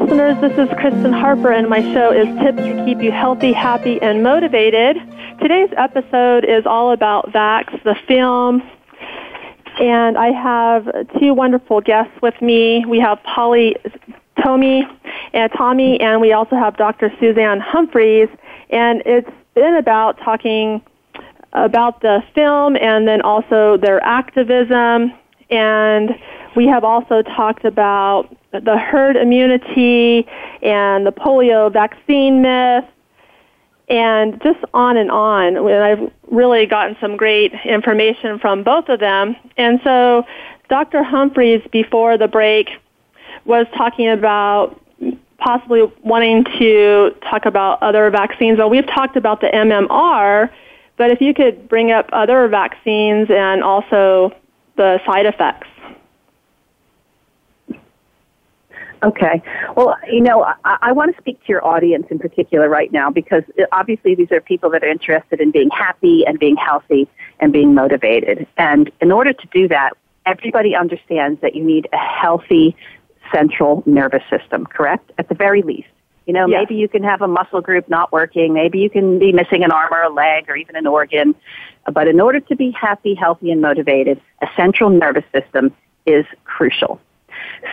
Listeners. 0.00 0.36
This 0.40 0.58
is 0.58 0.68
Kristen 0.80 1.12
Harper, 1.12 1.52
and 1.52 1.68
my 1.68 1.80
show 1.92 2.10
is 2.10 2.26
Tips 2.40 2.58
to 2.58 2.84
Keep 2.84 3.00
You 3.00 3.12
Healthy, 3.12 3.52
Happy, 3.52 4.02
and 4.02 4.24
Motivated. 4.24 4.96
Today's 5.40 5.68
episode 5.76 6.44
is 6.44 6.66
all 6.66 6.90
about 6.90 7.30
VAX, 7.32 7.72
the 7.84 7.94
film, 8.08 8.60
and 9.78 10.18
I 10.18 10.32
have 10.32 10.88
two 11.20 11.32
wonderful 11.32 11.80
guests 11.80 12.12
with 12.20 12.34
me. 12.42 12.84
We 12.86 12.98
have 12.98 13.22
Polly 13.22 13.76
Tommey 14.38 14.82
and 15.32 15.52
Tommey, 15.52 16.00
and 16.00 16.20
we 16.20 16.32
also 16.32 16.56
have 16.56 16.76
Dr. 16.76 17.12
Suzanne 17.20 17.60
Humphries, 17.60 18.28
and 18.70 19.00
it's 19.06 19.30
been 19.54 19.76
about 19.76 20.18
talking 20.18 20.82
about 21.52 22.00
the 22.00 22.20
film 22.34 22.76
and 22.78 23.06
then 23.06 23.20
also 23.20 23.76
their 23.76 24.02
activism, 24.02 25.12
and 25.50 26.18
we 26.56 26.66
have 26.66 26.84
also 26.84 27.22
talked 27.22 27.64
about 27.64 28.34
the 28.52 28.78
herd 28.78 29.16
immunity 29.16 30.26
and 30.62 31.06
the 31.06 31.12
polio 31.12 31.72
vaccine 31.72 32.42
myth 32.42 32.84
and 33.88 34.40
just 34.42 34.60
on 34.72 34.96
and 34.96 35.10
on. 35.10 35.56
And 35.56 35.68
I've 35.68 36.12
really 36.30 36.66
gotten 36.66 36.96
some 37.00 37.16
great 37.16 37.52
information 37.64 38.38
from 38.38 38.62
both 38.62 38.88
of 38.88 39.00
them. 39.00 39.36
And 39.56 39.80
so 39.84 40.24
Dr. 40.68 41.02
Humphries, 41.02 41.62
before 41.70 42.16
the 42.16 42.28
break, 42.28 42.68
was 43.44 43.66
talking 43.76 44.08
about 44.08 44.80
possibly 45.38 45.82
wanting 46.02 46.44
to 46.58 47.14
talk 47.28 47.44
about 47.44 47.82
other 47.82 48.08
vaccines. 48.10 48.58
Well, 48.58 48.70
we've 48.70 48.86
talked 48.86 49.16
about 49.16 49.40
the 49.40 49.48
MMR, 49.48 50.50
but 50.96 51.10
if 51.10 51.20
you 51.20 51.34
could 51.34 51.68
bring 51.68 51.90
up 51.90 52.08
other 52.12 52.48
vaccines 52.48 53.28
and 53.30 53.62
also 53.62 54.32
the 54.76 55.00
side 55.04 55.26
effects. 55.26 55.68
Okay. 59.04 59.42
Well, 59.76 59.96
you 60.10 60.20
know, 60.20 60.44
I, 60.64 60.78
I 60.82 60.92
want 60.92 61.14
to 61.14 61.20
speak 61.20 61.38
to 61.40 61.48
your 61.48 61.64
audience 61.64 62.06
in 62.10 62.18
particular 62.18 62.68
right 62.68 62.90
now 62.92 63.10
because 63.10 63.42
uh, 63.58 63.64
obviously 63.72 64.14
these 64.14 64.32
are 64.32 64.40
people 64.40 64.70
that 64.70 64.82
are 64.82 64.88
interested 64.88 65.40
in 65.40 65.50
being 65.50 65.68
happy 65.70 66.24
and 66.26 66.38
being 66.38 66.56
healthy 66.56 67.08
and 67.40 67.52
being 67.52 67.74
motivated. 67.74 68.46
And 68.56 68.90
in 69.00 69.12
order 69.12 69.32
to 69.32 69.46
do 69.52 69.68
that, 69.68 69.90
everybody 70.26 70.74
understands 70.74 71.40
that 71.42 71.54
you 71.54 71.62
need 71.62 71.88
a 71.92 71.98
healthy 71.98 72.76
central 73.32 73.82
nervous 73.84 74.22
system, 74.30 74.66
correct? 74.66 75.10
At 75.18 75.28
the 75.28 75.34
very 75.34 75.62
least. 75.62 75.88
You 76.26 76.32
know, 76.32 76.46
Yes. 76.46 76.60
maybe 76.62 76.80
you 76.80 76.88
can 76.88 77.02
have 77.02 77.20
a 77.20 77.28
muscle 77.28 77.60
group 77.60 77.88
not 77.88 78.10
working. 78.10 78.54
Maybe 78.54 78.78
you 78.78 78.88
can 78.88 79.18
be 79.18 79.32
missing 79.32 79.62
an 79.62 79.70
arm 79.70 79.92
or 79.92 80.02
a 80.02 80.08
leg 80.08 80.48
or 80.48 80.56
even 80.56 80.76
an 80.76 80.86
organ. 80.86 81.34
But 81.92 82.08
in 82.08 82.20
order 82.20 82.40
to 82.40 82.56
be 82.56 82.70
happy, 82.70 83.14
healthy, 83.14 83.50
and 83.50 83.60
motivated, 83.60 84.20
a 84.40 84.46
central 84.56 84.88
nervous 84.88 85.24
system 85.34 85.74
is 86.06 86.24
crucial. 86.44 86.98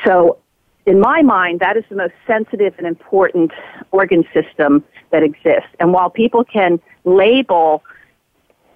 So, 0.04 0.38
in 0.86 1.00
my 1.00 1.22
mind, 1.22 1.60
that 1.60 1.78
is 1.78 1.84
the 1.90 1.96
most 1.96 2.14
sensitive 2.26 2.74
and 2.78 2.88
important 2.88 3.52
organ 3.92 4.26
system 4.34 4.84
that 5.12 5.24
exists. 5.24 5.70
And 5.80 5.94
while 5.94 6.10
people 6.10 6.44
can 6.44 6.80
label 7.04 7.84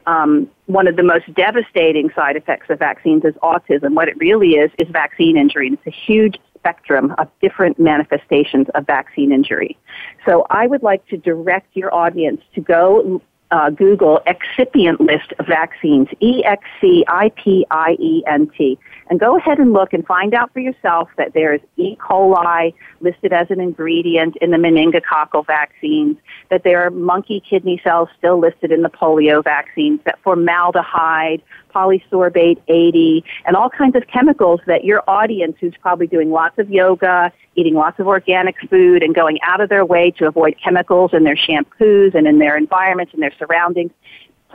um, 0.06 0.50
one 0.68 0.88
of 0.88 0.96
the 0.96 1.04
most 1.04 1.34
devastating 1.34 2.12
side 2.16 2.36
effects 2.36 2.70
of 2.70 2.80
vaccines 2.80 3.24
as 3.26 3.34
autism, 3.36 3.96
what 3.96 4.08
it 4.08 4.18
really 4.18 4.52
is 4.52 4.72
is 4.78 4.88
vaccine 4.90 5.38
injury. 5.38 5.68
And 5.68 5.78
it's 5.78 5.88
a 5.88 6.00
huge 6.08 6.38
spectrum 6.56 7.14
of 7.18 7.28
different 7.42 7.80
manifestations 7.80 8.68
of 8.76 8.86
vaccine 8.86 9.32
injury. 9.32 9.78
So 10.26 10.46
I 10.50 10.68
would 10.68 10.84
like 10.84 11.06
to 11.08 11.18
direct 11.18 11.76
your 11.76 11.94
audience 11.94 12.42
to 12.56 12.62
go 12.62 13.22
uh, 13.52 13.70
Google 13.70 14.22
excipient 14.28 15.00
list 15.00 15.34
of 15.40 15.46
vaccines, 15.48 16.08
E 16.20 16.44
X 16.44 16.64
C 16.82 17.06
I 17.08 17.30
P 17.30 17.66
I 17.72 17.96
E 18.00 18.24
N 18.28 18.50
T, 18.58 18.78
and 19.10 19.20
go 19.20 19.38
ahead 19.38 19.60
and 19.60 19.74
look 19.74 19.94
and 19.94 20.06
find 20.06 20.34
out 20.34 20.52
for 20.52 20.60
yourself 20.60 21.10
that 21.18 21.34
there's 21.34 21.62
E. 21.78 21.96
coli 21.98 22.74
listed 23.02 23.34
as 23.34 23.50
an 23.52 23.60
ingredient 23.60 24.36
in 24.38 24.52
the 24.52 24.58
meningococcal 24.58 25.46
vaccines, 25.46 26.18
that 26.50 26.64
there 26.64 26.86
are 26.86 26.90
monkey 26.90 27.42
kidney 27.48 27.80
cells 27.84 28.10
still 28.18 28.40
listed 28.40 28.72
in 28.72 28.82
the 28.82 28.90
polio 28.90 29.44
vaccines, 29.44 30.00
that 30.06 30.20
formaldehyde, 30.24 31.42
polysorbate 31.76 32.62
80, 32.68 33.24
and 33.46 33.56
all 33.56 33.70
kinds 33.70 33.96
of 33.96 34.08
chemicals 34.08 34.62
that 34.66 34.86
your 34.86 35.04
audience, 35.08 35.58
who's 35.60 35.74
probably 35.82 36.08
doing 36.08 36.32
lots 36.32 36.58
of 36.58 36.70
yoga, 36.70 37.32
eating 37.56 37.74
lots 37.74 38.00
of 38.00 38.08
organic 38.08 38.56
food, 38.70 39.04
and 39.04 39.14
going 39.14 39.40
out 39.44 39.60
of 39.60 39.70
their 39.70 39.86
way 39.86 40.12
to 40.12 40.28
avoid 40.28 40.56
chemicals 40.64 41.12
in 41.14 41.24
their 41.24 41.36
shampoos 41.36 42.16
and 42.16 42.28
in 42.28 42.40
their 42.40 42.58
environments 42.58 43.14
and 43.14 43.22
their 43.22 43.34
surroundings, 43.38 43.92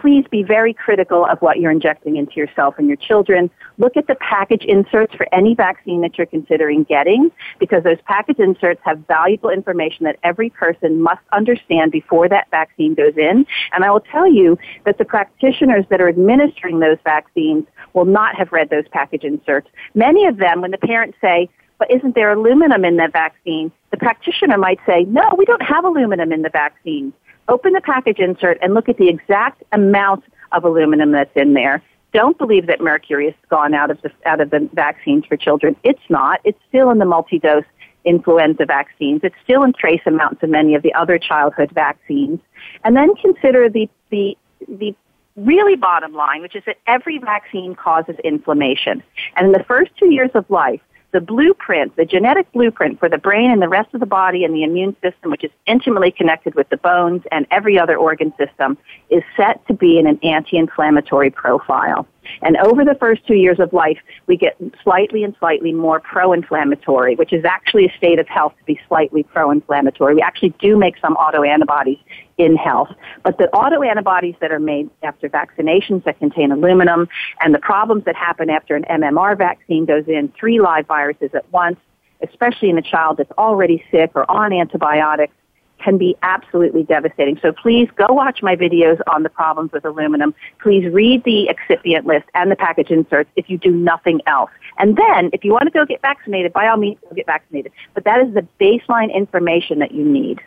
please 0.01 0.25
be 0.31 0.43
very 0.43 0.73
critical 0.73 1.27
of 1.27 1.41
what 1.41 1.61
you're 1.61 1.71
injecting 1.71 2.17
into 2.17 2.35
yourself 2.37 2.75
and 2.79 2.89
your 2.89 2.97
children. 2.97 3.51
Look 3.79 3.97
at 3.97 4.07
the 4.07 4.15
package 4.15 4.65
inserts 4.65 5.15
for 5.15 5.27
any 5.33 5.55
vaccine 5.55 6.01
that 6.01 6.17
you're 6.17 6.27
considering 6.27 6.85
getting 6.85 7.31
because 7.59 7.85
those 7.85 7.99
package 8.07 8.39
inserts 8.39 8.81
have 8.85 8.99
valuable 9.07 9.51
information 9.51 10.05
that 10.05 10.19
every 10.23 10.51
person 10.51 11.03
must 11.03 11.23
understand 11.33 11.93
before 11.93 12.29
that 12.29 12.51
vaccine 12.51 12.95
goes 12.95 13.17
in. 13.17 13.47
And 13.73 13.85
I 13.85 13.91
will 13.91 14.01
tell 14.01 14.31
you 14.31 14.59
that 14.85 14.99
the 14.99 15.05
practitioners 15.05 15.85
that 15.91 16.01
are 16.01 16.09
administering 16.09 16.81
those 16.81 16.99
vaccines 17.05 17.67
will 17.93 18.07
not 18.07 18.35
have 18.37 18.53
read 18.53 18.71
those 18.71 18.89
package 18.91 19.25
inserts. 19.25 19.69
Many 19.95 20.27
of 20.27 20.39
them, 20.39 20.63
when 20.63 20.71
the 20.71 20.79
parents 20.79 21.19
say, 21.21 21.49
but 21.79 21.91
isn't 21.91 22.15
there 22.15 22.31
aluminum 22.33 22.85
in 22.85 22.97
the 22.97 23.09
vaccine? 23.13 23.73
The 23.91 23.97
practitioner 23.97 24.59
might 24.59 24.79
say, 24.87 25.05
no, 25.05 25.35
we 25.37 25.47
don't 25.47 25.63
have 25.63 25.85
aluminum 25.85 26.33
in 26.33 26.43
the 26.43 26.51
vaccine 26.51 27.13
open 27.51 27.75
the 27.75 27.81
package 27.83 28.19
insert 28.19 28.57
and 28.63 28.73
look 28.73 28.89
at 28.89 28.97
the 28.97 29.09
exact 29.09 29.63
amount 29.73 30.25
of 30.53 30.65
aluminum 30.65 31.13
that's 31.13 31.35
in 31.37 31.53
there. 31.53 31.83
Don't 32.13 32.39
believe 32.39 32.67
that 32.67 32.81
mercury 32.81 33.27
has 33.27 33.35
gone 33.49 33.75
out 33.75 33.91
of 33.91 34.01
the 34.03 34.11
out 34.25 34.41
of 34.41 34.51
the 34.51 34.69
vaccines 34.73 35.25
for 35.27 35.37
children. 35.37 35.77
It's 35.85 36.01
not. 36.09 36.41
It's 36.45 36.59
still 36.69 36.91
in 36.91 36.99
the 36.99 37.05
multi-dose 37.05 37.65
influenza 38.05 38.65
vaccines. 38.65 39.21
It's 39.23 39.37
still 39.45 39.63
in 39.63 39.73
trace 39.73 40.01
amounts 40.07 40.43
in 40.43 40.51
many 40.51 40.75
of 40.75 40.83
the 40.83 40.95
other 40.95 41.19
childhood 41.19 41.71
vaccines. 41.73 42.41
And 42.85 42.97
then 42.97 43.15
consider 43.17 43.69
the 43.69 43.89
the 44.11 44.37
the 44.67 44.95
really 45.37 45.77
bottom 45.77 46.13
line, 46.13 46.43
which 46.43 46.57
is 46.57 46.65
that 46.67 46.79
every 46.87 47.19
vaccine 47.19 47.75
causes 47.75 48.17
inflammation. 48.25 49.03
And 49.37 49.47
in 49.47 49.53
the 49.53 49.65
first 49.65 49.93
two 49.97 50.11
years 50.13 50.31
of 50.35 50.49
life, 50.51 50.81
the 51.13 51.21
blueprint, 51.21 51.97
the 51.97 52.05
genetic 52.05 52.51
blueprint 52.53 52.99
for 52.99 53.09
the 53.09 53.19
brain 53.19 53.51
and 53.51 53.61
the 53.61 53.69
rest 53.69 53.93
of 53.95 54.01
the 54.01 54.07
body 54.07 54.45
and 54.45 54.55
the 54.55 54.63
immune 54.63 54.95
system, 55.03 55.31
which 55.31 55.45
is 55.45 55.51
intimately 55.67 56.11
connected 56.11 56.55
with 56.55 56.69
the 56.69 56.77
bones 56.77 57.23
and 57.33 57.47
every 57.51 57.79
other 57.79 57.97
organ 57.97 58.33
system, 58.39 58.79
is 59.11 59.23
set 59.37 59.67
to 59.67 59.75
be 59.75 59.99
in 59.99 60.07
an 60.07 60.19
anti-inflammatory 60.23 61.31
profile. 61.31 62.07
And 62.43 62.57
over 62.59 62.85
the 62.85 62.95
first 62.95 63.27
two 63.27 63.35
years 63.35 63.59
of 63.59 63.73
life, 63.73 63.99
we 64.27 64.37
get 64.37 64.57
slightly 64.83 65.25
and 65.25 65.35
slightly 65.39 65.73
more 65.73 66.01
pro-inflammatory, 66.01 67.17
which 67.17 67.33
is 67.33 67.45
actually 67.45 67.87
a 67.87 67.97
state 67.97 68.19
of 68.19 68.29
health 68.29 68.55
to 68.59 68.65
be 68.65 68.81
slightly 68.89 69.23
pro-inflammatory. 69.23 70.15
We 70.15 70.23
actually 70.23 70.55
do 70.61 70.77
make 70.77 70.97
some 70.99 71.17
autoantibodies 71.17 71.99
in 72.39 72.57
health, 72.57 72.89
but 73.23 73.39
the 73.39 73.49
autoantibodies 73.53 74.39
that 74.41 74.51
are 74.51 74.61
made 74.61 74.89
after 75.03 75.29
vaccinations 75.29 76.05
that 76.05 76.19
contain 76.19 76.53
aluminum 76.53 77.09
and 77.41 77.55
the 77.55 77.59
problems 77.59 78.05
that 78.05 78.17
happen 78.17 78.49
after 78.49 78.75
an 78.75 78.85
MMR 78.85 79.37
vaccine 79.37 79.85
goes 79.85 80.05
in, 80.09 80.33
three 80.39 80.61
live 80.61 80.87
viruses 80.87 81.31
at 81.35 81.51
once, 81.53 81.79
especially 82.23 82.71
in 82.71 82.79
a 82.79 82.83
child 82.83 83.19
that's 83.19 83.33
already 83.33 83.85
sick 83.91 84.13
or 84.15 84.31
on 84.31 84.53
antibiotics, 84.53 85.35
can 85.83 85.99
be 85.99 86.17
absolutely 86.23 86.83
devastating. 86.85 87.39
So 87.41 87.53
please 87.53 87.89
go 87.97 88.07
watch 88.13 88.43
my 88.43 88.57
videos 88.57 89.01
on 89.07 89.23
the 89.23 89.29
problems 89.29 89.73
with 89.73 89.85
aluminum. 89.85 90.35
Please 90.61 90.87
read 90.93 91.25
the 91.25 91.49
excipient 91.49 92.07
list 92.07 92.27
and 92.35 92.51
the 92.51 92.57
package 92.57 92.91
inserts 92.91 93.31
if 93.37 93.49
you 93.49 93.59
do 93.59 93.71
nothing 93.71 94.21
else. 94.27 94.51
And 94.79 94.97
then, 94.97 95.31
if 95.33 95.45
you 95.45 95.53
want 95.53 95.65
to 95.65 95.71
go 95.71 95.85
get 95.85 96.01
vaccinated, 96.01 96.53
by 96.53 96.69
all 96.69 96.77
means, 96.77 96.99
go 97.09 97.15
get 97.15 97.27
vaccinated. 97.27 97.73
But 97.95 98.05
that 98.05 98.21
is 98.21 98.35
the 98.35 98.47
baseline 98.61 99.13
information 99.15 99.79
that 99.81 99.93
you 99.93 100.05
need. 100.05 100.41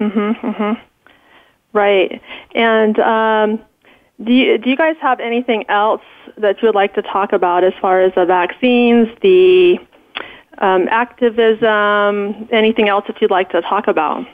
Mhm. 0.00 0.40
Mhm. 0.40 0.80
Right. 1.72 2.20
And 2.54 2.98
um, 2.98 3.60
do 4.22 4.32
you, 4.32 4.58
do 4.58 4.68
you 4.68 4.76
guys 4.76 4.96
have 5.00 5.20
anything 5.20 5.64
else 5.68 6.02
that 6.36 6.60
you 6.60 6.68
would 6.68 6.74
like 6.74 6.94
to 6.94 7.02
talk 7.02 7.32
about 7.32 7.64
as 7.64 7.72
far 7.80 8.02
as 8.02 8.14
the 8.14 8.26
vaccines, 8.26 9.08
the 9.22 9.78
um, 10.60 10.88
activism, 10.90 12.48
anything 12.52 12.88
else 12.88 13.04
that 13.06 13.20
you'd 13.20 13.30
like 13.30 13.50
to 13.50 13.62
talk 13.62 13.88
about? 13.88 14.26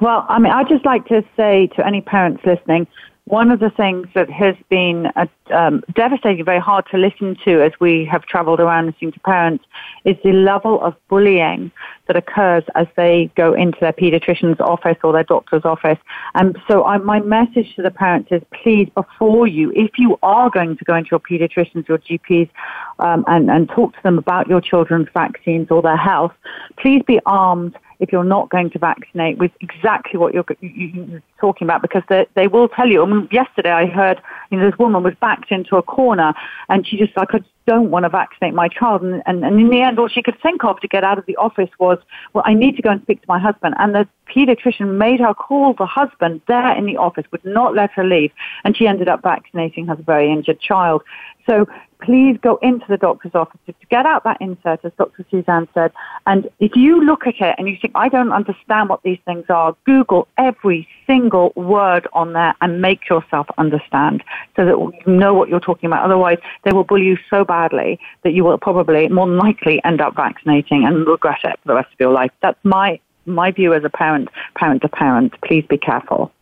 Well, 0.00 0.24
I 0.28 0.38
mean, 0.38 0.52
I'd 0.52 0.68
just 0.68 0.84
like 0.84 1.06
to 1.06 1.24
say 1.36 1.68
to 1.76 1.86
any 1.86 2.00
parents 2.00 2.42
listening, 2.44 2.86
one 3.26 3.52
of 3.52 3.60
the 3.60 3.70
things 3.70 4.08
that 4.14 4.28
has 4.28 4.56
been 4.68 5.06
uh, 5.14 5.26
um, 5.50 5.82
devastating, 5.94 6.44
very 6.44 6.58
hard 6.58 6.84
to 6.90 6.98
listen 6.98 7.36
to 7.44 7.62
as 7.62 7.72
we 7.78 8.04
have 8.04 8.26
traveled 8.26 8.58
around 8.58 8.86
listening 8.86 9.12
to 9.12 9.20
parents, 9.20 9.64
is 10.04 10.16
the 10.24 10.32
level 10.32 10.80
of 10.82 10.94
bullying 11.08 11.70
that 12.08 12.16
occurs 12.16 12.64
as 12.74 12.88
they 12.96 13.30
go 13.36 13.54
into 13.54 13.78
their 13.80 13.92
pediatrician's 13.92 14.60
office 14.60 14.96
or 15.04 15.12
their 15.12 15.22
doctor's 15.22 15.64
office. 15.64 15.98
And 16.34 16.58
so 16.66 16.84
I, 16.84 16.98
my 16.98 17.20
message 17.20 17.76
to 17.76 17.82
the 17.82 17.92
parents 17.92 18.32
is 18.32 18.42
please, 18.62 18.88
before 18.94 19.46
you, 19.46 19.72
if 19.76 19.92
you 19.98 20.18
are 20.24 20.50
going 20.50 20.76
to 20.76 20.84
go 20.84 20.96
into 20.96 21.10
your 21.12 21.20
pediatricians, 21.20 21.86
your 21.86 21.98
GPs, 21.98 22.50
um, 22.98 23.24
and, 23.28 23.48
and 23.50 23.68
talk 23.68 23.94
to 23.94 24.02
them 24.02 24.18
about 24.18 24.48
your 24.48 24.60
children's 24.60 25.08
vaccines 25.14 25.68
or 25.70 25.80
their 25.80 25.96
health, 25.96 26.32
please 26.76 27.02
be 27.06 27.20
armed 27.24 27.76
if 28.02 28.10
you're 28.10 28.24
not 28.24 28.50
going 28.50 28.68
to 28.68 28.78
vaccinate 28.80 29.38
with 29.38 29.52
exactly 29.60 30.18
what 30.18 30.34
you're, 30.34 30.44
you're 30.60 31.22
talking 31.40 31.64
about 31.64 31.82
because 31.82 32.02
they, 32.08 32.26
they 32.34 32.48
will 32.48 32.68
tell 32.68 32.88
you. 32.88 33.00
I 33.00 33.06
mean, 33.06 33.28
yesterday 33.30 33.70
I 33.70 33.86
heard, 33.86 34.20
you 34.50 34.58
know, 34.58 34.68
this 34.68 34.76
woman 34.76 35.04
was 35.04 35.14
backed 35.20 35.52
into 35.52 35.76
a 35.76 35.82
corner 35.82 36.34
and 36.68 36.84
she 36.84 36.96
just 36.96 37.12
I 37.16 37.26
don't 37.66 37.90
want 37.90 38.04
to 38.04 38.08
vaccinate 38.08 38.54
my 38.54 38.68
child. 38.68 39.02
And, 39.02 39.22
and, 39.26 39.44
and 39.44 39.60
in 39.60 39.68
the 39.68 39.80
end, 39.80 39.98
all 39.98 40.08
she 40.08 40.22
could 40.22 40.40
think 40.42 40.64
of 40.64 40.80
to 40.80 40.88
get 40.88 41.04
out 41.04 41.18
of 41.18 41.26
the 41.26 41.36
office 41.36 41.70
was, 41.78 41.98
well, 42.32 42.44
I 42.46 42.54
need 42.54 42.76
to 42.76 42.82
go 42.82 42.90
and 42.90 43.02
speak 43.02 43.20
to 43.20 43.26
my 43.28 43.38
husband. 43.38 43.74
And 43.78 43.94
the 43.94 44.08
pediatrician 44.34 44.96
made 44.96 45.20
her 45.20 45.34
call 45.34 45.74
the 45.74 45.86
husband 45.86 46.40
there 46.48 46.76
in 46.76 46.86
the 46.86 46.96
office, 46.96 47.24
would 47.30 47.44
not 47.44 47.74
let 47.74 47.90
her 47.92 48.04
leave. 48.04 48.32
And 48.64 48.76
she 48.76 48.86
ended 48.86 49.08
up 49.08 49.22
vaccinating 49.22 49.86
her 49.86 49.96
very 49.96 50.30
injured 50.30 50.60
child. 50.60 51.02
So 51.46 51.66
please 52.00 52.36
go 52.42 52.58
into 52.62 52.84
the 52.88 52.96
doctor's 52.96 53.34
office 53.34 53.60
to 53.66 53.74
get 53.88 54.06
out 54.06 54.24
that 54.24 54.36
insert, 54.40 54.84
as 54.84 54.92
Dr. 54.98 55.24
Suzanne 55.30 55.68
said. 55.72 55.92
And 56.26 56.48
if 56.58 56.74
you 56.74 57.04
look 57.04 57.26
at 57.26 57.40
it 57.40 57.54
and 57.58 57.68
you 57.68 57.76
think, 57.80 57.92
I 57.94 58.08
don't 58.08 58.32
understand 58.32 58.88
what 58.88 59.02
these 59.02 59.18
things 59.24 59.44
are, 59.48 59.76
Google 59.84 60.28
every 60.38 60.88
single 61.06 61.52
word 61.54 62.06
on 62.12 62.32
there 62.32 62.54
and 62.60 62.80
make 62.80 63.08
yourself 63.08 63.46
understand 63.58 64.22
so 64.56 64.64
that 64.64 64.78
you 64.78 65.12
know 65.12 65.34
what 65.34 65.48
you're 65.48 65.60
talking 65.60 65.86
about. 65.86 66.04
Otherwise, 66.04 66.38
they 66.64 66.72
will 66.72 66.84
bully 66.84 67.04
you 67.04 67.18
so 67.30 67.44
badly 67.52 67.92
that 68.22 68.32
you 68.36 68.42
will 68.46 68.60
probably, 68.68 69.02
more 69.08 69.26
than 69.26 69.38
likely, 69.48 69.76
end 69.84 70.00
up 70.00 70.12
vaccinating 70.26 70.80
and 70.86 71.06
regret 71.06 71.40
it 71.44 71.56
for 71.60 71.68
the 71.68 71.74
rest 71.80 71.90
of 71.94 72.00
your 72.04 72.14
life. 72.20 72.32
That's 72.44 72.62
my, 72.76 72.88
my 73.26 73.48
view 73.58 73.70
as 73.74 73.84
a 73.84 73.90
parent, 73.90 74.28
parent 74.60 74.80
to 74.82 74.88
parent. 74.88 75.30
Please 75.46 75.64
be 75.68 75.78
careful. 75.90 76.32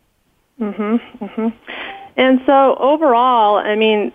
Mm-hmm. 0.59 0.95
Mm-hmm. 1.25 1.47
And 2.17 2.41
so 2.45 2.75
overall, 2.91 3.57
I 3.57 3.75
mean, 3.75 4.11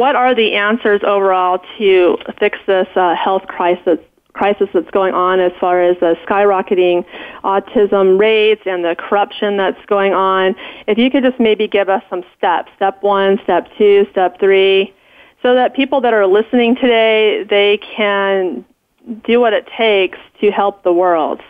what 0.00 0.14
are 0.16 0.34
the 0.34 0.54
answers 0.54 1.02
overall 1.04 1.60
to 1.78 2.16
fix 2.38 2.58
this 2.66 2.88
uh, 2.96 3.14
health 3.14 3.46
crisis 3.46 3.98
crisis 4.32 4.68
that's 4.72 4.90
going 4.90 5.12
on 5.12 5.40
as 5.40 5.52
far 5.60 5.82
as 5.82 5.98
the 5.98 6.16
skyrocketing 6.24 7.04
autism 7.42 8.18
rates 8.18 8.62
and 8.64 8.84
the 8.84 8.94
corruption 8.96 9.56
that's 9.56 9.84
going 9.86 10.14
on. 10.14 10.54
If 10.86 10.96
you 10.98 11.10
could 11.10 11.24
just 11.24 11.40
maybe 11.40 11.66
give 11.66 11.88
us 11.88 12.02
some 12.08 12.22
steps, 12.38 12.70
step 12.76 13.02
one, 13.02 13.40
step 13.42 13.68
two, 13.76 14.06
step 14.12 14.38
three, 14.38 14.94
so 15.42 15.54
that 15.54 15.74
people 15.74 16.00
that 16.02 16.14
are 16.14 16.26
listening 16.26 16.76
today, 16.76 17.44
they 17.48 17.78
can 17.96 18.64
do 19.24 19.40
what 19.40 19.52
it 19.52 19.66
takes 19.76 20.18
to 20.40 20.50
help 20.50 20.82
the 20.82 20.92
world. 20.92 21.40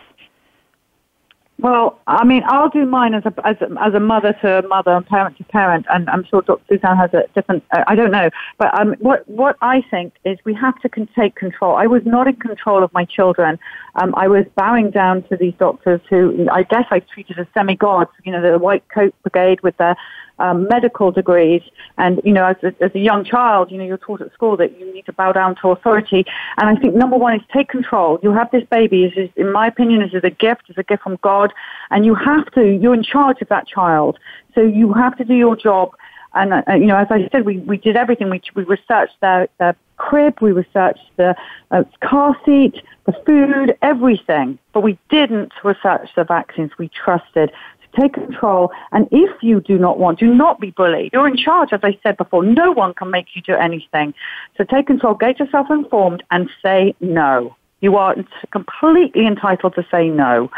Well, 1.60 2.00
I 2.06 2.24
mean, 2.24 2.42
I'll 2.46 2.70
do 2.70 2.86
mine 2.86 3.12
as 3.12 3.24
a 3.26 3.46
as 3.46 3.56
a, 3.60 3.68
as 3.82 3.92
a 3.92 4.00
mother 4.00 4.34
to 4.40 4.62
mother 4.66 4.92
and 4.92 5.04
parent 5.06 5.36
to 5.36 5.44
parent, 5.44 5.84
and 5.90 6.08
I'm 6.08 6.24
sure 6.24 6.40
Dr. 6.40 6.62
Suzanne 6.70 6.96
has 6.96 7.12
a 7.12 7.24
different. 7.34 7.62
Uh, 7.70 7.84
I 7.86 7.94
don't 7.96 8.10
know, 8.10 8.30
but 8.56 8.78
um, 8.80 8.94
what 8.98 9.28
what 9.28 9.56
I 9.60 9.82
think 9.90 10.14
is 10.24 10.38
we 10.46 10.54
have 10.54 10.80
to 10.80 10.88
con- 10.88 11.08
take 11.14 11.34
control. 11.34 11.76
I 11.76 11.86
was 11.86 12.00
not 12.06 12.26
in 12.28 12.36
control 12.36 12.82
of 12.82 12.90
my 12.94 13.04
children. 13.04 13.58
Um, 13.96 14.14
I 14.16 14.26
was 14.26 14.46
bowing 14.54 14.90
down 14.90 15.22
to 15.24 15.36
these 15.36 15.52
doctors 15.58 16.00
who 16.08 16.48
I 16.50 16.62
guess 16.62 16.86
I 16.90 17.00
treated 17.00 17.38
as 17.38 17.46
semi 17.52 17.74
gods. 17.74 18.10
You 18.24 18.32
know, 18.32 18.40
the 18.40 18.58
white 18.58 18.88
coat 18.88 19.14
brigade 19.22 19.60
with 19.60 19.76
their 19.76 19.96
um, 20.40 20.66
medical 20.68 21.12
degrees. 21.12 21.62
And, 21.98 22.20
you 22.24 22.32
know, 22.32 22.44
as 22.44 22.56
a, 22.62 22.74
as 22.82 22.92
a 22.94 22.98
young 22.98 23.24
child, 23.24 23.70
you 23.70 23.78
know, 23.78 23.84
you're 23.84 23.98
taught 23.98 24.20
at 24.20 24.32
school 24.32 24.56
that 24.56 24.78
you 24.78 24.92
need 24.92 25.06
to 25.06 25.12
bow 25.12 25.32
down 25.32 25.54
to 25.62 25.68
authority. 25.70 26.24
And 26.58 26.68
I 26.68 26.80
think 26.80 26.94
number 26.94 27.16
one 27.16 27.34
is 27.34 27.42
take 27.52 27.68
control. 27.68 28.18
You 28.22 28.32
have 28.32 28.50
this 28.50 28.64
baby, 28.70 29.06
this 29.06 29.24
is, 29.24 29.30
in 29.36 29.52
my 29.52 29.66
opinion, 29.66 30.00
this 30.00 30.14
is 30.14 30.24
a 30.24 30.30
gift, 30.30 30.62
it's 30.68 30.78
a 30.78 30.82
gift 30.82 31.02
from 31.02 31.18
God. 31.22 31.52
And 31.90 32.04
you 32.04 32.14
have 32.14 32.50
to, 32.52 32.62
you're 32.66 32.94
in 32.94 33.02
charge 33.02 33.40
of 33.42 33.48
that 33.48 33.68
child. 33.68 34.18
So 34.54 34.62
you 34.62 34.92
have 34.94 35.16
to 35.18 35.24
do 35.24 35.34
your 35.34 35.56
job. 35.56 35.94
And, 36.34 36.54
uh, 36.54 36.62
you 36.74 36.86
know, 36.86 36.96
as 36.96 37.08
I 37.10 37.28
said, 37.32 37.44
we, 37.44 37.58
we 37.58 37.76
did 37.76 37.96
everything. 37.96 38.30
We, 38.30 38.40
we 38.54 38.62
researched 38.62 39.20
their, 39.20 39.48
their 39.58 39.76
crib, 39.96 40.38
we 40.40 40.52
researched 40.52 41.04
the 41.16 41.36
uh, 41.70 41.84
car 42.00 42.36
seat, 42.44 42.76
the 43.04 43.12
food, 43.26 43.76
everything. 43.82 44.58
But 44.72 44.82
we 44.82 44.98
didn't 45.10 45.52
research 45.64 46.08
the 46.16 46.24
vaccines. 46.24 46.70
We 46.78 46.88
trusted 46.88 47.50
take 47.98 48.14
control. 48.14 48.70
And 48.92 49.08
if 49.10 49.30
you 49.42 49.60
do 49.60 49.78
not 49.78 49.98
want, 49.98 50.18
do 50.18 50.34
not 50.34 50.60
be 50.60 50.70
bullied. 50.70 51.10
You're 51.12 51.28
in 51.28 51.36
charge, 51.36 51.72
as 51.72 51.80
I 51.82 51.98
said 52.02 52.16
before. 52.16 52.44
No 52.44 52.72
one 52.72 52.94
can 52.94 53.10
make 53.10 53.26
you 53.34 53.42
do 53.42 53.54
anything. 53.54 54.14
So 54.56 54.64
take 54.64 54.86
control, 54.86 55.14
get 55.14 55.38
yourself 55.38 55.68
informed, 55.70 56.22
and 56.30 56.48
say 56.62 56.94
no. 57.00 57.56
You 57.80 57.96
are 57.96 58.14
completely 58.52 59.26
entitled 59.26 59.74
to 59.74 59.86
say 59.90 60.08
no. 60.08 60.50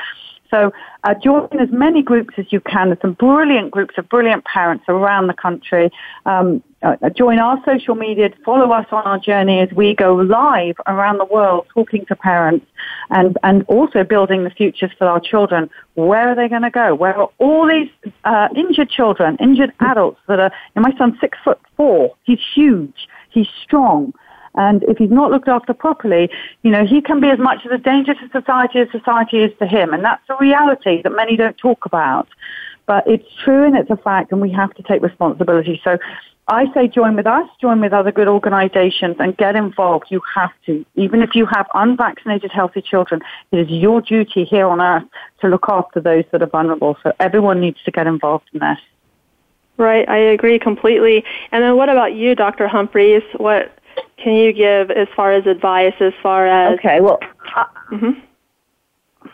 So 0.52 0.70
uh, 1.02 1.14
join 1.14 1.48
as 1.58 1.70
many 1.72 2.02
groups 2.02 2.34
as 2.36 2.46
you 2.50 2.60
can. 2.60 2.88
There's 2.88 3.00
some 3.00 3.14
brilliant 3.14 3.70
groups 3.70 3.94
of 3.96 4.08
brilliant 4.08 4.44
parents 4.44 4.84
around 4.86 5.26
the 5.26 5.34
country. 5.34 5.90
Um, 6.26 6.62
uh, 6.82 6.96
join 7.10 7.38
our 7.38 7.58
social 7.64 7.94
media, 7.94 8.28
follow 8.44 8.70
us 8.72 8.86
on 8.90 9.04
our 9.04 9.18
journey 9.18 9.60
as 9.60 9.70
we 9.72 9.94
go 9.94 10.14
live 10.16 10.74
around 10.86 11.18
the 11.18 11.24
world 11.24 11.66
talking 11.72 12.04
to 12.06 12.16
parents 12.16 12.66
and, 13.10 13.38
and 13.44 13.64
also 13.68 14.02
building 14.04 14.44
the 14.44 14.50
futures 14.50 14.90
for 14.98 15.06
our 15.06 15.20
children. 15.20 15.70
Where 15.94 16.28
are 16.28 16.34
they 16.34 16.48
going 16.48 16.62
to 16.62 16.70
go? 16.70 16.94
Where 16.94 17.16
are 17.16 17.30
all 17.38 17.68
these 17.68 18.12
uh, 18.24 18.48
injured 18.54 18.90
children, 18.90 19.36
injured 19.40 19.72
adults 19.80 20.20
that 20.28 20.40
are, 20.40 20.52
you 20.74 20.82
know, 20.82 20.88
my 20.88 20.98
son's 20.98 21.18
six 21.20 21.38
foot 21.44 21.60
four. 21.76 22.14
He's 22.24 22.40
huge. 22.54 23.08
He's 23.30 23.48
strong. 23.62 24.12
And 24.54 24.82
if 24.84 24.98
he's 24.98 25.10
not 25.10 25.30
looked 25.30 25.48
after 25.48 25.72
properly, 25.72 26.30
you 26.62 26.70
know, 26.70 26.84
he 26.84 27.00
can 27.00 27.20
be 27.20 27.28
as 27.28 27.38
much 27.38 27.64
of 27.64 27.72
a 27.72 27.78
danger 27.78 28.14
to 28.14 28.28
society 28.30 28.80
as 28.80 28.90
society 28.90 29.38
is 29.38 29.52
to 29.58 29.66
him. 29.66 29.94
And 29.94 30.04
that's 30.04 30.22
a 30.28 30.36
reality 30.38 31.02
that 31.02 31.10
many 31.10 31.36
don't 31.36 31.56
talk 31.56 31.86
about. 31.86 32.28
But 32.86 33.06
it's 33.06 33.26
true 33.44 33.64
and 33.64 33.76
it's 33.76 33.90
a 33.90 33.96
fact 33.96 34.32
and 34.32 34.40
we 34.40 34.50
have 34.50 34.74
to 34.74 34.82
take 34.82 35.02
responsibility. 35.02 35.80
So 35.84 35.98
I 36.48 36.66
say 36.74 36.88
join 36.88 37.14
with 37.14 37.26
us, 37.26 37.48
join 37.60 37.80
with 37.80 37.92
other 37.92 38.10
good 38.10 38.28
organizations 38.28 39.16
and 39.20 39.36
get 39.36 39.54
involved. 39.54 40.06
You 40.10 40.20
have 40.34 40.50
to. 40.66 40.84
Even 40.96 41.22
if 41.22 41.34
you 41.34 41.46
have 41.46 41.66
unvaccinated 41.74 42.50
healthy 42.50 42.82
children, 42.82 43.22
it 43.52 43.58
is 43.58 43.68
your 43.68 44.00
duty 44.00 44.44
here 44.44 44.66
on 44.66 44.80
earth 44.80 45.04
to 45.40 45.48
look 45.48 45.66
after 45.68 46.00
those 46.00 46.24
that 46.32 46.42
are 46.42 46.46
vulnerable. 46.46 46.96
So 47.02 47.12
everyone 47.20 47.60
needs 47.60 47.82
to 47.84 47.90
get 47.90 48.06
involved 48.06 48.50
in 48.52 48.60
this. 48.60 48.78
Right, 49.78 50.06
I 50.08 50.18
agree 50.18 50.58
completely. 50.58 51.24
And 51.52 51.62
then 51.62 51.76
what 51.76 51.88
about 51.88 52.14
you, 52.14 52.34
Dr. 52.34 52.68
Humphries? 52.68 53.22
What 53.36 53.72
can 54.16 54.34
you 54.34 54.52
give 54.52 54.90
as 54.90 55.08
far 55.14 55.32
as 55.32 55.46
advice 55.46 55.94
as 56.00 56.12
far 56.22 56.46
as 56.46 56.78
okay 56.78 57.00
well 57.00 57.18
uh, 57.56 57.64
mm-hmm. 57.90 58.20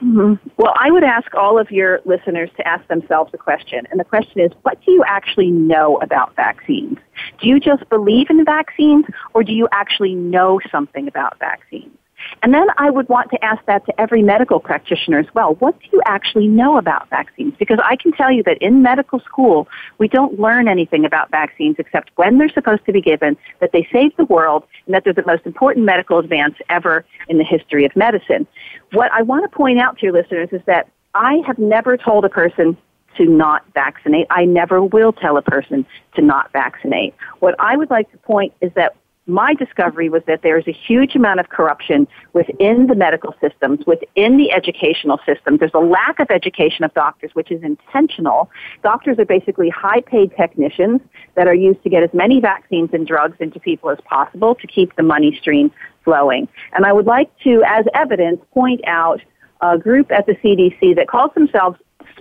Mm-hmm. 0.02 0.48
Well, 0.56 0.74
I 0.78 0.90
would 0.90 1.02
ask 1.02 1.34
all 1.34 1.58
of 1.58 1.70
your 1.70 2.00
listeners 2.04 2.50
to 2.56 2.68
ask 2.68 2.86
themselves 2.88 3.32
a 3.34 3.38
question. 3.38 3.86
And 3.90 3.98
the 3.98 4.04
question 4.04 4.40
is, 4.40 4.52
what 4.62 4.84
do 4.84 4.92
you 4.92 5.02
actually 5.06 5.50
know 5.50 5.96
about 5.98 6.36
vaccines? 6.36 6.98
Do 7.40 7.48
you 7.48 7.58
just 7.58 7.88
believe 7.88 8.30
in 8.30 8.44
vaccines 8.44 9.06
or 9.34 9.42
do 9.42 9.52
you 9.52 9.66
actually 9.72 10.14
know 10.14 10.60
something 10.70 11.08
about 11.08 11.38
vaccines? 11.38 11.96
And 12.42 12.54
then 12.54 12.66
I 12.76 12.90
would 12.90 13.08
want 13.08 13.30
to 13.30 13.44
ask 13.44 13.64
that 13.66 13.84
to 13.86 14.00
every 14.00 14.22
medical 14.22 14.60
practitioner 14.60 15.18
as 15.18 15.26
well. 15.34 15.54
What 15.54 15.78
do 15.80 15.86
you 15.92 16.02
actually 16.06 16.46
know 16.46 16.78
about 16.78 17.08
vaccines? 17.10 17.54
Because 17.58 17.78
I 17.82 17.96
can 17.96 18.12
tell 18.12 18.30
you 18.30 18.42
that 18.44 18.58
in 18.58 18.82
medical 18.82 19.20
school, 19.20 19.68
we 19.98 20.08
don't 20.08 20.38
learn 20.38 20.68
anything 20.68 21.04
about 21.04 21.30
vaccines 21.30 21.76
except 21.78 22.10
when 22.16 22.38
they're 22.38 22.48
supposed 22.48 22.84
to 22.86 22.92
be 22.92 23.00
given, 23.00 23.36
that 23.60 23.72
they 23.72 23.88
save 23.92 24.16
the 24.16 24.24
world, 24.24 24.64
and 24.86 24.94
that 24.94 25.04
they're 25.04 25.12
the 25.12 25.26
most 25.26 25.46
important 25.46 25.84
medical 25.84 26.18
advance 26.18 26.54
ever 26.68 27.04
in 27.28 27.38
the 27.38 27.44
history 27.44 27.84
of 27.84 27.94
medicine. 27.96 28.46
What 28.92 29.10
I 29.12 29.22
want 29.22 29.50
to 29.50 29.56
point 29.56 29.78
out 29.78 29.98
to 29.98 30.06
your 30.06 30.12
listeners 30.12 30.48
is 30.52 30.62
that 30.66 30.88
I 31.14 31.42
have 31.46 31.58
never 31.58 31.96
told 31.96 32.24
a 32.24 32.28
person 32.28 32.76
to 33.16 33.24
not 33.24 33.64
vaccinate. 33.74 34.26
I 34.30 34.44
never 34.44 34.82
will 34.82 35.12
tell 35.12 35.36
a 35.36 35.42
person 35.42 35.84
to 36.14 36.22
not 36.22 36.52
vaccinate. 36.52 37.14
What 37.40 37.54
I 37.58 37.76
would 37.76 37.90
like 37.90 38.10
to 38.12 38.18
point 38.18 38.54
is 38.60 38.72
that 38.74 38.94
my 39.28 39.54
discovery 39.54 40.08
was 40.08 40.22
that 40.26 40.40
there's 40.42 40.66
a 40.66 40.72
huge 40.72 41.14
amount 41.14 41.38
of 41.38 41.50
corruption 41.50 42.08
within 42.32 42.86
the 42.86 42.94
medical 42.94 43.34
systems, 43.40 43.84
within 43.86 44.38
the 44.38 44.50
educational 44.50 45.20
system. 45.26 45.58
There's 45.58 45.74
a 45.74 45.78
lack 45.78 46.18
of 46.18 46.30
education 46.30 46.84
of 46.84 46.94
doctors, 46.94 47.30
which 47.34 47.52
is 47.52 47.62
intentional. 47.62 48.50
Doctors 48.82 49.18
are 49.18 49.26
basically 49.26 49.68
high 49.68 50.00
paid 50.00 50.34
technicians 50.34 51.02
that 51.34 51.46
are 51.46 51.54
used 51.54 51.82
to 51.82 51.90
get 51.90 52.02
as 52.02 52.10
many 52.14 52.40
vaccines 52.40 52.90
and 52.92 53.06
drugs 53.06 53.36
into 53.38 53.60
people 53.60 53.90
as 53.90 53.98
possible 54.04 54.54
to 54.54 54.66
keep 54.66 54.96
the 54.96 55.02
money 55.02 55.36
stream 55.38 55.70
flowing. 56.04 56.48
And 56.72 56.86
I 56.86 56.92
would 56.92 57.06
like 57.06 57.30
to, 57.40 57.62
as 57.66 57.84
evidence, 57.94 58.40
point 58.54 58.80
out 58.86 59.20
a 59.60 59.76
group 59.76 60.10
at 60.10 60.26
the 60.26 60.34
CDC 60.36 60.96
that 60.96 61.08
calls 61.08 61.32
themselves 61.34 61.78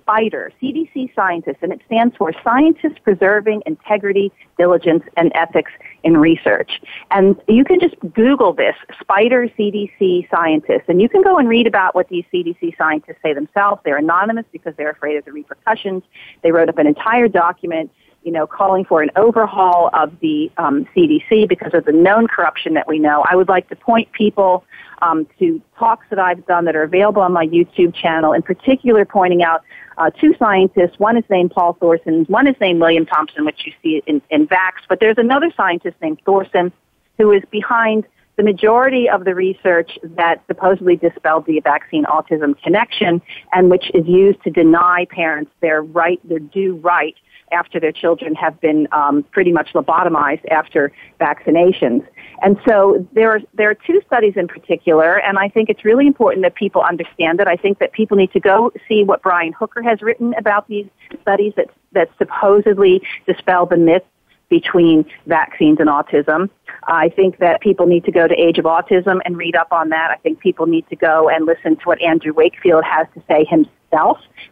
SPIDER, 0.07 0.53
CDC 0.61 1.13
scientists, 1.13 1.57
and 1.61 1.73
it 1.73 1.81
stands 1.85 2.15
for 2.15 2.31
Scientists 2.41 2.97
Preserving 3.03 3.61
Integrity, 3.65 4.31
Diligence, 4.57 5.03
and 5.17 5.31
Ethics 5.35 5.71
in 6.03 6.15
Research. 6.15 6.81
And 7.11 7.35
you 7.49 7.65
can 7.65 7.79
just 7.79 7.95
Google 8.13 8.53
this, 8.53 8.75
SPIDER 9.01 9.49
CDC 9.57 10.29
scientists, 10.29 10.85
and 10.87 11.01
you 11.01 11.09
can 11.09 11.21
go 11.21 11.37
and 11.37 11.49
read 11.49 11.67
about 11.67 11.93
what 11.93 12.07
these 12.07 12.23
CDC 12.33 12.77
scientists 12.77 13.17
say 13.21 13.33
themselves. 13.33 13.81
They're 13.83 13.97
anonymous 13.97 14.45
because 14.53 14.73
they're 14.77 14.91
afraid 14.91 15.17
of 15.17 15.25
the 15.25 15.33
repercussions. 15.33 16.03
They 16.41 16.51
wrote 16.51 16.69
up 16.69 16.77
an 16.77 16.87
entire 16.87 17.27
document 17.27 17.91
you 18.27 18.33
know, 18.33 18.45
calling 18.45 18.83
for 18.83 19.01
an 19.01 19.09
overhaul 19.15 19.89
of 19.93 20.11
the 20.19 20.51
um, 20.57 20.85
CDC 20.93 21.47
because 21.47 21.73
of 21.73 21.85
the 21.85 21.93
known 21.93 22.27
corruption 22.27 22.73
that 22.73 22.85
we 22.85 22.99
know. 22.99 23.23
I 23.31 23.37
would 23.37 23.47
like 23.47 23.69
to 23.69 23.75
point 23.77 24.11
people 24.11 24.65
um, 25.01 25.25
to 25.39 25.61
talks 25.79 26.05
that 26.09 26.19
I've 26.19 26.45
done 26.45 26.65
that 26.65 26.75
are 26.75 26.83
available 26.83 27.21
on 27.21 27.31
my 27.31 27.47
YouTube 27.47 27.95
channel, 27.95 28.33
in 28.33 28.41
particular 28.41 29.05
pointing 29.05 29.43
out 29.43 29.63
uh, 29.97 30.09
two 30.09 30.35
scientists. 30.37 30.99
One 30.99 31.15
is 31.15 31.23
named 31.29 31.51
Paul 31.51 31.77
Thorsen, 31.79 32.27
one 32.27 32.47
is 32.47 32.55
named 32.59 32.81
William 32.81 33.05
Thompson, 33.05 33.45
which 33.45 33.65
you 33.65 33.71
see 33.81 34.03
in, 34.05 34.21
in 34.29 34.45
Vax, 34.45 34.73
but 34.89 34.99
there's 34.99 35.17
another 35.17 35.49
scientist 35.55 35.95
named 36.01 36.19
Thorsen 36.25 36.73
who 37.17 37.31
is 37.31 37.43
behind 37.49 38.05
the 38.35 38.43
majority 38.43 39.09
of 39.09 39.23
the 39.23 39.33
research 39.33 39.97
that 40.03 40.43
supposedly 40.47 40.97
dispelled 40.97 41.45
the 41.45 41.61
vaccine 41.61 42.03
autism 42.03 42.61
connection 42.61 43.21
and 43.53 43.69
which 43.69 43.89
is 43.93 44.05
used 44.05 44.43
to 44.43 44.51
deny 44.51 45.07
parents 45.09 45.49
their 45.61 45.81
right, 45.81 46.19
their 46.27 46.39
due 46.39 46.75
right 46.75 47.15
after 47.51 47.79
their 47.79 47.91
children 47.91 48.35
have 48.35 48.59
been 48.61 48.87
um, 48.91 49.23
pretty 49.31 49.51
much 49.51 49.73
lobotomized 49.73 50.45
after 50.49 50.91
vaccinations. 51.19 52.05
And 52.41 52.57
so 52.67 53.07
there 53.13 53.31
are, 53.31 53.39
there 53.53 53.69
are 53.69 53.75
two 53.75 54.01
studies 54.05 54.33
in 54.35 54.47
particular, 54.47 55.19
and 55.19 55.37
I 55.37 55.49
think 55.49 55.69
it's 55.69 55.83
really 55.85 56.07
important 56.07 56.43
that 56.43 56.55
people 56.55 56.81
understand 56.81 57.39
it. 57.39 57.47
I 57.47 57.55
think 57.55 57.79
that 57.79 57.91
people 57.91 58.17
need 58.17 58.31
to 58.33 58.39
go 58.39 58.71
see 58.87 59.03
what 59.03 59.21
Brian 59.21 59.53
Hooker 59.53 59.81
has 59.81 60.01
written 60.01 60.33
about 60.35 60.67
these 60.67 60.87
studies 61.21 61.53
that, 61.55 61.69
that 61.93 62.09
supposedly 62.17 63.01
dispel 63.25 63.65
the 63.65 63.77
myths 63.77 64.05
between 64.49 65.05
vaccines 65.25 65.77
and 65.79 65.89
autism. 65.89 66.49
I 66.87 67.09
think 67.09 67.39
that 67.39 67.59
people 67.61 67.85
need 67.85 68.05
to 68.05 68.11
go 68.11 68.27
to 68.27 68.33
Age 68.33 68.59
of 68.59 68.65
Autism 68.65 69.19
and 69.25 69.37
read 69.37 69.55
up 69.55 69.73
on 69.73 69.89
that. 69.89 70.11
I 70.11 70.15
think 70.17 70.39
people 70.39 70.67
need 70.67 70.87
to 70.89 70.95
go 70.95 71.27
and 71.29 71.45
listen 71.45 71.75
to 71.75 71.83
what 71.83 72.01
Andrew 72.01 72.33
Wakefield 72.33 72.83
has 72.85 73.07
to 73.13 73.21
say 73.27 73.43
himself 73.43 73.73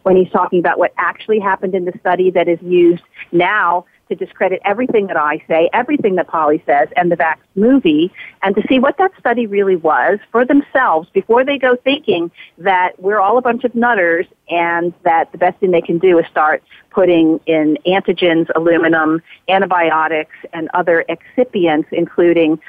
when 0.02 0.16
he's 0.16 0.30
talking 0.30 0.58
about 0.58 0.78
what 0.78 0.92
actually 0.96 1.38
happened 1.38 1.74
in 1.74 1.84
the 1.84 1.92
study 2.00 2.30
that 2.30 2.48
is 2.48 2.60
used 2.62 3.02
now 3.32 3.84
to 4.08 4.14
discredit 4.14 4.60
everything 4.64 5.08
that 5.08 5.16
I 5.16 5.42
say, 5.48 5.68
everything 5.72 6.14
that 6.14 6.28
Polly 6.28 6.62
says, 6.64 6.88
and 6.96 7.10
the 7.10 7.16
Vax 7.16 7.36
movie, 7.56 8.12
and 8.42 8.54
to 8.54 8.62
see 8.68 8.78
what 8.78 8.96
that 8.98 9.10
study 9.18 9.46
really 9.46 9.74
was 9.76 10.18
for 10.30 10.44
themselves 10.44 11.08
before 11.12 11.44
they 11.44 11.58
go 11.58 11.74
thinking 11.76 12.30
that 12.58 12.92
we're 13.00 13.20
all 13.20 13.36
a 13.36 13.42
bunch 13.42 13.64
of 13.64 13.74
nutters 13.74 14.26
and 14.48 14.94
that 15.02 15.32
the 15.32 15.38
best 15.38 15.58
thing 15.58 15.72
they 15.72 15.80
can 15.80 15.98
do 15.98 16.18
is 16.18 16.26
start 16.30 16.62
putting 16.90 17.40
in 17.46 17.76
antigens, 17.86 18.48
aluminum, 18.54 19.20
antibiotics, 19.48 20.36
and 20.52 20.68
other 20.72 21.04
excipients, 21.08 21.86
including 21.90 22.60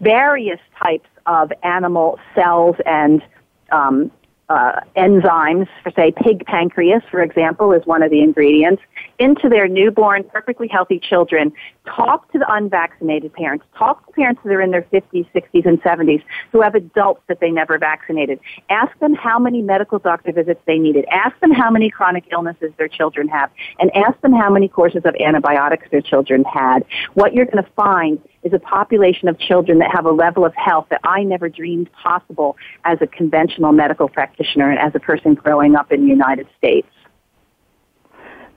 various 0.00 0.60
types 0.82 1.08
of 1.24 1.52
animal 1.62 2.18
cells 2.34 2.76
and 2.84 3.22
um, 3.70 4.10
uh, 4.52 4.80
enzymes, 4.96 5.66
for 5.82 5.90
say 5.92 6.12
pig 6.12 6.44
pancreas, 6.44 7.02
for 7.10 7.22
example, 7.22 7.72
is 7.72 7.86
one 7.86 8.02
of 8.02 8.10
the 8.10 8.20
ingredients, 8.20 8.82
into 9.18 9.48
their 9.48 9.66
newborn, 9.66 10.24
perfectly 10.24 10.68
healthy 10.68 10.98
children. 10.98 11.52
Talk 11.86 12.30
to 12.32 12.38
the 12.38 12.52
unvaccinated 12.52 13.32
parents. 13.32 13.64
Talk 13.78 14.06
to 14.06 14.12
parents 14.12 14.42
that 14.44 14.52
are 14.52 14.60
in 14.60 14.70
their 14.70 14.82
50s, 14.82 15.26
60s, 15.34 15.66
and 15.66 15.82
70s 15.82 16.22
who 16.50 16.60
have 16.60 16.74
adults 16.74 17.22
that 17.28 17.40
they 17.40 17.50
never 17.50 17.78
vaccinated. 17.78 18.38
Ask 18.68 18.96
them 18.98 19.14
how 19.14 19.38
many 19.38 19.62
medical 19.62 19.98
doctor 19.98 20.32
visits 20.32 20.60
they 20.66 20.78
needed. 20.78 21.06
Ask 21.10 21.38
them 21.40 21.52
how 21.52 21.70
many 21.70 21.88
chronic 21.88 22.24
illnesses 22.30 22.72
their 22.76 22.88
children 22.88 23.28
have. 23.28 23.50
And 23.80 23.90
ask 23.96 24.20
them 24.20 24.34
how 24.34 24.50
many 24.50 24.68
courses 24.68 25.02
of 25.06 25.14
antibiotics 25.18 25.86
their 25.90 26.02
children 26.02 26.44
had. 26.44 26.84
What 27.14 27.32
you're 27.32 27.46
going 27.46 27.64
to 27.64 27.70
find 27.70 28.20
is 28.42 28.52
a 28.52 28.58
population 28.58 29.28
of 29.28 29.38
children 29.38 29.78
that 29.78 29.90
have 29.92 30.04
a 30.04 30.10
level 30.10 30.44
of 30.44 30.54
health 30.54 30.86
that 30.90 31.00
I 31.04 31.22
never 31.22 31.48
dreamed 31.48 31.90
possible 31.92 32.56
as 32.84 32.98
a 33.00 33.06
conventional 33.06 33.72
medical 33.72 34.08
practitioner 34.08 34.70
and 34.70 34.78
as 34.78 34.94
a 34.94 35.00
person 35.00 35.34
growing 35.34 35.76
up 35.76 35.92
in 35.92 36.02
the 36.02 36.08
United 36.08 36.48
States. 36.58 36.88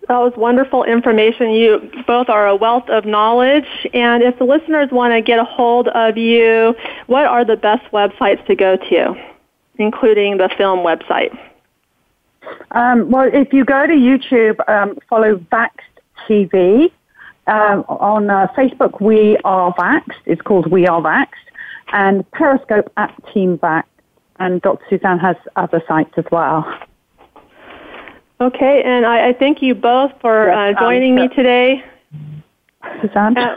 That 0.07 0.19
was 0.19 0.33
wonderful 0.37 0.83
information. 0.83 1.51
You 1.51 1.89
both 2.05 2.29
are 2.29 2.47
a 2.47 2.55
wealth 2.55 2.87
of 2.89 3.05
knowledge. 3.05 3.65
And 3.93 4.21
if 4.21 4.37
the 4.37 4.43
listeners 4.43 4.89
want 4.91 5.13
to 5.13 5.21
get 5.21 5.39
a 5.39 5.43
hold 5.43 5.87
of 5.87 6.15
you, 6.15 6.75
what 7.07 7.25
are 7.25 7.43
the 7.43 7.55
best 7.55 7.91
websites 7.91 8.45
to 8.45 8.55
go 8.55 8.77
to, 8.77 9.15
including 9.79 10.37
the 10.37 10.49
film 10.57 10.79
website? 10.79 11.35
Um, 12.71 13.09
well, 13.09 13.27
if 13.33 13.51
you 13.51 13.65
go 13.65 13.87
to 13.87 13.93
YouTube, 13.93 14.57
um, 14.69 14.97
follow 15.09 15.37
Vaxxed 15.37 15.79
TV, 16.29 16.91
um, 17.47 17.85
on 17.87 18.29
uh, 18.29 18.47
Facebook, 18.57 19.01
we 19.01 19.37
are 19.43 19.73
Vaxxed. 19.75 20.21
It's 20.25 20.41
called 20.41 20.71
We 20.71 20.87
Are 20.87 21.01
Vaxxed. 21.01 21.27
And 21.93 22.29
Periscope 22.31 22.91
at 22.97 23.13
Team 23.33 23.57
Vax. 23.59 23.83
And 24.37 24.61
Dr. 24.61 24.83
Suzanne 24.89 25.19
has 25.19 25.35
other 25.55 25.81
sites 25.87 26.11
as 26.17 26.25
well. 26.31 26.65
Okay, 28.41 28.81
and 28.83 29.05
I, 29.05 29.29
I 29.29 29.33
thank 29.33 29.61
you 29.61 29.73
both 29.73 30.11
for 30.19 30.51
uh, 30.51 30.71
um, 30.71 30.75
joining 30.77 31.17
um, 31.17 31.27
me 31.27 31.35
today. 31.35 31.83
Suzanne? 33.01 33.37
Uh, 33.37 33.55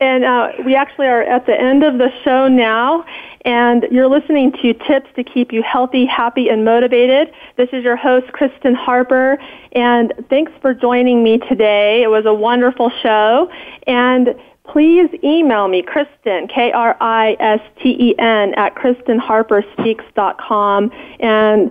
and 0.00 0.24
uh, 0.24 0.52
we 0.64 0.74
actually 0.74 1.06
are 1.06 1.22
at 1.22 1.46
the 1.46 1.58
end 1.58 1.82
of 1.82 1.98
the 1.98 2.10
show 2.24 2.48
now, 2.48 3.04
and 3.46 3.86
you're 3.92 4.08
listening 4.08 4.50
to 4.60 4.74
Tips 4.74 5.08
to 5.14 5.22
Keep 5.22 5.52
You 5.52 5.62
Healthy, 5.62 6.04
Happy, 6.04 6.48
and 6.48 6.64
Motivated. 6.64 7.32
This 7.56 7.68
is 7.72 7.84
your 7.84 7.94
host, 7.96 8.32
Kristen 8.32 8.74
Harper, 8.74 9.38
and 9.72 10.12
thanks 10.28 10.50
for 10.60 10.74
joining 10.74 11.22
me 11.22 11.38
today. 11.38 12.02
It 12.02 12.08
was 12.08 12.26
a 12.26 12.34
wonderful 12.34 12.90
show, 13.02 13.48
and 13.86 14.34
please 14.64 15.08
email 15.22 15.68
me, 15.68 15.82
Kristen, 15.82 16.48
K-R-I-S-T-E-N, 16.48 18.54
at 18.54 18.74
KristenHarperSpeaks.com, 18.74 20.90
and 21.20 21.70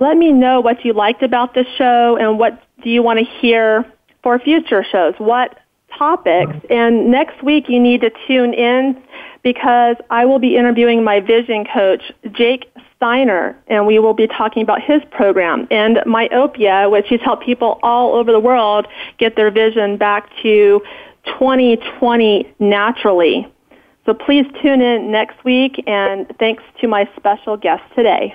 let 0.00 0.16
me 0.16 0.32
know 0.32 0.60
what 0.60 0.84
you 0.84 0.92
liked 0.92 1.22
about 1.22 1.54
this 1.54 1.68
show 1.78 2.16
and 2.16 2.36
what 2.36 2.60
do 2.82 2.90
you 2.90 3.00
want 3.02 3.20
to 3.20 3.24
hear 3.24 3.86
for 4.24 4.40
future 4.40 4.84
shows. 4.90 5.14
What 5.18 5.56
topics. 5.96 6.56
And 6.68 7.10
next 7.10 7.42
week 7.42 7.68
you 7.68 7.80
need 7.80 8.00
to 8.02 8.10
tune 8.26 8.54
in 8.54 9.02
because 9.42 9.96
I 10.10 10.24
will 10.24 10.38
be 10.38 10.56
interviewing 10.56 11.02
my 11.02 11.20
vision 11.20 11.64
coach, 11.72 12.02
Jake 12.32 12.70
Steiner, 12.96 13.56
and 13.68 13.86
we 13.86 13.98
will 13.98 14.14
be 14.14 14.26
talking 14.26 14.62
about 14.62 14.82
his 14.82 15.00
program 15.10 15.66
and 15.70 16.00
myopia, 16.04 16.88
which 16.90 17.06
he's 17.08 17.20
helped 17.22 17.44
people 17.44 17.78
all 17.82 18.14
over 18.14 18.30
the 18.32 18.40
world 18.40 18.86
get 19.18 19.36
their 19.36 19.50
vision 19.50 19.96
back 19.96 20.28
to 20.42 20.82
2020 21.38 22.54
naturally. 22.58 23.50
So 24.06 24.14
please 24.14 24.46
tune 24.62 24.80
in 24.80 25.10
next 25.10 25.42
week 25.44 25.82
and 25.86 26.26
thanks 26.38 26.62
to 26.80 26.88
my 26.88 27.08
special 27.16 27.56
guest 27.56 27.82
today. 27.94 28.34